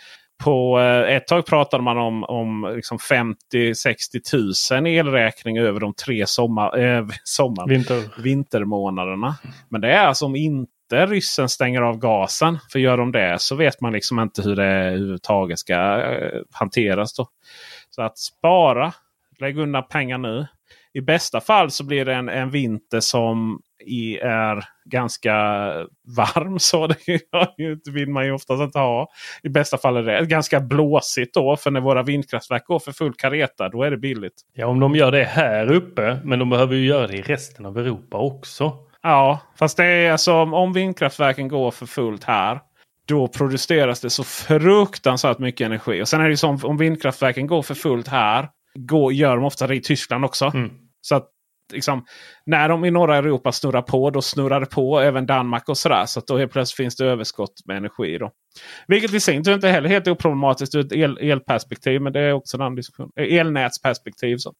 på 0.44 0.80
eh, 0.80 1.16
ett 1.16 1.28
tag 1.28 1.46
pratade 1.46 1.84
man 1.84 1.98
om, 1.98 2.24
om 2.24 2.74
liksom 2.76 2.98
50-60 2.98 4.20
tusen 4.32 4.88
i 4.88 4.96
elräkning 4.96 5.58
över 5.58 5.80
de 5.80 5.94
tre 5.94 6.28
sommar, 6.28 6.78
äh, 6.78 7.06
sommar, 7.24 7.68
Vinter. 7.68 8.22
vintermånaderna. 8.22 9.36
Men 9.70 9.82
det 9.82 9.92
är 9.92 10.06
alltså 10.06 10.26
om 10.26 10.36
inte 10.36 11.06
ryssen 11.06 11.50
stänger 11.50 11.82
av 11.82 11.98
gasen. 11.98 12.60
För 12.72 12.80
gör 12.80 12.98
de 12.98 13.12
det 13.12 13.42
så 13.42 13.56
vet 13.56 13.82
man 13.82 13.94
liksom 13.94 14.20
inte 14.20 14.42
hur 14.42 14.56
det 14.56 14.66
överhuvudtaget 14.66 15.60
ska 15.60 16.02
eh, 16.02 16.42
hanteras. 16.52 17.14
Då. 17.14 17.28
Så 17.90 18.02
att 18.02 18.18
spara, 18.18 18.94
lägg 19.40 19.58
undan 19.58 19.84
pengar 19.88 20.18
nu. 20.18 20.48
I 20.94 21.02
bästa 21.02 21.42
fall 21.42 21.72
så 21.72 21.84
blir 21.84 22.06
det 22.06 22.14
en, 22.14 22.30
en 22.30 22.50
vinter 22.50 23.00
som 23.00 23.62
i, 23.88 24.18
är 24.18 24.64
ganska 24.86 25.34
varm. 26.18 26.60
Så 26.60 26.88
det 26.88 27.92
vill 27.92 28.10
man 28.10 28.26
ju 28.26 28.32
oftast 28.32 28.62
inte 28.62 28.80
ha. 28.80 29.08
I 29.44 29.50
bästa 29.50 29.78
fall 29.78 29.98
är 29.98 30.04
det 30.04 30.26
ganska 30.26 30.60
blåsigt 30.60 31.34
då. 31.34 31.56
För 31.58 31.72
när 31.72 31.82
våra 31.82 32.04
vindkraftverk 32.04 32.66
går 32.66 32.80
för 32.80 32.92
full 32.92 33.14
kareta 33.14 33.70
då 33.70 33.84
är 33.84 33.92
det 33.92 33.98
billigt. 33.98 34.42
Ja, 34.54 34.66
om 34.68 34.80
de 34.80 34.96
gör 34.96 35.12
det 35.12 35.24
här 35.24 35.72
uppe, 35.72 36.20
men 36.24 36.40
de 36.40 36.50
behöver 36.50 36.76
ju 36.76 36.86
göra 36.86 37.08
det 37.08 37.18
i 37.18 37.22
resten 37.22 37.66
av 37.66 37.78
Europa 37.78 38.18
också. 38.18 38.74
Ja, 39.04 39.40
fast 39.60 39.78
det 39.78 39.86
är 39.86 40.12
alltså 40.12 40.34
om- 40.34 40.74
vindkraftverken 40.74 41.48
går 41.48 41.72
för 41.72 41.86
fullt 41.86 42.24
här. 42.24 42.60
Då 43.08 43.28
produceras 43.28 44.00
det 44.02 44.10
så 44.10 44.24
fruktansvärt 44.24 45.40
mycket 45.40 45.66
energi. 45.66 46.02
Och 46.02 46.08
sen 46.08 46.20
är 46.22 46.24
det 46.24 46.30
ju 46.30 46.38
som 46.38 46.60
om 46.64 46.78
vindkraftverken 46.78 47.48
går 47.48 47.62
för 47.62 47.74
fullt 47.76 48.08
här. 48.08 48.50
Går, 48.76 49.14
gör 49.14 49.36
de 49.36 49.46
ofta 49.46 49.68
det 49.68 49.76
i 49.76 49.82
Tyskland 49.82 50.26
också. 50.26 50.52
Så 51.02 51.16
att 51.16 51.28
liksom, 51.74 52.06
när 52.46 52.70
de 52.70 52.86
i 52.86 52.92
norra 52.92 53.18
Europa 53.18 53.52
snurrar 53.52 53.82
på, 53.82 54.10
då 54.10 54.22
snurrar 54.22 54.60
det 54.60 54.66
på 54.66 55.00
även 55.00 55.26
Danmark 55.26 55.70
och 55.70 55.78
sådär. 55.78 56.06
Så 56.06 56.20
att 56.20 56.28
då 56.28 56.38
helt 56.38 56.52
plötsligt 56.52 56.78
finns 56.78 56.96
det 56.96 57.06
överskott 57.06 57.54
med 57.66 57.78
energi. 57.78 58.18
Då. 58.18 58.32
Vilket 58.88 59.14
i 59.14 59.20
sin 59.20 59.44
tur 59.44 59.54
inte 59.54 59.70
heller 59.70 59.90
helt 59.90 60.08
oproblematiskt 60.08 60.76
ur 60.76 60.86
ett 60.86 60.92
el, 60.92 61.18
elperspektiv. 61.18 62.02
Men 62.02 62.14
det 62.14 62.20
är 62.20 62.34
också 62.34 62.58
en 62.58 62.62
annan 62.62 62.76
diskussion. 62.76 63.12
Eh, 63.16 63.40
Elnätsperspektiv. 63.40 64.38
Så. 64.38 64.54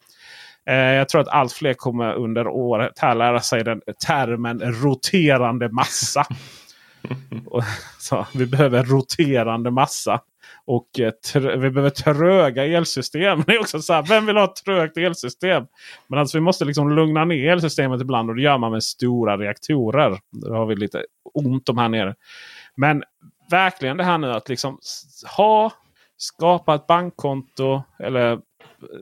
Eh, 0.70 0.76
jag 0.76 1.10
tror 1.10 1.22
att 1.22 1.28
allt 1.28 1.54
fler 1.54 1.74
kommer 1.74 2.14
under 2.14 2.48
året 2.48 3.00
här 3.00 3.16
lära 3.16 3.40
sig 3.40 3.64
den 3.64 3.82
termen 4.08 4.62
roterande 4.62 5.70
massa. 5.70 6.26
Så, 8.00 8.28
vi 8.34 8.46
behöver 8.46 8.84
roterande 8.84 9.72
massa. 9.72 10.22
Och 10.66 11.00
eh, 11.00 11.12
vi 11.58 11.70
behöver 11.70 11.90
tröga 11.90 12.66
elsystem. 12.66 13.44
Det 13.48 13.56
är 13.56 13.60
också 13.60 13.82
så 13.82 13.94
här, 13.94 14.04
vem 14.04 14.26
vill 14.26 14.38
ha 14.38 14.44
ett 14.44 14.56
trögt 14.66 14.98
elsystem? 14.98 15.68
Men 16.08 16.20
alltså 16.20 16.38
vi 16.38 16.42
måste 16.42 16.66
liksom 16.66 16.96
lugna 16.96 17.26
ner 17.26 17.52
elsystemet 17.52 18.02
ibland 18.02 18.30
och 18.30 18.36
det 18.36 18.42
gör 18.42 18.58
man 18.58 18.72
med 18.72 18.84
stora 18.84 19.38
reaktorer. 19.38 20.20
Då 20.32 20.54
har 20.54 20.66
vi 20.66 20.76
lite 20.76 21.06
ont 21.34 21.70
om 21.70 21.78
här 21.78 21.90
nere. 21.90 22.16
Men 22.76 23.04
verkligen 23.50 23.98
det 23.98 24.04
här 24.04 24.18
nu 24.18 24.32
att 24.32 24.50
liksom 24.50 24.80
ha 25.38 25.72
skapa 26.18 26.76
ett 26.76 26.88
bankkonto 26.88 27.84
eller 28.00 28.40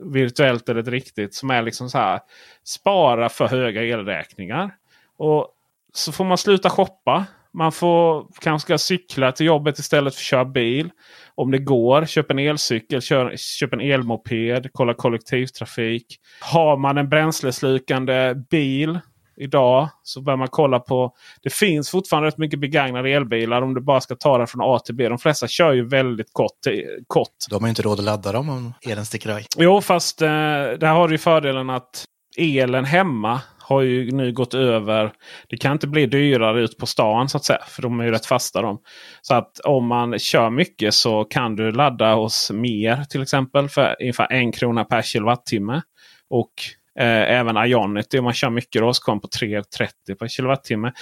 virtuellt 0.02 0.68
eller 0.68 0.80
ett 0.80 0.88
riktigt 0.88 1.34
som 1.34 1.50
är 1.50 1.62
liksom 1.62 1.90
så 1.90 1.98
här 1.98 2.20
spara 2.64 3.28
för 3.28 3.46
höga 3.46 3.82
elräkningar. 3.82 4.74
Och 5.16 5.48
så 5.92 6.12
får 6.12 6.24
man 6.24 6.38
sluta 6.38 6.70
shoppa. 6.70 7.26
Man 7.56 7.72
får 7.72 8.26
kanske 8.40 8.78
cykla 8.78 9.32
till 9.32 9.46
jobbet 9.46 9.78
istället 9.78 10.14
för 10.14 10.20
att 10.20 10.24
köra 10.24 10.44
bil. 10.44 10.90
Om 11.34 11.50
det 11.50 11.58
går, 11.58 12.04
köp 12.04 12.30
en 12.30 12.38
elcykel, 12.38 13.00
kör, 13.00 13.34
köp 13.36 13.72
en 13.72 13.80
elmoped, 13.80 14.68
kolla 14.72 14.94
kollektivtrafik. 14.94 16.06
Har 16.40 16.76
man 16.76 16.98
en 16.98 17.08
bränsleslukande 17.08 18.34
bil 18.50 19.00
idag 19.36 19.88
så 20.02 20.20
bör 20.20 20.36
man 20.36 20.48
kolla 20.48 20.78
på. 20.78 21.14
Det 21.42 21.52
finns 21.52 21.90
fortfarande 21.90 22.28
rätt 22.28 22.38
mycket 22.38 22.60
begagnade 22.60 23.10
elbilar 23.10 23.62
om 23.62 23.74
du 23.74 23.80
bara 23.80 24.00
ska 24.00 24.14
ta 24.14 24.38
det 24.38 24.46
från 24.46 24.60
A 24.64 24.78
till 24.78 24.94
B. 24.94 25.08
De 25.08 25.18
flesta 25.18 25.48
kör 25.48 25.72
ju 25.72 25.88
väldigt 25.88 26.32
kort. 26.32 26.58
kort. 27.06 27.28
De 27.50 27.62
har 27.62 27.68
inte 27.68 27.82
råd 27.82 27.98
att 27.98 28.04
ladda 28.04 28.32
dem 28.32 28.48
om 28.48 28.74
elen 28.82 29.06
sticker 29.06 29.30
iväg. 29.30 29.46
Jo, 29.56 29.80
fast 29.80 30.22
eh, 30.22 30.28
där 30.28 30.86
har 30.86 31.08
du 31.08 31.14
ju 31.14 31.18
fördelen 31.18 31.70
att 31.70 32.04
elen 32.36 32.84
hemma 32.84 33.40
har 33.68 33.80
ju 33.80 34.10
nu 34.10 34.32
gått 34.32 34.54
över. 34.54 35.12
Det 35.48 35.56
kan 35.56 35.72
inte 35.72 35.86
bli 35.86 36.06
dyrare 36.06 36.62
ut 36.62 36.78
på 36.78 36.86
stan 36.86 37.28
så 37.28 37.36
att 37.36 37.44
säga. 37.44 37.62
För 37.68 37.82
de 37.82 38.00
är 38.00 38.04
ju 38.04 38.10
rätt 38.10 38.26
fasta 38.26 38.62
de. 38.62 38.78
Så 39.22 39.34
att 39.34 39.58
om 39.58 39.86
man 39.86 40.18
kör 40.18 40.50
mycket 40.50 40.94
så 40.94 41.24
kan 41.24 41.56
du 41.56 41.72
ladda 41.72 42.14
hos 42.14 42.50
mer 42.50 43.04
till 43.04 43.22
exempel 43.22 43.68
för 43.68 43.96
ungefär 44.00 44.32
en 44.32 44.52
krona 44.52 44.84
per 44.84 45.02
kilowattimme. 45.02 45.82
Och 46.30 46.52
eh, 46.98 47.38
även 47.38 47.56
Ionity 47.56 48.18
om 48.18 48.24
man 48.24 48.32
kör 48.32 48.50
mycket 48.50 48.82
då 48.82 48.94
så 48.94 49.02
kommer 49.02 49.20
på 49.20 49.28
3,30 49.28 50.14
per 50.18 50.28
kilowattimme. 50.28 50.92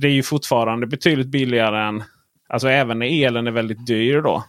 Det 0.00 0.06
är 0.06 0.12
ju 0.12 0.22
fortfarande 0.22 0.86
betydligt 0.86 1.28
billigare 1.28 1.88
än 1.88 2.02
Alltså 2.48 2.68
även 2.68 2.98
när 2.98 3.24
elen 3.26 3.46
är 3.46 3.50
väldigt 3.50 3.86
dyr 3.86 4.20
då. 4.20 4.44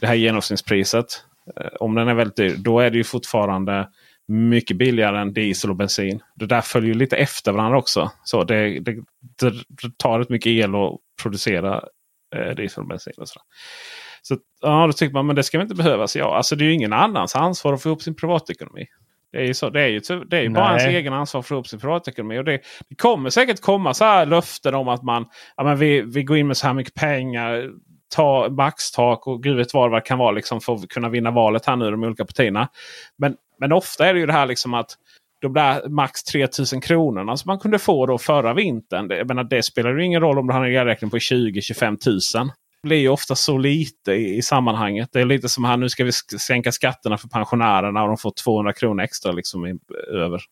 Det 0.00 0.06
här 0.06 0.14
genomsnittspriset. 0.14 1.06
Eh, 1.56 1.66
om 1.80 1.94
den 1.94 2.08
är 2.08 2.14
väldigt 2.14 2.36
dyr. 2.36 2.56
Då 2.58 2.80
är 2.80 2.90
det 2.90 2.96
ju 2.96 3.04
fortfarande 3.04 3.88
mycket 4.28 4.76
billigare 4.76 5.18
än 5.20 5.32
diesel 5.32 5.70
och 5.70 5.76
bensin. 5.76 6.20
Det 6.34 6.46
där 6.46 6.60
följer 6.60 6.94
lite 6.94 7.16
efter 7.16 7.52
varandra 7.52 7.78
också. 7.78 8.10
Så 8.24 8.44
det, 8.44 8.80
det, 8.80 8.92
det, 9.40 9.50
det 9.82 9.98
tar 9.98 10.18
rätt 10.18 10.28
mycket 10.28 10.50
el 10.50 10.74
att 10.74 10.98
producera 11.22 11.84
eh, 12.36 12.54
diesel 12.54 12.82
och 12.82 12.88
bensin. 12.88 13.12
Och 13.16 13.28
sådär. 13.28 13.44
Så 14.22 14.36
ja, 14.60 14.86
då 14.86 14.92
tycker 14.92 15.12
man 15.14 15.26
men 15.26 15.36
det 15.36 15.42
ska 15.42 15.58
väl 15.58 15.64
inte 15.64 15.74
behövas. 15.74 16.16
Ja, 16.16 16.36
alltså 16.36 16.56
det 16.56 16.64
är 16.64 16.66
ju 16.66 16.72
ingen 16.72 16.92
annans 16.92 17.36
ansvar 17.36 17.72
att 17.72 17.82
få 17.82 17.88
ihop 17.88 18.02
sin 18.02 18.16
privatekonomi. 18.16 18.86
Det 19.32 19.38
är 19.38 19.44
ju, 19.44 19.54
så, 19.54 19.70
det 19.70 19.82
är 19.82 19.88
ju, 19.88 20.00
ty- 20.00 20.24
det 20.26 20.38
är 20.38 20.42
ju 20.42 20.48
bara 20.48 20.68
ens 20.68 20.84
egen 20.84 21.12
ansvar 21.12 21.42
för 21.42 21.44
att 21.44 21.48
få 21.48 21.54
ihop 21.54 21.66
sin 21.66 21.80
privatekonomi. 21.80 22.38
Och 22.38 22.44
det, 22.44 22.60
det 22.88 22.94
kommer 22.94 23.30
säkert 23.30 23.60
komma 23.60 23.94
så 23.94 24.04
här 24.04 24.26
löften 24.26 24.74
om 24.74 24.88
att 24.88 25.02
man 25.02 25.26
ja, 25.56 25.64
men 25.64 25.78
vi, 25.78 26.00
vi 26.00 26.22
går 26.22 26.36
in 26.36 26.46
med 26.46 26.56
så 26.56 26.66
här 26.66 26.74
mycket 26.74 26.94
pengar. 26.94 27.70
Ta 28.14 28.48
maxtak 28.50 29.26
och 29.26 29.42
gud 29.42 29.56
vet 29.56 29.74
vad 29.74 29.92
det 29.92 30.00
kan 30.00 30.18
vara 30.18 30.30
liksom, 30.30 30.60
för 30.60 30.74
att 30.74 30.88
kunna 30.88 31.08
vinna 31.08 31.30
valet 31.30 31.66
här 31.66 31.76
nu 31.76 31.90
de 31.90 32.04
olika 32.04 32.24
partierna. 32.24 32.68
Men, 33.18 33.36
men 33.64 33.72
ofta 33.72 34.06
är 34.06 34.14
det 34.14 34.20
ju 34.20 34.26
det 34.26 34.32
här 34.32 34.46
liksom 34.46 34.74
att 34.74 34.90
de 35.40 35.52
där 35.52 35.88
max 35.88 36.22
3000 36.22 36.80
kronorna 36.80 37.36
som 37.36 37.48
man 37.48 37.58
kunde 37.58 37.78
få 37.78 38.06
då 38.06 38.18
förra 38.18 38.54
vintern. 38.54 39.08
Det, 39.08 39.16
jag 39.16 39.28
menar, 39.28 39.44
det 39.44 39.62
spelar 39.62 39.96
ju 39.96 40.04
ingen 40.04 40.20
roll 40.20 40.38
om 40.38 40.46
du 40.46 40.52
har 40.52 40.64
en 40.64 40.74
elräkning 40.74 41.10
på 41.10 41.16
20-25 41.16 42.38
000. 42.38 42.50
Det 42.82 42.88
blir 42.88 42.98
ju 42.98 43.08
ofta 43.08 43.34
så 43.34 43.58
lite 43.58 44.12
i, 44.12 44.36
i 44.36 44.42
sammanhanget. 44.42 45.08
Det 45.12 45.20
är 45.20 45.24
lite 45.24 45.48
som 45.48 45.64
här 45.64 45.76
nu 45.76 45.88
ska 45.88 46.04
vi 46.04 46.12
sänka 46.12 46.72
skatterna 46.72 47.18
för 47.18 47.28
pensionärerna 47.28 48.02
och 48.02 48.08
de 48.08 48.16
får 48.16 48.32
200 48.44 48.72
kronor 48.72 49.02
extra 49.02 49.32
liksom 49.32 49.66
i, 49.66 49.78
över. 50.12 50.42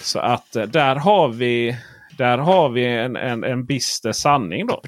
Så 0.00 0.18
att 0.18 0.56
eh, 0.56 0.62
där 0.62 0.96
har 0.96 1.28
vi, 1.28 1.76
där 2.18 2.38
har 2.38 2.68
vi 2.68 2.86
en, 2.86 3.16
en, 3.16 3.44
en 3.44 3.66
bister 3.66 4.12
sanning 4.12 4.66
då. 4.66 4.80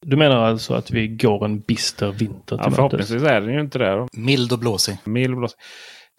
Du 0.00 0.16
menar 0.16 0.36
alltså 0.36 0.74
att 0.74 0.90
vi 0.90 1.08
går 1.08 1.44
en 1.44 1.60
bister 1.60 2.12
vinter 2.12 2.56
till 2.56 2.64
Ja, 2.64 2.70
förhoppningsvis 2.70 3.22
är 3.22 3.40
den 3.40 3.54
ju 3.54 3.60
inte 3.60 3.78
det. 3.78 3.90
Då. 3.90 4.08
Mild 4.12 4.52
och 4.52 4.58
blåsig. 4.58 4.96
Mild 5.04 5.36
blås. 5.36 5.56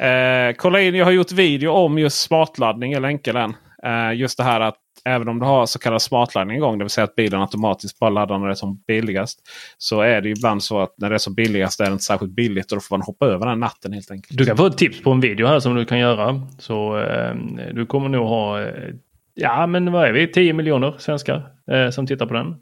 Eh, 0.02 0.56
kolla 0.58 0.82
in, 0.82 0.96
jag 0.96 1.06
har 1.06 1.12
gjort 1.12 1.32
video 1.32 1.72
om 1.72 2.00
just 2.00 2.22
smartladdning. 2.22 2.92
Jag 2.92 3.02
länkar 3.02 3.34
den. 3.34 3.54
Eh, 3.84 4.20
just 4.20 4.38
det 4.38 4.44
här 4.44 4.60
att 4.60 4.78
även 5.06 5.28
om 5.28 5.40
du 5.40 5.46
har 5.46 5.66
så 5.66 5.80
kallad 5.80 6.02
smartladdning 6.02 6.58
igång, 6.58 6.78
det 6.78 6.84
vill 6.84 6.90
säga 6.90 7.06
att 7.06 7.16
bilen 7.16 7.42
automatiskt 7.42 8.00
bara 8.00 8.10
laddar 8.10 8.38
när 8.38 8.46
det 8.46 8.54
är 8.54 8.56
som 8.56 8.84
billigast. 8.88 9.40
Så 9.78 10.02
är 10.02 10.22
det 10.22 10.28
ju 10.28 10.36
ibland 10.36 10.64
så 10.64 10.80
att 10.80 10.94
när 10.98 11.10
det 11.10 11.16
är 11.16 11.20
som 11.20 11.34
billigast 11.36 11.80
är 11.80 11.86
det 11.86 11.92
inte 11.92 12.04
särskilt 12.04 12.32
billigt 12.32 12.72
och 12.72 12.78
då 12.78 12.82
får 12.82 12.98
man 12.98 13.06
hoppa 13.06 13.26
över 13.26 13.46
den 13.46 13.60
natten 13.60 13.94
helt 13.94 14.12
enkelt. 14.12 14.38
Du 14.38 14.46
kan 14.46 14.58
få 14.58 14.66
ett 14.66 14.78
tips 14.78 15.02
på 15.02 15.12
en 15.12 15.20
video 15.20 15.48
här 15.48 15.60
som 15.60 15.76
du 15.76 15.86
kan 15.86 16.00
göra. 16.00 16.42
Så 16.60 16.98
eh, 16.98 17.36
du 17.74 17.86
kommer 17.86 18.10
nog 18.10 18.28
ha, 18.28 18.62
eh, 18.62 18.94
ja 19.34 19.68
men 19.68 19.92
vad 19.92 20.08
är 20.08 20.12
vi, 20.12 20.28
10 20.28 20.54
miljoner 20.54 20.96
svenskar 20.98 21.48
eh, 21.72 21.90
som 21.90 22.08
tittar 22.08 22.26
på 22.26 22.34
den. 22.34 22.56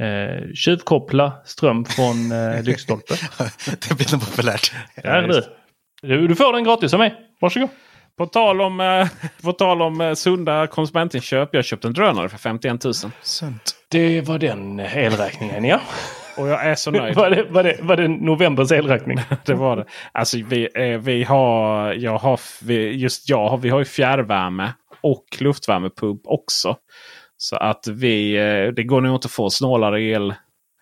Eh, 0.00 0.52
tjuvkoppla 0.54 1.32
ström 1.44 1.84
från 1.84 2.32
eh, 2.32 2.62
lyktstolpe. 2.64 3.14
det 3.88 3.94
blir 3.94 4.12
nog 4.12 4.30
populärt. 4.30 4.72
Där 5.02 5.22
är 5.22 5.42
du. 6.02 6.28
du. 6.28 6.34
Får 6.34 6.52
den 6.52 6.64
gratis 6.64 6.92
av 6.92 6.98
mig. 6.98 7.14
Varsågod. 7.40 7.68
På 8.18 8.26
tal 8.26 8.60
om, 8.60 8.80
eh, 8.80 9.08
på 9.42 9.52
tal 9.52 9.82
om 9.82 10.00
eh, 10.00 10.14
sunda 10.14 10.66
konsumentinköp. 10.66 11.48
Jag 11.52 11.64
köpte 11.64 11.88
en 11.88 11.94
drönare 11.94 12.28
för 12.28 12.38
51 12.38 12.84
000. 12.84 12.94
Sunt. 13.22 13.74
Det 13.90 14.20
var 14.20 14.38
den 14.38 14.80
elräkningen 14.80 15.64
ja. 15.64 15.80
Och 16.36 16.48
jag 16.48 16.66
är 16.66 16.74
så 16.74 16.90
nöjd. 16.90 17.14
var, 17.16 17.30
det, 17.30 17.42
var, 17.42 17.62
det, 17.62 17.78
var 17.82 17.96
det 17.96 18.08
novembers 18.08 18.72
elräkning? 18.72 19.18
det 19.44 19.54
var 19.54 19.76
det. 19.76 19.84
Alltså 20.12 20.38
vi, 20.46 20.68
eh, 20.74 20.98
vi 20.98 21.24
har, 21.24 21.92
jag 21.92 22.18
har, 22.18 22.40
vi, 22.64 22.96
just 22.96 23.28
jag 23.28 23.48
har, 23.48 23.58
vi 23.58 23.68
har 23.68 23.78
ju 23.78 23.84
fjärrvärme 23.84 24.72
och 25.00 25.24
luftvärmepump 25.40 26.20
också. 26.24 26.76
Så 27.36 27.56
att 27.56 27.86
vi, 27.86 28.36
eh, 28.36 28.74
det 28.74 28.82
går 28.82 29.00
nog 29.00 29.14
inte 29.16 29.26
att 29.26 29.32
få 29.32 29.50
snålare 29.50 30.02
el 30.02 30.34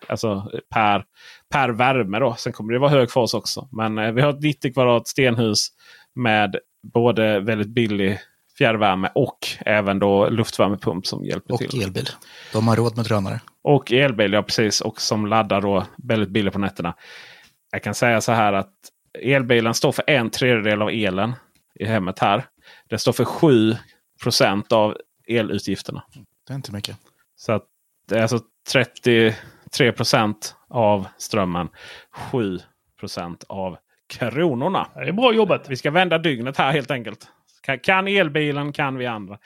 alltså 0.07 0.51
per, 0.73 1.03
per 1.49 1.69
värme. 1.69 2.19
Då. 2.19 2.35
Sen 2.35 2.53
kommer 2.53 2.73
det 2.73 2.79
vara 2.79 2.91
hög 2.91 3.11
för 3.11 3.21
oss 3.21 3.33
också. 3.33 3.67
Men 3.71 3.97
eh, 3.97 4.11
vi 4.11 4.21
har 4.21 4.29
ett 4.29 4.41
90 4.41 4.73
kvadrat 4.73 5.07
stenhus 5.07 5.67
med 6.15 6.55
både 6.93 7.39
väldigt 7.39 7.69
billig 7.69 8.19
fjärrvärme 8.57 9.09
och 9.15 9.37
även 9.59 9.99
då 9.99 10.29
luftvärmepump 10.29 11.07
som 11.07 11.25
hjälper 11.25 11.53
Och 11.53 11.59
till. 11.59 11.81
elbil. 11.83 12.09
De 12.53 12.67
har 12.67 12.75
råd 12.75 12.95
med 12.95 13.05
drönare. 13.05 13.41
Och 13.63 13.91
elbil, 13.91 14.33
ja 14.33 14.43
precis. 14.43 14.81
Och 14.81 15.01
som 15.01 15.25
laddar 15.27 15.61
då 15.61 15.85
väldigt 15.97 16.29
billigt 16.29 16.53
på 16.53 16.59
nätterna. 16.59 16.93
Jag 17.71 17.83
kan 17.83 17.93
säga 17.95 18.21
så 18.21 18.31
här 18.31 18.53
att 18.53 18.73
elbilen 19.23 19.73
står 19.73 19.91
för 19.91 20.03
en 20.09 20.29
tredjedel 20.29 20.81
av 20.81 20.89
elen 20.89 21.33
i 21.79 21.85
hemmet 21.85 22.19
här. 22.19 22.45
Det 22.89 22.97
står 22.97 23.13
för 23.13 23.25
7% 24.23 24.73
av 24.73 24.97
elutgifterna. 25.27 26.03
Det 26.47 26.53
är 26.53 26.55
inte 26.55 26.71
mycket. 26.71 26.97
Så 27.35 27.51
att 27.51 27.65
det 28.09 28.17
är 28.17 28.21
alltså 28.21 28.39
33% 29.77 30.35
av 30.69 31.07
strömmen. 31.17 31.69
7% 32.31 33.43
av 33.49 33.77
kronorna. 34.09 34.87
Det 34.95 35.07
är 35.07 35.11
bra 35.11 35.33
jobbat. 35.33 35.69
Vi 35.69 35.75
ska 35.75 35.91
vända 35.91 36.17
dygnet 36.17 36.57
här 36.57 36.71
helt 36.71 36.91
enkelt. 36.91 37.27
Kan- 37.61 37.79
Kan 37.79 38.07
elbilen 38.07 38.73
kan 38.73 38.97
vi 38.97 39.05
andra. 39.05 39.37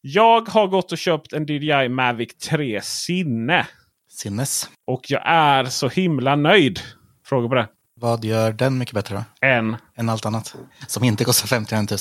Jag 0.00 0.48
har 0.48 0.66
gått 0.66 0.92
och 0.92 0.98
köpt 0.98 1.32
en 1.32 1.46
DJI 1.46 1.88
Mavic 1.88 2.34
3 2.36 2.80
Sinne. 2.82 3.66
Sinnes. 4.10 4.70
Och 4.86 5.00
jag 5.08 5.22
är 5.24 5.64
så 5.64 5.88
himla 5.88 6.36
nöjd. 6.36 6.80
Fråga 7.26 7.48
på 7.48 7.54
det. 7.54 7.68
Vad 8.00 8.24
gör 8.24 8.52
den 8.52 8.78
mycket 8.78 8.94
bättre 8.94 9.14
då? 9.14 9.46
Än 9.46 9.76
Än 9.96 10.08
allt 10.08 10.26
annat. 10.26 10.54
Som 10.86 11.04
inte 11.04 11.24
kostar 11.24 11.46
51 11.46 11.90
000. 11.90 11.98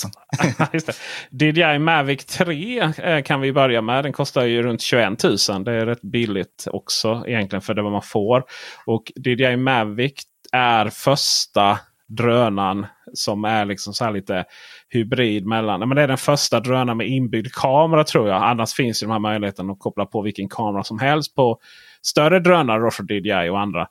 Just 0.74 0.90
det. 1.30 1.46
DJI 1.46 1.80
Mavic 1.80 2.26
3 2.26 2.80
eh, 2.80 3.24
kan 3.24 3.42
vi 3.42 3.54
börja 3.54 3.82
med. 3.82 4.06
Den 4.06 4.14
kostar 4.14 4.44
ju 4.44 4.64
runt 4.64 4.82
21 4.82 5.24
000. 5.24 5.38
Det 5.64 5.72
är 5.72 5.86
rätt 5.86 6.02
billigt 6.02 6.68
också 6.72 7.24
egentligen 7.28 7.62
för 7.62 7.74
det 7.74 7.82
vad 7.82 7.92
man 7.92 8.02
får. 8.02 8.44
Och 8.86 9.12
DJI 9.16 9.58
Mavic 9.58 10.24
är 10.52 10.90
första 10.90 11.80
drönaren 12.08 12.86
som 13.14 13.46
är 13.46 13.66
liksom 13.66 13.94
så 13.94 14.12
lite 14.12 14.46
hybrid 14.90 15.46
mellan. 15.46 15.80
Men 15.80 15.96
det 15.96 16.02
är 16.02 16.08
den 16.08 16.18
första 16.18 16.60
drönaren 16.60 16.98
med 16.98 17.08
inbyggd 17.08 17.52
kamera 17.54 18.04
tror 18.04 18.30
jag. 18.30 18.44
Annars 18.44 18.74
finns 18.74 19.04
ju 19.04 19.08
de 19.08 19.12
här 19.12 19.20
möjligheten 19.20 19.70
att 19.70 19.80
koppla 19.80 20.06
på 20.06 20.22
vilken 20.22 20.50
kamera 20.50 20.84
som 20.84 21.00
helst 21.00 21.36
på 21.36 21.60
större 22.02 22.40
drönare 22.40 22.82
då 22.82 22.92
från 22.92 23.08
DJI 23.08 23.50
och 23.50 23.60
andra. 23.60 23.88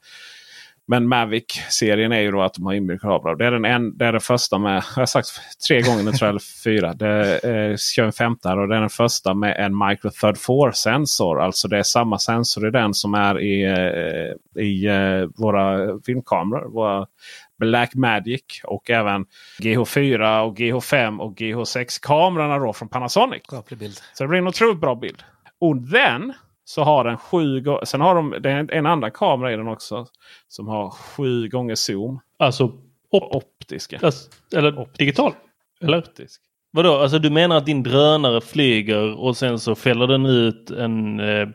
Men 0.89 1.09
Mavic-serien 1.09 2.12
är 2.12 2.20
ju 2.20 2.30
då 2.30 2.43
att 2.43 2.55
de 2.55 2.66
har 2.66 2.74
inbyggd 2.74 3.01
kamera. 3.01 3.34
Det 3.37 3.47
är 3.47 3.51
den, 3.51 3.64
en, 3.64 3.99
det 3.99 4.07
är 4.07 4.12
den 4.12 4.20
första 4.20 4.59
med, 4.59 4.76
jag 4.76 5.03
har 5.03 5.07
sagt 5.07 5.28
tre 5.68 5.80
gånger 5.80 6.03
nu 6.03 6.12
tror 6.12 6.26
jag, 6.26 6.28
eller 6.28 6.62
fyra. 6.64 6.93
Det 6.95 7.45
eh, 7.45 7.76
kör 7.76 8.05
en 8.05 8.12
femte 8.12 8.49
här 8.49 8.59
och 8.59 8.68
det 8.68 8.76
är 8.76 8.80
den 8.80 8.91
första 8.91 9.34
med 9.34 9.57
en 9.57 9.78
Micro 9.78 10.11
Third 10.11 10.37
4-sensor. 10.37 11.43
Alltså 11.43 11.68
det 11.68 11.78
är 11.78 11.82
samma 11.82 12.18
sensor 12.18 12.68
i 12.68 12.70
den 12.70 12.95
som 12.95 13.14
är 13.14 13.41
i, 13.41 13.64
eh, 13.64 14.62
i 14.62 14.87
eh, 14.87 15.28
våra 15.37 15.99
filmkameror. 16.07 16.72
Våra 16.72 17.07
Blackmagic 17.59 18.43
och 18.64 18.91
även 18.91 19.26
GH4 19.59 20.41
och 20.41 20.57
GH5 20.59 21.18
och 21.18 21.39
GH6 21.39 22.03
kamerorna 22.03 22.59
då 22.59 22.72
från 22.72 22.89
Panasonic. 22.89 23.43
Så 24.14 24.24
det 24.24 24.28
blir 24.28 24.39
en 24.39 24.49
otroligt 24.49 24.80
bra 24.80 24.95
bild. 24.95 25.22
Och 25.61 25.76
den 25.76 26.32
Så 26.69 26.83
har 26.83 27.05
den 27.05 27.19
sju 27.19 27.61
gånger. 27.61 27.85
Sen 27.85 28.01
har 28.01 28.14
de 28.14 28.35
det 28.41 28.51
är 28.51 28.73
en 28.73 28.87
andra 28.87 29.11
kamera 29.11 29.53
i 29.53 29.57
den 29.57 29.69
också. 29.69 30.07
Som 30.49 30.69
har 30.69 30.91
sju 30.91 31.49
gånger 31.49 31.75
zoom. 31.75 32.21
Alltså 32.39 32.64
op 33.11 33.35
optiska. 33.35 33.99
Alltså, 34.03 34.31
eller 34.57 34.79
optisk. 34.79 34.99
digital? 34.99 35.33
Eller? 35.81 35.99
Optisk. 35.99 36.41
Vadå? 36.71 36.95
Alltså 36.95 37.19
du 37.19 37.31
menar 37.31 37.57
att 37.57 37.67
din 37.67 37.83
drönare 37.83 38.41
flyger 38.41 39.21
och 39.21 39.37
sen 39.37 39.59
så 39.59 39.75
fäller 39.75 40.07
den 40.07 40.27
ut 40.27 40.71
en 40.71 41.21
eh, 41.21 41.49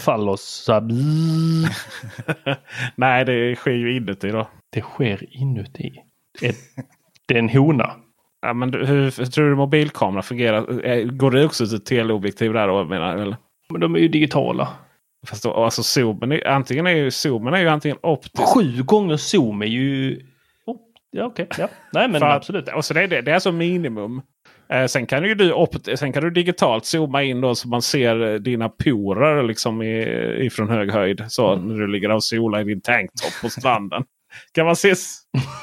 fallos? 0.00 0.42
Så 0.42 0.72
här, 0.72 0.82
Nej, 2.96 3.24
det 3.24 3.56
sker 3.56 3.72
ju 3.72 3.96
inuti 3.96 4.28
då. 4.28 4.48
Det 4.72 4.80
sker 4.80 5.36
inuti? 5.42 5.92
Det 7.26 7.34
är 7.34 7.38
en 7.38 7.48
hona? 7.48 7.90
Ja, 8.42 8.52
men 8.52 8.74
hur, 8.74 9.18
hur 9.18 9.26
tror 9.26 9.50
du 9.50 9.56
mobilkamera 9.56 10.22
fungerar? 10.22 10.86
Eh, 10.86 11.04
går 11.04 11.30
det 11.30 11.44
också 11.44 11.66
till 11.66 11.84
teleobjektiv 11.84 12.52
där 12.52 12.68
då? 12.68 12.84
Menar, 12.84 13.16
eller? 13.16 13.36
Men 13.72 13.80
de 13.80 13.94
är 13.94 13.98
ju 13.98 14.08
digitala. 14.08 14.68
Fast 15.26 15.42
då, 15.42 15.54
alltså 15.54 15.82
zoomen 15.82 16.32
är, 16.32 16.48
antingen 16.48 16.86
är 16.86 16.90
ju 16.90 17.10
zoomen 17.10 17.54
är 17.54 17.58
ju 17.58 17.68
antingen 17.68 17.98
optisk. 18.02 18.54
Sju 18.54 18.82
gånger 18.82 19.16
zoom 19.16 19.62
är 19.62 19.66
ju... 19.66 20.20
Oh, 20.66 20.76
ja 21.10 21.24
okej. 21.24 21.46
Okay, 21.46 21.64
ja. 21.64 21.68
Nej 21.92 22.08
men 22.08 22.22
absolut. 22.22 22.68
Och 22.68 22.84
så 22.84 22.94
det, 22.94 23.02
är 23.02 23.08
det, 23.08 23.20
det 23.20 23.30
är 23.30 23.34
alltså 23.34 23.52
minimum. 23.52 24.22
Eh, 24.72 24.86
sen, 24.86 25.06
kan 25.06 25.24
ju 25.24 25.34
du 25.34 25.52
opt, 25.52 25.98
sen 25.98 26.12
kan 26.12 26.22
du 26.22 26.30
digitalt 26.30 26.84
zooma 26.84 27.22
in 27.22 27.40
då 27.40 27.54
så 27.54 27.68
man 27.68 27.82
ser 27.82 28.32
eh, 28.32 28.34
dina 28.34 28.68
porer 28.68 29.42
liksom 29.42 29.82
i, 29.82 30.02
ifrån 30.46 30.68
hög 30.68 30.90
höjd. 30.90 31.24
Så 31.28 31.52
mm. 31.52 31.68
när 31.68 31.74
du 31.74 31.86
ligger 31.86 32.10
och 32.10 32.24
solar 32.24 32.60
i 32.60 32.64
din 32.64 32.80
tanktop 32.80 33.32
på 33.42 33.48
stranden. 33.48 34.04
Kan 34.52 34.66
man 34.66 34.76
se, 34.76 34.94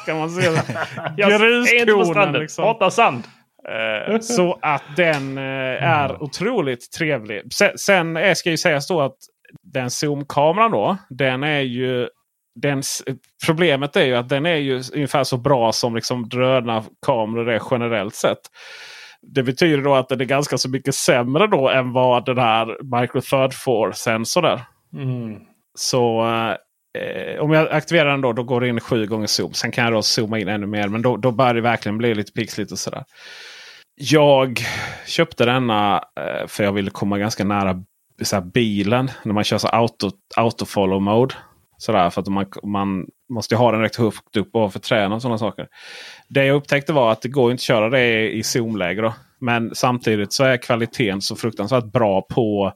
kan 0.05 0.17
man 0.17 0.29
se 0.29 0.41
gruskonen? 1.85 2.33
Liksom. 2.33 2.63
Hata 2.63 2.91
sand. 2.91 3.23
Eh, 3.67 4.19
så 4.19 4.59
att 4.61 4.83
den 4.95 5.37
eh, 5.37 5.83
är 5.83 6.23
otroligt 6.23 6.91
trevlig. 6.91 7.53
Sen, 7.53 7.77
sen 7.77 8.35
ska 8.35 8.49
ju 8.49 8.57
sägas 8.57 8.87
då 8.87 9.01
att 9.01 9.17
den 9.61 9.89
zoomkameran 9.89 10.71
då. 10.71 10.97
Den 11.09 11.43
är 11.43 11.59
ju 11.59 12.07
den, 12.55 12.83
problemet 13.45 13.95
är 13.95 14.05
ju 14.05 14.15
att 14.15 14.29
den 14.29 14.45
är 14.45 14.55
ju 14.55 14.83
ungefär 14.93 15.23
så 15.23 15.37
bra 15.37 15.71
som 15.71 15.95
liksom 15.95 16.29
drönarkameror 16.29 17.49
är 17.49 17.61
generellt 17.71 18.15
sett. 18.15 18.39
Det 19.21 19.43
betyder 19.43 19.83
då 19.83 19.95
att 19.95 20.09
den 20.09 20.21
är 20.21 20.25
ganska 20.25 20.57
så 20.57 20.69
mycket 20.69 20.95
sämre 20.95 21.47
då 21.47 21.69
än 21.69 21.93
vad 21.93 22.25
den 22.25 22.37
här 22.37 22.99
Micro 22.99 23.21
Third 23.21 23.51
4-sensorn 23.51 24.45
är. 24.45 24.61
Mm. 24.93 25.39
Så 25.73 26.25
eh, 26.97 27.39
om 27.39 27.51
jag 27.51 27.71
aktiverar 27.71 28.11
den 28.11 28.21
då, 28.21 28.33
då 28.33 28.43
går 28.43 28.61
det 28.61 28.67
in 28.67 28.79
sju 28.79 29.05
gånger 29.05 29.27
zoom. 29.27 29.53
Sen 29.53 29.71
kan 29.71 29.83
jag 29.83 29.93
då 29.93 30.01
zooma 30.01 30.39
in 30.39 30.47
ännu 30.47 30.67
mer. 30.67 30.87
Men 30.87 31.01
då, 31.01 31.17
då 31.17 31.31
börjar 31.31 31.53
det 31.53 31.61
verkligen 31.61 31.97
bli 31.97 32.15
lite 32.15 32.31
pixligt 32.31 32.71
och 32.71 32.79
sådär. 32.79 33.03
Jag 33.95 34.59
köpte 35.05 35.45
denna 35.45 36.03
eh, 36.19 36.47
för 36.47 36.63
jag 36.63 36.71
ville 36.71 36.91
komma 36.91 37.17
ganska 37.17 37.43
nära 37.43 37.83
så 38.21 38.41
bilen. 38.41 39.11
När 39.23 39.33
man 39.33 39.43
kör 39.43 39.57
så 39.57 39.67
auto, 39.67 40.11
auto 40.35 40.65
follow 40.65 41.01
mode. 41.01 41.35
Sådär, 41.77 42.09
för 42.09 42.21
att 42.21 42.27
man, 42.27 42.45
man 42.63 43.05
måste 43.29 43.55
ha 43.55 43.71
den 43.71 43.81
rätt 43.81 43.95
högt 43.95 44.37
upp 44.37 44.55
ovanför 44.55 44.79
träden 44.79 45.11
och 45.11 45.21
sådana 45.21 45.37
saker. 45.37 45.67
Det 46.29 46.45
jag 46.45 46.55
upptäckte 46.55 46.93
var 46.93 47.11
att 47.11 47.21
det 47.21 47.29
går 47.29 47.51
inte 47.51 47.61
att 47.61 47.65
köra 47.65 47.89
det 47.89 48.31
i 48.31 48.43
zoomläge. 48.43 49.13
Men 49.39 49.75
samtidigt 49.75 50.33
så 50.33 50.43
är 50.43 50.57
kvaliteten 50.57 51.21
så 51.21 51.35
fruktansvärt 51.35 51.91
bra 51.91 52.21
på 52.21 52.73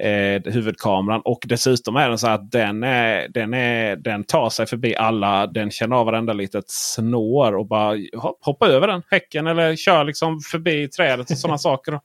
eh, 0.00 0.52
huvudkameran. 0.52 1.20
Och 1.24 1.44
dessutom 1.46 1.96
är 1.96 2.08
den 2.08 2.18
så 2.18 2.28
att 2.28 2.50
den, 2.50 2.82
är, 2.82 3.28
den, 3.28 3.54
är, 3.54 3.96
den 3.96 4.24
tar 4.24 4.50
sig 4.50 4.66
förbi 4.66 4.96
alla. 4.96 5.46
Den 5.46 5.70
känner 5.70 5.96
av 5.96 6.06
varenda 6.06 6.32
litet 6.32 6.64
snår 6.66 7.56
och 7.56 7.66
bara 7.66 7.96
hoppar 8.40 8.68
över 8.68 8.88
den 8.88 9.02
häcken 9.10 9.46
eller 9.46 9.76
kör 9.76 10.04
liksom 10.04 10.40
förbi 10.40 10.88
trädet 10.88 11.30
och 11.30 11.38
sådana 11.38 11.58
saker. 11.68 12.00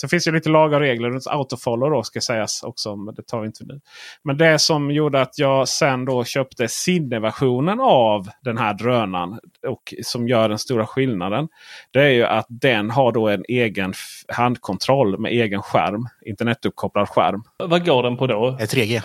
Sen 0.00 0.08
finns 0.10 0.24
det 0.24 0.30
lite 0.30 0.48
lagar 0.48 0.80
och 0.80 0.86
regler 0.86 1.10
runt 1.10 1.26
autofollow 1.26 1.90
då 1.90 2.02
ska 2.02 2.20
sägas 2.20 2.62
också. 2.62 2.96
Men 2.96 3.14
det 3.14 3.22
tar 3.22 3.40
vi 3.40 3.46
inte 3.46 3.64
nu. 3.64 3.80
Men 4.24 4.38
det 4.38 4.58
som 4.58 4.90
gjorde 4.90 5.20
att 5.20 5.38
jag 5.38 5.68
sen 5.68 6.04
då 6.04 6.24
köpte 6.24 6.68
Cine-versionen 6.68 7.80
av 7.80 8.28
den 8.40 8.58
här 8.58 8.74
drönaren. 8.74 9.38
Och 9.66 9.94
som 10.02 10.28
gör 10.28 10.48
den 10.48 10.58
stora 10.58 10.86
skillnaden. 10.86 11.48
Det 11.90 12.00
är 12.00 12.10
ju 12.10 12.24
att 12.24 12.46
den 12.48 12.90
har 12.90 13.12
då 13.12 13.28
en 13.28 13.44
egen 13.48 13.94
handkontroll 14.28 15.18
med 15.18 15.32
egen 15.32 15.62
skärm. 15.62 16.06
Internetuppkopplad 16.26 17.08
skärm. 17.08 17.42
Vad 17.58 17.86
går 17.86 18.02
den 18.02 18.16
på 18.16 18.26
då? 18.26 18.56
3G. 18.60 19.02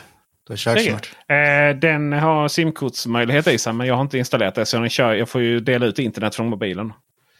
Eh, 1.27 1.75
den 1.75 2.13
har 2.13 2.47
simkortsmöjlighet 2.47 3.47
i 3.47 3.57
sig 3.57 3.73
men 3.73 3.87
jag 3.87 3.95
har 3.95 4.01
inte 4.01 4.17
installerat 4.17 4.55
det. 4.55 4.65
Så 4.65 4.79
den 4.79 4.89
kör, 4.89 5.13
jag 5.13 5.29
får 5.29 5.41
ju 5.41 5.59
dela 5.59 5.85
ut 5.85 5.99
internet 5.99 6.35
från 6.35 6.49
mobilen. 6.49 6.93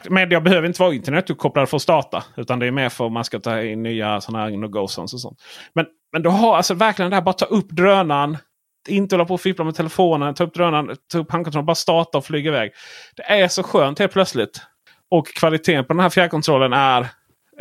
Men 0.09 0.29
jag 0.29 0.43
behöver 0.43 0.67
inte 0.67 0.81
vara 0.81 0.93
internetuppkopplad 0.93 1.69
för 1.69 1.77
att 1.77 1.81
starta. 1.81 2.23
Utan 2.37 2.59
det 2.59 2.67
är 2.67 2.71
mer 2.71 2.89
för 2.89 3.05
att 3.05 3.11
man 3.11 3.23
ska 3.23 3.39
ta 3.39 3.61
in 3.61 3.83
nya 3.83 4.21
sådana 4.21 4.43
här 4.43 4.51
no 4.51 4.79
och 4.79 4.91
sånt. 4.91 5.11
Men, 5.73 5.85
men 6.11 6.21
då 6.21 6.29
har 6.29 6.57
alltså 6.57 6.73
verkligen 6.73 7.11
det 7.11 7.15
här 7.15 7.23
bara 7.23 7.33
ta 7.33 7.45
upp 7.45 7.69
drönaren. 7.69 8.37
Inte 8.87 9.15
hålla 9.15 9.25
på 9.25 9.33
och 9.33 9.41
fippla 9.41 9.65
med 9.65 9.75
telefonen. 9.75 10.33
Ta 10.33 10.43
upp 10.43 10.53
drönaren, 10.53 10.95
ta 11.11 11.19
upp 11.19 11.31
handkontrollen, 11.31 11.65
bara 11.65 11.75
starta 11.75 12.17
och 12.17 12.25
flyga 12.25 12.49
iväg. 12.49 12.71
Det 13.15 13.23
är 13.23 13.47
så 13.47 13.63
skönt 13.63 13.99
helt 13.99 14.13
plötsligt. 14.13 14.61
Och 15.09 15.27
kvaliteten 15.27 15.85
på 15.85 15.93
den 15.93 15.99
här 15.99 16.09
fjärrkontrollen 16.09 16.73
är 16.73 17.07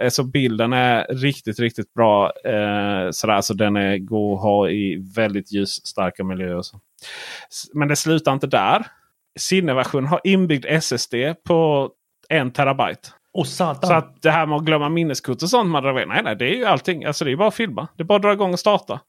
så 0.09 0.25
bilden 0.25 0.73
är 0.73 1.07
riktigt, 1.15 1.59
riktigt 1.59 1.95
bra. 1.95 2.33
Eh, 2.45 3.11
sådär, 3.11 3.41
så 3.41 3.55
den 3.55 3.77
är 3.77 3.99
god 3.99 4.35
att 4.35 4.43
ha 4.43 4.69
i 4.69 5.13
väldigt 5.17 5.53
ljusstarka 5.53 6.25
miljöer. 6.25 6.63
Så. 6.63 6.81
Men 7.75 7.89
det 7.89 7.97
slutar 7.97 8.33
inte 8.33 8.47
där. 8.47 8.87
Sinneversion 9.39 10.07
har 10.07 10.21
inbyggd 10.25 10.67
SSD 10.69 11.15
på 11.45 11.91
en 12.29 12.53
terabyte. 12.53 13.09
Och 13.35 13.47
så 13.47 13.65
att 13.65 14.23
det 14.23 14.31
här 14.31 14.47
med 14.47 14.57
att 14.57 14.65
glömma 14.65 14.89
minneskort 14.89 15.43
och 15.43 15.51
sånt 15.51 15.71
man. 15.71 15.95
Nej, 15.95 16.23
nej, 16.25 16.37
det 16.37 16.45
är 16.45 16.55
ju 16.55 16.65
allting. 16.65 17.05
Alltså 17.05 17.25
det 17.25 17.33
är 17.33 17.37
bara 17.37 17.49
att 17.49 17.55
filma. 17.55 17.89
Det 17.97 18.03
är 18.03 18.05
bara 18.05 18.17
att 18.17 18.23
dra 18.23 18.33
igång 18.33 18.53
och 18.53 18.61
starta. 18.61 19.01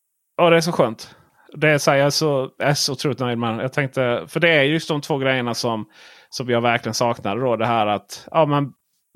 Och 0.42 0.52
det 0.52 0.58
är 0.58 0.62
så 0.62 0.72
skönt. 0.72 1.16
Det 1.54 1.80
säger 1.80 2.04
jag 2.04 2.14
så, 2.14 2.50
är 2.60 2.74
så 2.74 2.94
otroligt 2.94 3.20
nöjd 3.20 3.38
med. 3.38 3.64
Jag 3.64 3.74
tänkte, 3.74 4.26
för 4.28 4.40
det 4.40 4.50
är 4.50 4.64
just 4.64 4.88
de 4.88 5.02
två 5.02 5.18
grejerna 5.18 5.54
som, 5.54 5.86
som 6.30 6.50
jag 6.50 6.62
verkligen 6.62 6.94
saknade. 6.94 7.42
Då. 7.42 7.56
Det 7.56 7.66
här 7.66 7.88
att 7.88 8.28
ja, 8.32 8.46
men 8.46 8.72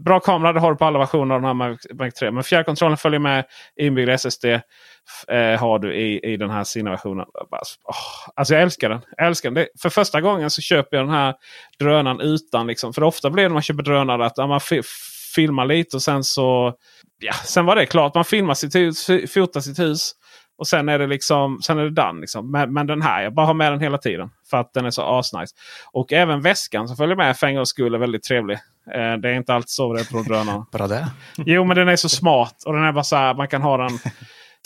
bra 0.05 0.19
kamera 0.19 0.53
det 0.53 0.59
har 0.59 0.71
du 0.71 0.77
på 0.77 0.85
alla 0.85 0.99
versioner 0.99 1.35
av 1.35 1.41
den 1.41 1.57
här 1.57 1.77
Mac 1.93 2.11
3. 2.11 2.31
Men 2.31 2.43
fjärrkontrollen 2.43 2.97
följer 2.97 3.19
med. 3.19 3.45
Inbyggd 3.79 4.09
SSD 4.09 4.45
eh, 5.28 5.60
har 5.60 5.80
du 5.80 5.95
i, 5.95 6.34
i 6.34 6.38
den 6.38 6.49
här 6.49 6.64
Cine-versionen. 6.64 7.26
Oh, 7.84 7.95
alltså 8.36 8.53
jag 8.53 8.64
älskar 8.64 8.89
den. 8.89 9.01
Jag 9.18 9.28
älskar 9.28 9.49
den. 9.49 9.53
Det, 9.53 9.82
för 9.82 9.89
första 9.89 10.22
gången 10.22 10.49
så 10.49 10.62
köper 10.62 10.97
jag 10.97 11.05
den 11.05 11.16
här 11.16 11.36
drönaren 11.80 12.22
utan. 12.22 12.68
Liksom, 12.68 12.93
för 12.93 13.03
ofta 13.03 13.30
blir 13.30 13.43
det 13.43 13.49
när 13.49 13.53
man 13.53 13.62
köper 13.62 13.84
drönare 13.84 14.26
att 14.26 14.34
ja, 14.36 14.47
man 14.47 14.62
filmar 15.36 15.66
lite 15.66 15.95
och 15.95 16.01
sen 16.01 16.24
så... 16.24 16.74
Ja, 17.20 17.34
sen 17.34 17.66
var 17.66 17.76
det 17.76 17.86
klart. 17.86 18.16
Man 18.16 18.26
filmar 18.26 18.53
sitt 18.53 18.76
hus, 18.76 19.07
fotar 19.34 19.60
sitt 19.60 19.80
hus. 19.80 20.16
Och 20.57 20.68
sen 20.68 20.89
är 20.89 20.99
det 20.99 21.07
liksom 21.07 21.62
sen 21.62 21.78
är 21.78 21.84
det 21.84 21.89
done. 21.89 22.22
Liksom. 22.22 22.51
Men, 22.51 22.74
men, 22.74 22.88
den 22.88 23.01
här, 23.01 23.24
jag 23.24 23.34
bara 23.34 23.45
har 23.45 23.53
med 23.53 23.72
den 23.72 23.80
hela 23.80 23.97
tiden. 23.97 24.30
För 24.49 24.57
att 24.57 24.74
den 24.74 24.86
är 24.86 24.91
så 24.91 25.01
asnice. 25.01 25.55
Och 25.91 26.14
även 26.14 26.41
väskan 26.41 26.88
som 26.88 26.97
följer 26.97 27.16
med 27.16 27.38
för 27.38 27.47
en 27.47 27.55
gångs 27.55 27.70
skull 27.70 27.95
är 27.95 27.99
väldigt 27.99 28.24
trevlig. 28.24 28.57
Eh, 28.95 29.14
det 29.14 29.30
är 29.30 29.34
inte 29.34 29.53
alltid 29.53 29.70
så 29.70 29.93
det 29.93 29.99
är 29.99 30.12
på 30.12 30.22
drönaren. 30.22 30.66
Bara 30.72 30.88
det? 30.88 31.07
Jo 31.38 31.66
men 31.66 31.78
den 31.78 31.88
är 31.88 31.95
så 31.95 32.10
smart. 32.10 32.64
Och 32.66 32.74
den 32.74 32.84
är 32.84 32.91
bara 32.91 33.03
så 33.03 33.16
här, 33.16 33.34
man 33.34 33.47
kan 33.47 33.62
ha 33.62 33.78
den 33.78 33.99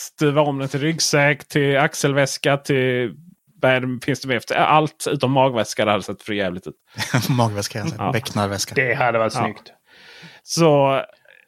stuva 0.01 0.41
om 0.41 0.59
den 0.59 0.69
till 0.69 0.79
ryggsäck, 0.79 1.47
till 1.47 1.77
axelväska, 1.77 2.57
till 2.57 3.15
vad 3.61 4.03
finns 4.03 4.21
det 4.21 4.27
med 4.27 4.37
efter? 4.37 4.55
Allt 4.55 5.07
utom 5.09 5.31
magväska. 5.31 5.85
Det 5.85 5.91
hade 5.91 6.03
sett 6.03 6.21
för 6.21 6.33
jävligt 6.33 6.67
ut. 6.67 6.75
magväska, 7.29 7.81
alltså. 7.81 7.95
ja. 7.99 8.11
becknarväska. 8.11 8.75
Det 8.75 8.93
hade 8.93 9.19
varit 9.19 9.33
ja. 9.33 9.41
snyggt. 9.41 9.73
Så 10.43 11.01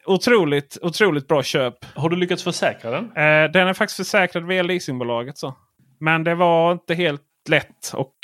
otroligt, 0.06 0.78
otroligt 0.82 1.28
bra 1.28 1.42
köp. 1.42 1.74
Har 1.94 2.08
du 2.08 2.16
lyckats 2.16 2.42
försäkra 2.42 2.90
den? 2.90 3.04
Eh, 3.04 3.50
den 3.52 3.68
är 3.68 3.74
faktiskt 3.74 3.96
försäkrad 3.96 4.46
via 4.46 4.62
leasingbolaget. 4.62 5.38
Så. 5.38 5.54
Men 6.00 6.24
det 6.24 6.34
var 6.34 6.72
inte 6.72 6.94
helt 6.94 7.22
lätt. 7.48 7.92
Och 7.94 8.14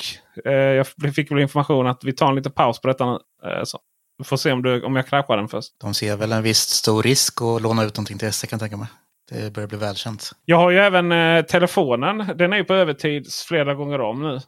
eh, 0.45 0.53
jag 0.53 0.87
fick 1.14 1.31
väl 1.31 1.39
information 1.39 1.87
att 1.87 2.05
vi 2.05 2.12
tar 2.12 2.29
en 2.29 2.35
liten 2.35 2.53
paus 2.53 2.81
på 2.81 2.89
detta. 2.89 3.05
Eh, 3.05 3.64
så. 3.64 3.79
Vi 4.18 4.25
får 4.25 4.37
se 4.37 4.53
om, 4.53 4.62
du, 4.62 4.83
om 4.83 4.97
jag 4.97 5.07
kraschar 5.07 5.37
den 5.37 5.49
först. 5.49 5.73
De 5.81 5.95
ser 5.95 6.16
väl 6.16 6.33
en 6.33 6.43
viss 6.43 6.61
stor 6.61 7.03
risk 7.03 7.43
att 7.43 7.62
låna 7.62 7.85
ut 7.85 7.97
någonting 7.97 8.18
till 8.18 8.33
SE 8.33 8.47
kan 8.47 8.57
jag 8.57 8.61
tänka 8.61 8.77
mig. 8.77 8.89
Det 9.31 9.53
börjar 9.53 9.68
bli 9.68 9.79
välkänt. 9.79 10.31
Jag 10.45 10.57
har 10.57 10.70
ju 10.70 10.79
även 10.79 11.12
eh, 11.12 11.45
telefonen. 11.45 12.33
Den 12.37 12.53
är 12.53 12.57
ju 12.57 12.64
på 12.64 12.75
övertid 12.75 13.27
flera 13.49 13.75
gånger 13.75 14.01
om 14.01 14.23
nu. 14.23 14.41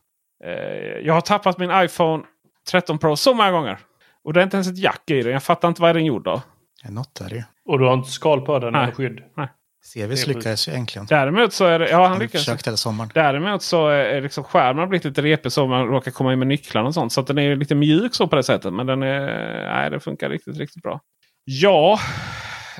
Eh, 0.44 1.06
jag 1.06 1.14
har 1.14 1.20
tappat 1.20 1.58
min 1.58 1.70
iPhone 1.74 2.24
13 2.70 2.98
Pro 2.98 3.16
så 3.16 3.34
många 3.34 3.50
gånger. 3.50 3.78
Och 4.24 4.32
det 4.32 4.40
är 4.40 4.44
inte 4.44 4.56
ens 4.56 4.68
ett 4.68 4.78
jack 4.78 5.10
i 5.10 5.22
den. 5.22 5.32
Jag 5.32 5.42
fattar 5.42 5.68
inte 5.68 5.82
vad 5.82 5.96
den 5.96 6.04
gjorde 6.04 6.30
av. 6.30 6.40
Något 6.88 7.20
är 7.20 7.28
det 7.28 7.44
Och 7.68 7.78
du 7.78 7.84
har 7.84 7.94
inte 7.94 8.10
skal 8.10 8.40
på 8.40 8.58
den 8.58 8.74
eller 8.74 8.92
skydd? 8.92 9.20
Nej. 9.36 9.48
Sevis 9.84 10.26
lyckades 10.26 10.68
ju 10.68 10.72
äntligen. 10.72 11.06
Däremot 11.06 11.52
så 11.52 11.64
är 11.64 11.78
det... 11.78 11.90
Ja, 11.90 12.06
han 12.06 12.18
lyckades. 12.18 12.44
Försökt 12.44 12.66
hela 12.66 12.76
sommaren. 12.76 13.10
Däremot 13.14 13.62
så 13.62 13.88
är 13.88 14.20
liksom 14.20 14.44
skärmen 14.44 14.88
blivit 14.88 15.04
lite 15.04 15.22
repig 15.22 15.52
så 15.52 15.66
man 15.66 15.86
råkar 15.86 16.10
komma 16.10 16.32
in 16.32 16.38
med 16.38 16.48
nycklarna 16.48 16.88
och 16.88 16.94
sånt. 16.94 17.12
Så 17.12 17.20
att 17.20 17.26
den 17.26 17.38
är 17.38 17.56
lite 17.56 17.74
mjuk 17.74 18.14
så 18.14 18.26
på 18.26 18.36
det 18.36 18.42
sättet. 18.42 18.72
Men 18.72 18.86
den 18.86 19.02
är... 19.02 19.26
Nej, 19.74 19.90
det 19.90 20.00
funkar 20.00 20.30
riktigt, 20.30 20.58
riktigt 20.58 20.82
bra. 20.82 21.00
Ja, 21.44 21.98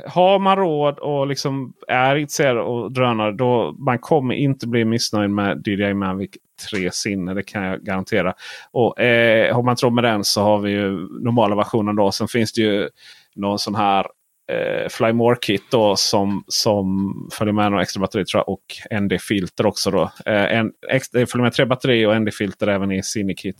har 0.07 0.39
man 0.39 0.57
råd 0.57 0.99
och 0.99 1.27
liksom 1.27 1.73
är 1.89 2.17
intresserad 2.17 2.59
av 2.59 2.93
drönare. 2.93 3.33
Då 3.33 3.73
man 3.79 3.99
kommer 3.99 4.35
inte 4.35 4.67
bli 4.67 4.85
missnöjd 4.85 5.31
med 5.31 5.67
DJI 5.67 5.95
Mavic 5.95 6.31
3 6.71 6.91
Sinne. 6.93 7.35
Det 7.35 7.43
kan 7.43 7.63
jag 7.63 7.85
garantera. 7.85 8.35
Och 8.71 9.01
eh, 9.01 9.55
har 9.55 9.63
man 9.63 9.73
inte 9.73 9.87
råd 9.87 9.93
med 9.93 10.05
den 10.05 10.25
så 10.25 10.43
har 10.43 10.59
vi 10.59 10.71
ju 10.71 10.91
normala 11.25 11.57
versionen 11.57 11.97
då. 11.97 12.13
Sen 12.13 12.29
finns 12.29 12.53
det 12.53 12.61
ju 12.61 12.89
någon 13.35 13.59
sån 13.59 13.75
här 13.75 14.07
eh, 14.53 14.89
Fly 14.89 15.13
More-kit 15.13 15.63
då 15.71 15.97
som, 15.97 16.45
som 16.49 17.15
följer 17.33 17.55
med 17.55 17.71
några 17.71 17.83
extra 17.83 18.01
batteri 18.01 18.25
tror 18.25 18.39
jag, 18.47 18.49
och 18.49 19.01
ND-filter 19.03 19.67
också. 19.67 19.91
Då. 19.91 20.03
Eh, 20.27 20.59
en, 20.59 20.73
ex, 20.91 21.11
det 21.11 21.27
följer 21.27 21.43
med 21.43 21.53
tre 21.53 21.65
batteri 21.65 22.07
och 22.07 22.21
ND-filter 22.21 22.67
även 22.67 22.93
i 22.93 23.03
Cine-kit. 23.03 23.57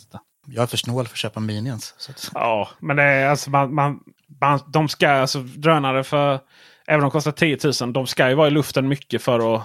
Jag 0.47 0.63
är 0.63 0.67
för 0.67 0.77
snål 0.77 1.07
för 1.07 1.15
att 1.15 1.19
köpa 1.19 1.41
Mini 1.41 1.69
ens. 1.69 1.95
Så 1.99 2.11
att... 2.11 2.31
Ja, 2.35 2.69
men 2.81 2.97
det 2.97 3.03
är 3.03 3.29
alltså 3.29 3.51
man, 3.51 3.75
man, 3.75 4.01
de 4.67 4.89
ska 4.89 5.09
alltså 5.09 5.39
drönare 5.39 6.05
för 6.05 6.41
även 6.87 7.01
om 7.01 7.01
de 7.01 7.11
kostar 7.11 7.33
10 7.33 7.59
000. 7.83 7.93
De 7.93 8.07
ska 8.07 8.29
ju 8.29 8.35
vara 8.35 8.49
i 8.49 8.51
luften 8.51 8.89
mycket 8.89 9.23
för 9.23 9.55
att 9.55 9.63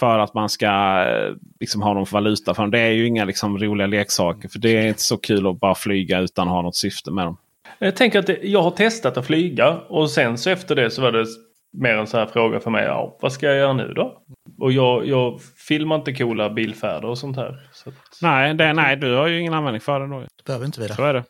för 0.00 0.18
att 0.18 0.34
man 0.34 0.48
ska 0.48 0.66
eh, 0.66 1.34
liksom, 1.60 1.82
ha 1.82 1.94
någon 1.94 2.06
valuta 2.10 2.54
för 2.54 2.62
dem. 2.62 2.70
Det 2.70 2.80
är 2.80 2.90
ju 2.90 3.06
inga 3.06 3.24
liksom, 3.24 3.58
roliga 3.58 3.86
leksaker. 3.86 4.48
För 4.48 4.58
det 4.58 4.76
är 4.76 4.86
inte 4.86 5.02
så 5.02 5.16
kul 5.16 5.46
att 5.46 5.60
bara 5.60 5.74
flyga 5.74 6.20
utan 6.20 6.48
att 6.48 6.54
ha 6.54 6.62
något 6.62 6.76
syfte 6.76 7.10
med 7.10 7.26
dem. 7.26 7.36
Jag 7.78 7.96
tänker 7.96 8.18
att 8.18 8.26
det, 8.26 8.38
jag 8.42 8.62
har 8.62 8.70
testat 8.70 9.16
att 9.16 9.26
flyga 9.26 9.70
och 9.70 10.10
sen 10.10 10.38
så 10.38 10.50
efter 10.50 10.74
det 10.74 10.90
så 10.90 11.02
var 11.02 11.12
det 11.12 11.26
mer 11.72 11.94
en 11.94 12.06
så 12.06 12.18
här 12.18 12.26
fråga 12.26 12.60
för 12.60 12.70
mig. 12.70 12.84
Ja, 12.84 13.18
vad 13.20 13.32
ska 13.32 13.46
jag 13.46 13.56
göra 13.56 13.72
nu 13.72 13.92
då? 13.94 14.22
Och 14.58 14.72
jag, 14.72 15.06
jag 15.06 15.40
filmar 15.68 15.96
inte 15.96 16.12
coola 16.12 16.50
bilfärder 16.50 17.08
och 17.08 17.18
sånt 17.18 17.36
här. 17.36 17.58
Så 17.72 17.88
att... 17.88 17.94
nej, 18.22 18.54
det, 18.54 18.72
nej, 18.72 18.96
du 18.96 19.14
har 19.14 19.26
ju 19.26 19.40
ingen 19.40 19.54
användning 19.54 19.80
för 19.80 20.00
det 20.00 20.06
då. 20.06 20.20
Det 20.20 20.44
behöver 20.46 20.66
inte 20.66 20.80
vi 20.80 20.86
det. 20.86 20.94
Så 20.94 21.04
är 21.04 21.14
det. 21.14 21.24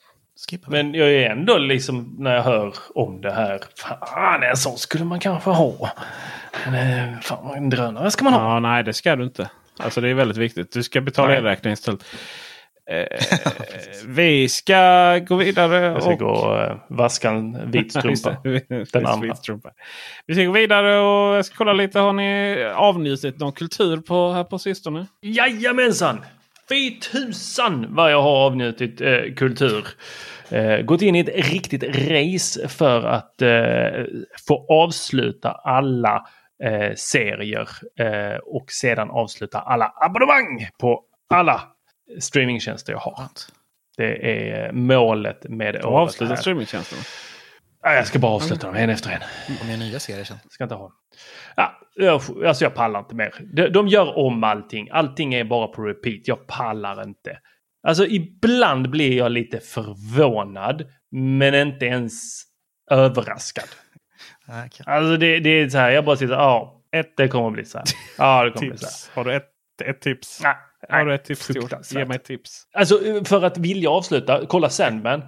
Skippa 0.49 0.71
Men 0.71 0.95
jag 0.95 1.13
är 1.13 1.31
ändå 1.31 1.59
liksom 1.59 2.17
när 2.19 2.35
jag 2.35 2.43
hör 2.43 2.75
om 2.95 3.21
det 3.21 3.33
här. 3.33 3.61
Fan, 3.77 4.43
en 4.43 4.57
sån 4.57 4.79
skulle 4.79 5.05
man 5.05 5.21
kanske 5.21 5.51
ha. 5.51 5.91
Men, 6.67 7.15
eh, 7.15 7.21
fan, 7.21 7.57
en 7.57 7.71
drönare 7.71 8.11
ska 8.11 8.25
man 8.25 8.33
ha. 8.33 8.55
Ja, 8.55 8.61
nej, 8.61 8.85
det 8.85 8.93
ska 8.93 9.17
du 9.17 9.25
inte. 9.25 9.51
Alltså 9.77 10.01
det 10.01 10.09
är 10.09 10.15
väldigt 10.15 10.37
viktigt. 10.37 10.73
Du 10.73 10.83
ska 10.83 11.01
betala 11.01 11.37
elräkningen 11.37 11.75
istället. 11.75 12.05
Eh, 12.91 13.07
vi 14.07 14.49
ska 14.49 15.19
gå 15.19 15.37
vidare. 15.37 15.77
Jag 15.77 16.03
ska 16.03 16.13
och... 16.13 16.19
gå 16.19 16.29
och 16.29 16.63
eh, 16.63 16.77
vaska 16.89 17.31
en 17.31 17.71
vit 17.71 17.93
strumpa. 17.99 18.37
Den 18.93 19.07
andra. 19.07 19.35
Strumpa. 19.35 19.71
Vi 20.27 20.35
ska 20.35 20.45
gå 20.45 20.53
vidare 20.53 20.99
och 20.99 21.37
jag 21.37 21.45
ska 21.45 21.57
kolla 21.57 21.73
lite. 21.73 21.99
Har 21.99 22.13
ni 22.13 22.63
avnjutit 22.75 23.39
någon 23.39 23.53
kultur 23.53 23.97
på, 23.97 24.33
här 24.33 24.45
på 24.45 24.59
sistone? 24.59 25.07
Jajamensan! 25.21 26.21
Fy 26.71 27.01
tusan 27.01 27.95
vad 27.95 28.13
jag 28.13 28.23
har 28.23 28.37
avnjutit 28.47 29.01
eh, 29.01 29.35
kultur. 29.37 29.89
Eh, 30.51 30.81
gått 30.81 31.03
in 31.03 31.17
i 31.17 31.19
ett 31.21 31.51
riktigt 31.53 31.83
race 31.83 32.69
för 32.69 33.03
att 33.03 33.43
eh, 33.43 34.05
få 34.47 34.67
avsluta 34.85 35.51
alla 35.53 36.27
eh, 36.65 36.95
serier 36.97 37.69
eh, 37.99 38.39
och 38.45 38.71
sedan 38.71 39.11
avsluta 39.11 39.61
alla 39.61 39.93
abonnemang 39.97 40.69
på 40.79 41.03
alla 41.35 41.63
streamingtjänster 42.21 42.93
jag 42.93 42.99
har. 43.01 43.15
Det 43.97 44.31
är 44.41 44.73
målet 44.73 45.45
med 45.49 45.77
året 45.77 45.85
avsluta 45.85 46.37
streamingtjänsterna. 46.37 47.03
Ja, 47.83 47.95
Jag 47.95 48.07
ska 48.07 48.19
bara 48.19 48.33
avsluta 48.33 48.67
dem 48.67 48.77
en 48.77 48.91
efter 48.91 49.11
en. 49.11 49.23
Om 49.61 49.67
det 49.67 49.73
är 49.73 49.77
nya 49.77 50.01
serier 50.01 50.25
sen. 50.25 50.37
Ska 50.51 50.65
inte 50.65 50.75
ha. 50.75 50.93
Ja, 51.57 51.80
jag, 52.07 52.47
alltså 52.47 52.65
jag 52.65 52.75
pallar 52.75 52.99
inte 53.01 53.15
mer. 53.15 53.35
De, 53.55 53.69
de 53.69 53.89
gör 53.89 54.19
om 54.19 54.45
allting. 54.45 54.89
Allting 54.93 55.35
är 55.35 55.45
bara 55.45 55.67
på 55.67 55.83
repeat. 55.83 56.21
Jag 56.29 56.47
pallar 56.47 57.03
inte. 57.03 57.39
Alltså 57.89 58.07
ibland 58.07 58.91
blir 58.91 59.17
jag 59.17 59.33
lite 59.33 59.61
förvånad. 59.61 60.85
Men 61.13 61.55
inte 61.55 61.85
ens 61.87 62.43
överraskad. 62.91 63.65
Okej. 64.49 64.85
Alltså 64.87 65.17
det, 65.17 65.41
det 65.41 65.51
är 65.51 65.69
så 65.69 65.79
här. 65.79 65.91
Jag 65.91 66.05
bara 66.05 66.17
sitter. 66.17 66.35
Ja, 66.35 66.83
ett, 66.97 67.17
det 67.17 67.29
kommer 67.29 67.51
bli 67.51 67.65
så 67.65 67.79
här. 67.79 67.87
Ja, 68.19 68.45
det 68.45 68.51
kommer 68.51 68.69
bli 68.69 68.79
så 68.79 68.87
här. 68.87 69.15
Har 69.15 69.25
du 69.31 69.37
ett, 69.37 69.51
ett 69.85 70.01
tips? 70.01 70.41
Nej, 70.43 70.55
Har 70.89 71.05
du 71.05 71.15
ett 71.15 71.25
tips? 71.25 71.51
Ge 71.93 72.05
mig 72.05 72.17
ett 72.17 72.25
tips. 72.25 72.65
Alltså 72.73 72.99
för 73.25 73.45
att 73.45 73.59
vilja 73.59 73.91
avsluta. 73.91 74.47
Kolla 74.49 74.69
Sandman. 74.71 75.23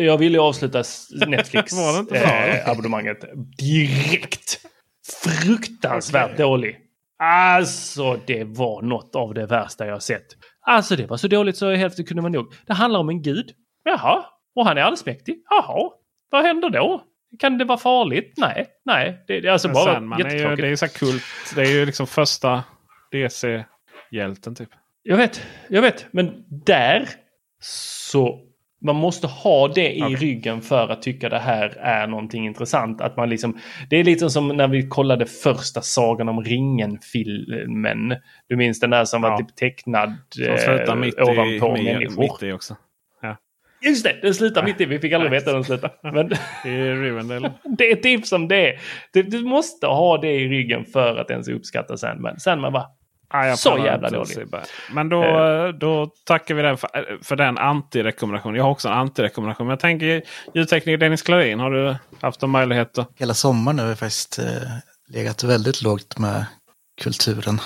Jag 0.00 0.18
ville 0.18 0.40
avsluta 0.40 0.80
s- 0.80 1.08
Netflix 1.26 1.72
Var 1.72 1.92
det 1.92 1.98
inte 1.98 2.12
bra? 2.14 2.46
eh, 2.46 3.36
direkt. 3.58 4.60
Fruktansvärt 5.24 6.36
dålig. 6.36 6.78
Alltså 7.18 8.20
det 8.26 8.44
var 8.44 8.82
något 8.82 9.14
av 9.16 9.34
det 9.34 9.46
värsta 9.46 9.86
jag 9.86 10.02
sett. 10.02 10.26
Alltså 10.60 10.96
det 10.96 11.06
var 11.06 11.16
så 11.16 11.28
dåligt 11.28 11.56
så 11.56 11.74
hälften 11.74 12.04
kunde 12.04 12.22
man 12.22 12.32
nog. 12.32 12.52
Det 12.66 12.72
handlar 12.72 13.00
om 13.00 13.08
en 13.08 13.22
gud. 13.22 13.50
Jaha. 13.84 14.24
Och 14.54 14.66
han 14.66 14.78
är 14.78 14.82
allsmäktig. 14.82 15.42
Jaha. 15.50 15.90
Vad 16.30 16.44
händer 16.44 16.70
då? 16.70 17.02
Kan 17.38 17.58
det 17.58 17.64
vara 17.64 17.78
farligt? 17.78 18.34
Nej. 18.36 18.66
Nej. 18.84 19.24
Det, 19.26 19.40
det 19.40 19.48
är 19.48 19.52
alltså 19.52 19.68
Men 19.68 19.74
bara 19.74 19.94
Sandman 19.94 20.20
är 20.20 20.50
ju, 20.50 20.56
det 20.56 20.66
är 20.66 20.70
ju 20.70 20.76
så 20.76 20.88
kult. 20.88 21.24
Det 21.54 21.60
är 21.60 21.70
ju 21.70 21.86
liksom 21.86 22.06
första 22.06 22.64
DC-hjälten 23.12 24.54
typ. 24.54 24.68
Jag 25.02 25.16
vet, 25.16 25.42
jag 25.68 25.82
vet. 25.82 26.06
Men 26.10 26.44
där 26.48 27.08
så 27.60 28.40
man 28.82 28.96
måste 28.96 29.26
ha 29.26 29.68
det 29.68 29.96
i 29.98 30.02
Okej. 30.02 30.14
ryggen 30.16 30.60
för 30.60 30.88
att 30.88 31.02
tycka 31.02 31.28
det 31.28 31.38
här 31.38 31.68
är 31.80 32.06
någonting 32.06 32.46
intressant. 32.46 33.00
Att 33.00 33.16
man 33.16 33.28
liksom, 33.30 33.58
det 33.90 33.96
är 33.96 34.04
lite 34.04 34.30
som 34.30 34.48
när 34.48 34.68
vi 34.68 34.88
kollade 34.88 35.26
första 35.26 35.80
Sagan 35.80 36.28
om 36.28 36.44
ringen-filmen. 36.44 38.14
Du 38.48 38.56
minns 38.56 38.80
den 38.80 38.90
där 38.90 39.04
som 39.04 39.22
var 39.22 39.30
Ja. 39.30 39.38
typ 39.38 39.56
tecknad 39.56 40.12
Som 40.34 40.58
slutar 40.58 40.88
eh, 40.88 40.94
mitt 40.94 41.18
i, 41.18 41.22
ovanpå 41.22 41.72
mitt, 41.72 41.84
människor. 41.84 42.20
mitt 42.22 42.42
i 42.42 42.52
också. 42.52 42.76
Just 43.84 44.04
det, 44.04 44.18
den 44.22 44.34
slutar 44.34 44.64
mitt 44.64 44.80
i. 44.80 44.84
Vi 44.84 44.98
fick 44.98 45.12
aldrig 45.12 45.30
veta 45.30 45.50
hur 45.50 45.54
den 45.54 45.64
slutar. 45.64 45.90
Men 46.02 46.26
I 46.64 47.48
det 47.78 47.90
är 47.90 47.96
tips 47.96 48.32
om 48.32 48.48
det. 48.48 48.78
Du, 49.12 49.22
du 49.22 49.42
måste 49.44 49.86
ha 49.86 50.18
det 50.18 50.32
i 50.32 50.48
ryggen 50.48 50.84
för 50.84 51.16
att 51.16 51.30
ens 51.30 51.48
uppskatta 51.48 51.96
Sandman. 51.96 52.40
Sandman 52.40 52.72
bara, 52.72 52.86
Ah, 53.32 53.46
jag 53.46 53.58
Så 53.58 53.78
jävla 53.78 54.10
dålig. 54.10 54.38
Men 54.92 55.08
då, 55.08 55.22
då 55.80 56.10
tackar 56.24 56.54
vi 56.54 56.62
den 56.62 56.76
för, 56.76 57.18
för 57.22 57.36
den 57.36 57.58
antirekommendation. 57.58 58.54
Jag 58.54 58.64
har 58.64 58.70
också 58.70 58.88
en 58.88 58.94
antirekommendation. 58.94 59.66
Men 59.66 59.72
jag 59.72 59.80
tänker 59.80 60.22
ljudtekniker 60.54 60.98
Dennis 60.98 61.22
Klarin. 61.22 61.60
Har 61.60 61.70
du 61.70 61.96
haft 62.20 62.42
en 62.42 62.50
möjlighet 62.50 62.98
att... 62.98 63.10
Hela 63.16 63.34
sommaren 63.34 63.76
nu 63.76 63.82
har 63.82 63.88
jag 63.88 63.98
faktiskt 63.98 64.38
eh, 64.38 64.44
legat 65.08 65.44
väldigt 65.44 65.82
lågt 65.82 66.18
med 66.18 66.44
kulturen. 67.00 67.58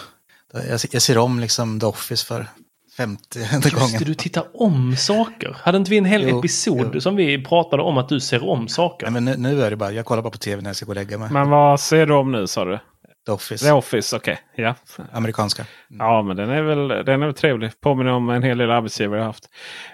Jag, 0.52 0.80
jag 0.92 1.02
ser 1.02 1.18
om 1.18 1.40
liksom 1.40 1.80
The 1.80 1.86
Office 1.86 2.26
för 2.26 2.46
50 2.96 3.38
Just 3.38 3.74
gången. 3.74 3.98
det, 3.98 4.04
du 4.04 4.14
tittar 4.14 4.44
om 4.54 4.96
saker. 4.96 5.56
Hade 5.62 5.78
inte 5.78 5.90
vi 5.90 5.98
en 5.98 6.04
hel 6.04 6.28
Jo, 6.28 6.38
episod 6.38 6.90
jo. 6.94 7.00
som 7.00 7.16
vi 7.16 7.44
pratade 7.44 7.82
om 7.82 7.98
att 7.98 8.08
du 8.08 8.20
ser 8.20 8.48
om 8.48 8.68
saker? 8.68 9.10
Nej, 9.10 9.12
men 9.12 9.24
nu, 9.24 9.36
nu 9.36 9.62
är 9.62 9.70
det 9.70 9.76
bara, 9.76 9.92
jag 9.92 10.04
kollar 10.04 10.22
bara 10.22 10.30
på 10.30 10.38
tv 10.38 10.62
när 10.62 10.68
jag 10.68 10.76
ska 10.76 10.86
gå 10.86 10.90
och 10.92 10.96
lägga 10.96 11.18
mig. 11.18 11.30
Men 11.32 11.50
vad 11.50 11.80
ser 11.80 12.06
du 12.06 12.14
om 12.14 12.32
nu 12.32 12.46
sa 12.46 12.64
du? 12.64 12.78
The 13.26 13.32
Office, 13.32 13.64
The 13.66 13.72
Office, 13.72 14.16
okej. 14.16 14.38
Ja. 14.54 14.74
amerikanska. 15.12 15.64
ja, 15.88 16.22
men 16.22 16.36
den 16.36 16.50
är, 16.50 16.62
väl, 16.62 16.88
den 16.88 17.22
är 17.22 17.26
väl 17.26 17.34
trevlig. 17.34 17.80
Påminner 17.80 18.12
om 18.12 18.30
en 18.30 18.42
hel 18.42 18.58
del 18.58 18.70
arbetsgivare 18.70 19.18
jag 19.20 19.26
haft. 19.26 19.44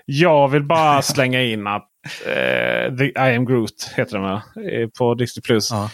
Jag 0.04 0.48
vill 0.48 0.62
bara 0.64 1.02
slänga 1.02 1.42
in 1.42 1.66
att 1.66 1.88
eh, 2.26 2.96
The, 2.96 3.04
I 3.04 3.36
am 3.36 3.44
Groot 3.44 3.92
heter 3.96 4.12
den 4.18 4.22
va? 4.22 4.42
Eh, 4.72 4.88
På 4.98 5.14
Disney+. 5.14 5.42
Plus. 5.42 5.70
Ja. 5.70 5.90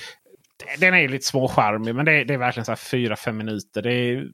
Den 0.78 0.95
är 0.95 1.09
lite 1.09 1.26
småcharmig 1.26 1.95
men 1.95 2.05
det 2.05 2.12
är, 2.12 2.24
det 2.24 2.34
är 2.34 2.39
verkligen 2.39 2.64
så 2.64 2.70
här 2.72 2.76
fyra, 2.76 3.16
fem 3.16 3.36
minuter. 3.36 3.82
Det, 3.82 3.93
är, 3.93 4.24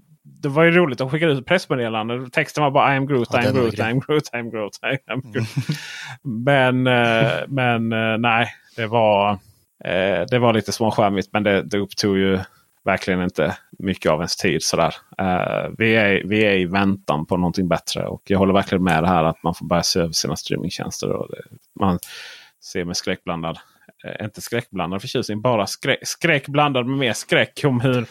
det 0.42 0.48
var 0.48 0.64
ju 0.64 0.70
roligt 0.70 1.00
att 1.00 1.11
skicka 1.11 1.26
ut 1.26 1.40
ett 1.40 1.46
pressmeddelande. 1.46 2.30
Texten 2.30 2.62
var 2.64 2.70
bara 2.70 2.94
I 2.94 2.96
am 2.96 3.07
Groot, 3.07 3.28
Ja, 3.32 3.42
I 3.42 3.46
am 3.46 3.55
Groot, 3.55 3.78
I 3.78 3.82
am 3.82 4.00
Groot, 4.00 4.24
I 4.34 4.36
am 4.36 4.50
Groot, 4.50 4.72
I 4.82 5.11
am 5.12 5.20
Groot. 5.32 5.48
men 6.22 6.86
eh, 6.86 7.32
men 7.48 7.92
eh, 7.92 8.18
nej, 8.18 8.48
det 8.76 8.86
var, 8.86 9.38
det 10.30 10.38
var 10.38 10.52
lite 10.52 10.72
småcharmigt 10.72 11.28
men 11.32 11.42
det, 11.42 11.62
det 11.62 11.78
upptog 11.78 12.18
ju 12.18 12.38
verkligen 12.85 13.22
inte 13.22 13.57
mycket 13.78 14.12
av 14.12 14.18
ens 14.18 14.37
tid. 14.37 14.62
Sådär. 14.62 14.95
Uh, 15.20 15.74
vi, 15.78 15.95
är, 15.95 16.22
vi 16.24 16.45
är 16.45 16.53
i 16.53 16.64
väntan 16.64 17.26
på 17.26 17.37
någonting 17.37 17.68
bättre 17.68 18.07
och 18.07 18.22
jag 18.24 18.39
håller 18.39 18.55
verkligen 18.55 18.85
med 18.85 19.03
det 19.03 19.09
här 19.09 19.24
att 19.24 19.43
man 19.43 19.55
får 19.55 19.66
börja 19.66 19.82
se 19.82 20.01
över 20.01 20.12
sina 20.12 20.37
streamingtjänster. 20.37 21.12
Och 21.12 21.28
det, 21.30 21.43
man 21.80 21.99
ser 22.64 22.85
med 22.85 22.97
skräckblandad 22.97 23.59
eh, 24.05 24.24
inte 24.24 24.41
skräckblandad 24.41 25.01
förtjusning, 25.01 25.41
bara 25.41 25.66
skräck, 25.66 25.99
skräck 26.03 26.49
blandad 26.49 26.87
med 26.87 26.99
mer 26.99 27.12
skräck 27.12 27.61
om 27.64 27.80
hur, 27.80 28.07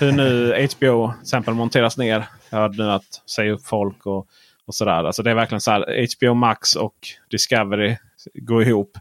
hur 0.00 0.12
nu 0.12 0.48
HBO 0.48 1.12
till 1.12 1.22
exempel 1.22 1.54
monteras 1.54 1.98
ner. 1.98 2.24
Jag 2.50 2.58
hörde 2.58 2.84
nu 2.84 2.90
att 2.90 3.22
säga 3.30 3.52
upp 3.52 3.66
folk 3.66 4.06
och, 4.06 4.26
och 4.66 4.74
sådär. 4.74 5.04
Alltså 5.04 5.22
det 5.22 5.30
är 5.30 5.34
verkligen 5.34 5.60
så 5.60 5.70
här 5.70 6.06
HBO 6.16 6.34
Max 6.34 6.76
och 6.76 6.96
Discovery 7.30 7.96
går 8.34 8.62
ihop. 8.62 8.98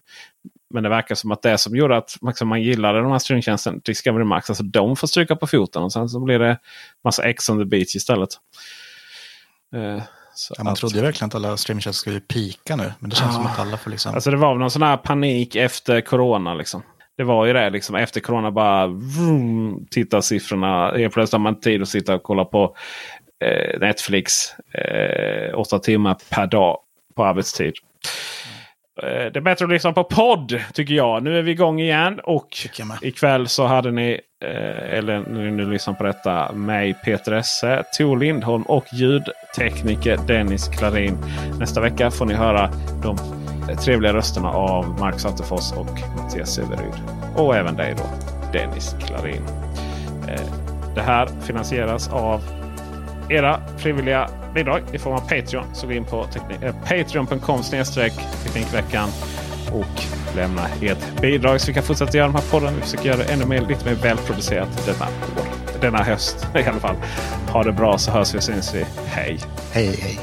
Men 0.69 0.83
det 0.83 0.89
verkar 0.89 1.15
som 1.15 1.31
att 1.31 1.41
det 1.41 1.57
som 1.57 1.75
gjorde 1.75 1.97
att 1.97 2.17
liksom, 2.21 2.47
man 2.47 2.61
gillade 2.61 3.01
de 3.01 3.11
här 3.11 3.19
streamingtjänsten 3.19 3.81
Discovery 3.85 4.23
Max, 4.23 4.49
alltså 4.49 4.63
de 4.63 4.95
får 4.95 5.07
stryka 5.07 5.35
på 5.35 5.47
foten. 5.47 5.83
Och 5.83 5.93
sen 5.93 6.09
så 6.09 6.19
blir 6.19 6.39
det 6.39 6.57
massa 7.03 7.23
X 7.23 7.49
on 7.49 7.59
the 7.59 7.65
beach 7.65 7.95
istället. 7.95 8.29
Så 10.35 10.53
Ja, 10.57 10.63
man 10.63 10.73
att- 10.73 10.79
trodde 10.79 11.01
verkligen 11.01 11.27
att 11.27 11.35
alla 11.35 11.57
streamingtjänster 11.57 11.99
skulle 12.01 12.19
pika 12.19 12.75
nu. 12.75 12.93
Men 12.99 13.09
det 13.09 13.15
känns 13.15 13.35
som 13.35 13.45
att 13.45 13.59
alla 13.59 13.77
får 13.77 13.91
liksom... 13.91 14.13
Alltså 14.13 14.31
det 14.31 14.37
var 14.37 14.55
någon 14.55 14.71
sån 14.71 14.81
här 14.81 14.97
panik 14.97 15.55
efter 15.55 16.01
corona. 16.01 16.53
Liksom. 16.53 16.81
Det 17.17 17.23
var 17.23 17.45
ju 17.45 17.53
det. 17.53 17.69
Liksom, 17.69 17.95
efter 17.95 18.19
corona 18.19 18.51
bara 18.51 18.87
vroom, 18.87 19.87
tittarsiffrorna. 19.91 20.91
Helt 20.97 21.13
plötsligt 21.13 21.31
har 21.31 21.39
man 21.39 21.59
tid 21.59 21.81
att 21.81 21.87
sitta 21.89 22.15
och 22.15 22.23
kolla 22.23 22.45
på 22.45 22.75
eh, 23.45 23.79
Netflix. 23.79 24.33
Eh, 24.73 25.59
åtta 25.59 25.79
timmar 25.79 26.17
per 26.29 26.47
dag 26.47 26.77
på 27.15 27.25
arbetstid. 27.25 27.73
Eh, 29.03 29.31
Det 29.31 29.35
är 29.35 29.41
bättre 29.41 29.65
att 29.65 29.71
lyssna 29.71 29.93
på 29.93 30.03
podd 30.03 30.59
tycker 30.73 30.93
jag. 30.93 31.23
Nu 31.23 31.37
är 31.39 31.41
vi 31.41 31.51
igång 31.51 31.79
igen. 31.79 32.19
Och 32.23 32.47
ikväll 33.01 33.47
så 33.47 33.65
hade 33.65 33.91
ni, 33.91 34.19
eh, 34.45 34.97
eller 34.97 35.19
när 35.19 35.51
ni 35.51 35.65
lyssnar 35.65 35.93
på 35.93 36.03
detta, 36.03 36.51
mig 36.53 36.93
Peter 36.93 37.31
Esse, 37.31 37.83
Tor 37.97 38.17
Lindholm 38.17 38.63
och 38.63 38.85
ljudtekniker 38.93 40.17
Dennis 40.27 40.67
Klarin. 40.67 41.17
Nästa 41.59 41.81
vecka 41.81 42.11
får 42.11 42.25
ni 42.25 42.33
höra 42.33 42.69
de 43.03 43.17
trevliga 43.75 44.13
rösterna 44.13 44.49
av 44.49 44.99
Marcus 44.99 45.25
Attefors 45.25 45.71
och 45.71 45.99
Mattias 46.17 46.55
Severyd. 46.55 46.93
Och 47.35 47.55
även 47.55 47.75
dig 47.75 47.95
då, 47.97 48.03
Dennis 48.59 48.95
Klarin. 49.05 49.41
Eh, 50.27 50.41
det 50.95 51.01
här 51.01 51.27
finansieras 51.41 52.09
av 52.09 52.41
era 53.29 53.61
frivilliga 53.77 54.29
bidrag 54.53 54.81
i 54.91 54.97
form 54.97 55.13
av 55.13 55.19
Patreon. 55.19 55.65
Så 55.73 55.87
gå 55.87 55.93
in 55.93 56.05
på 56.05 56.27
äh, 56.61 56.75
patreon.com 56.75 57.61
Teknikveckan 58.43 59.09
och 59.71 60.03
lämna 60.35 60.67
ert 60.81 61.21
bidrag 61.21 61.61
så 61.61 61.67
vi 61.67 61.73
kan 61.73 61.83
fortsätta 61.83 62.17
göra 62.17 62.27
de 62.27 62.35
här 62.35 62.51
podden. 62.51 62.75
Vi 62.75 62.81
försöker 62.81 63.05
göra 63.05 63.17
det 63.17 63.33
ännu 63.33 63.45
mer, 63.45 63.61
lite 63.61 63.85
mer 63.85 63.95
välproducerat 63.95 64.85
denna 64.85 65.05
år. 65.05 65.47
Denna 65.81 66.03
höst 66.03 66.47
i 66.55 66.63
alla 66.63 66.79
fall. 66.79 66.95
Ha 67.47 67.63
det 67.63 67.71
bra 67.71 67.97
så 67.97 68.11
hörs 68.11 68.33
vi 68.33 68.37
och 68.37 68.43
syns 68.43 68.75
vi. 68.75 68.85
Hej! 69.05 69.39
Hej 69.71 69.99
hej! 70.01 70.19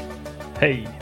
Hej! 0.59 0.96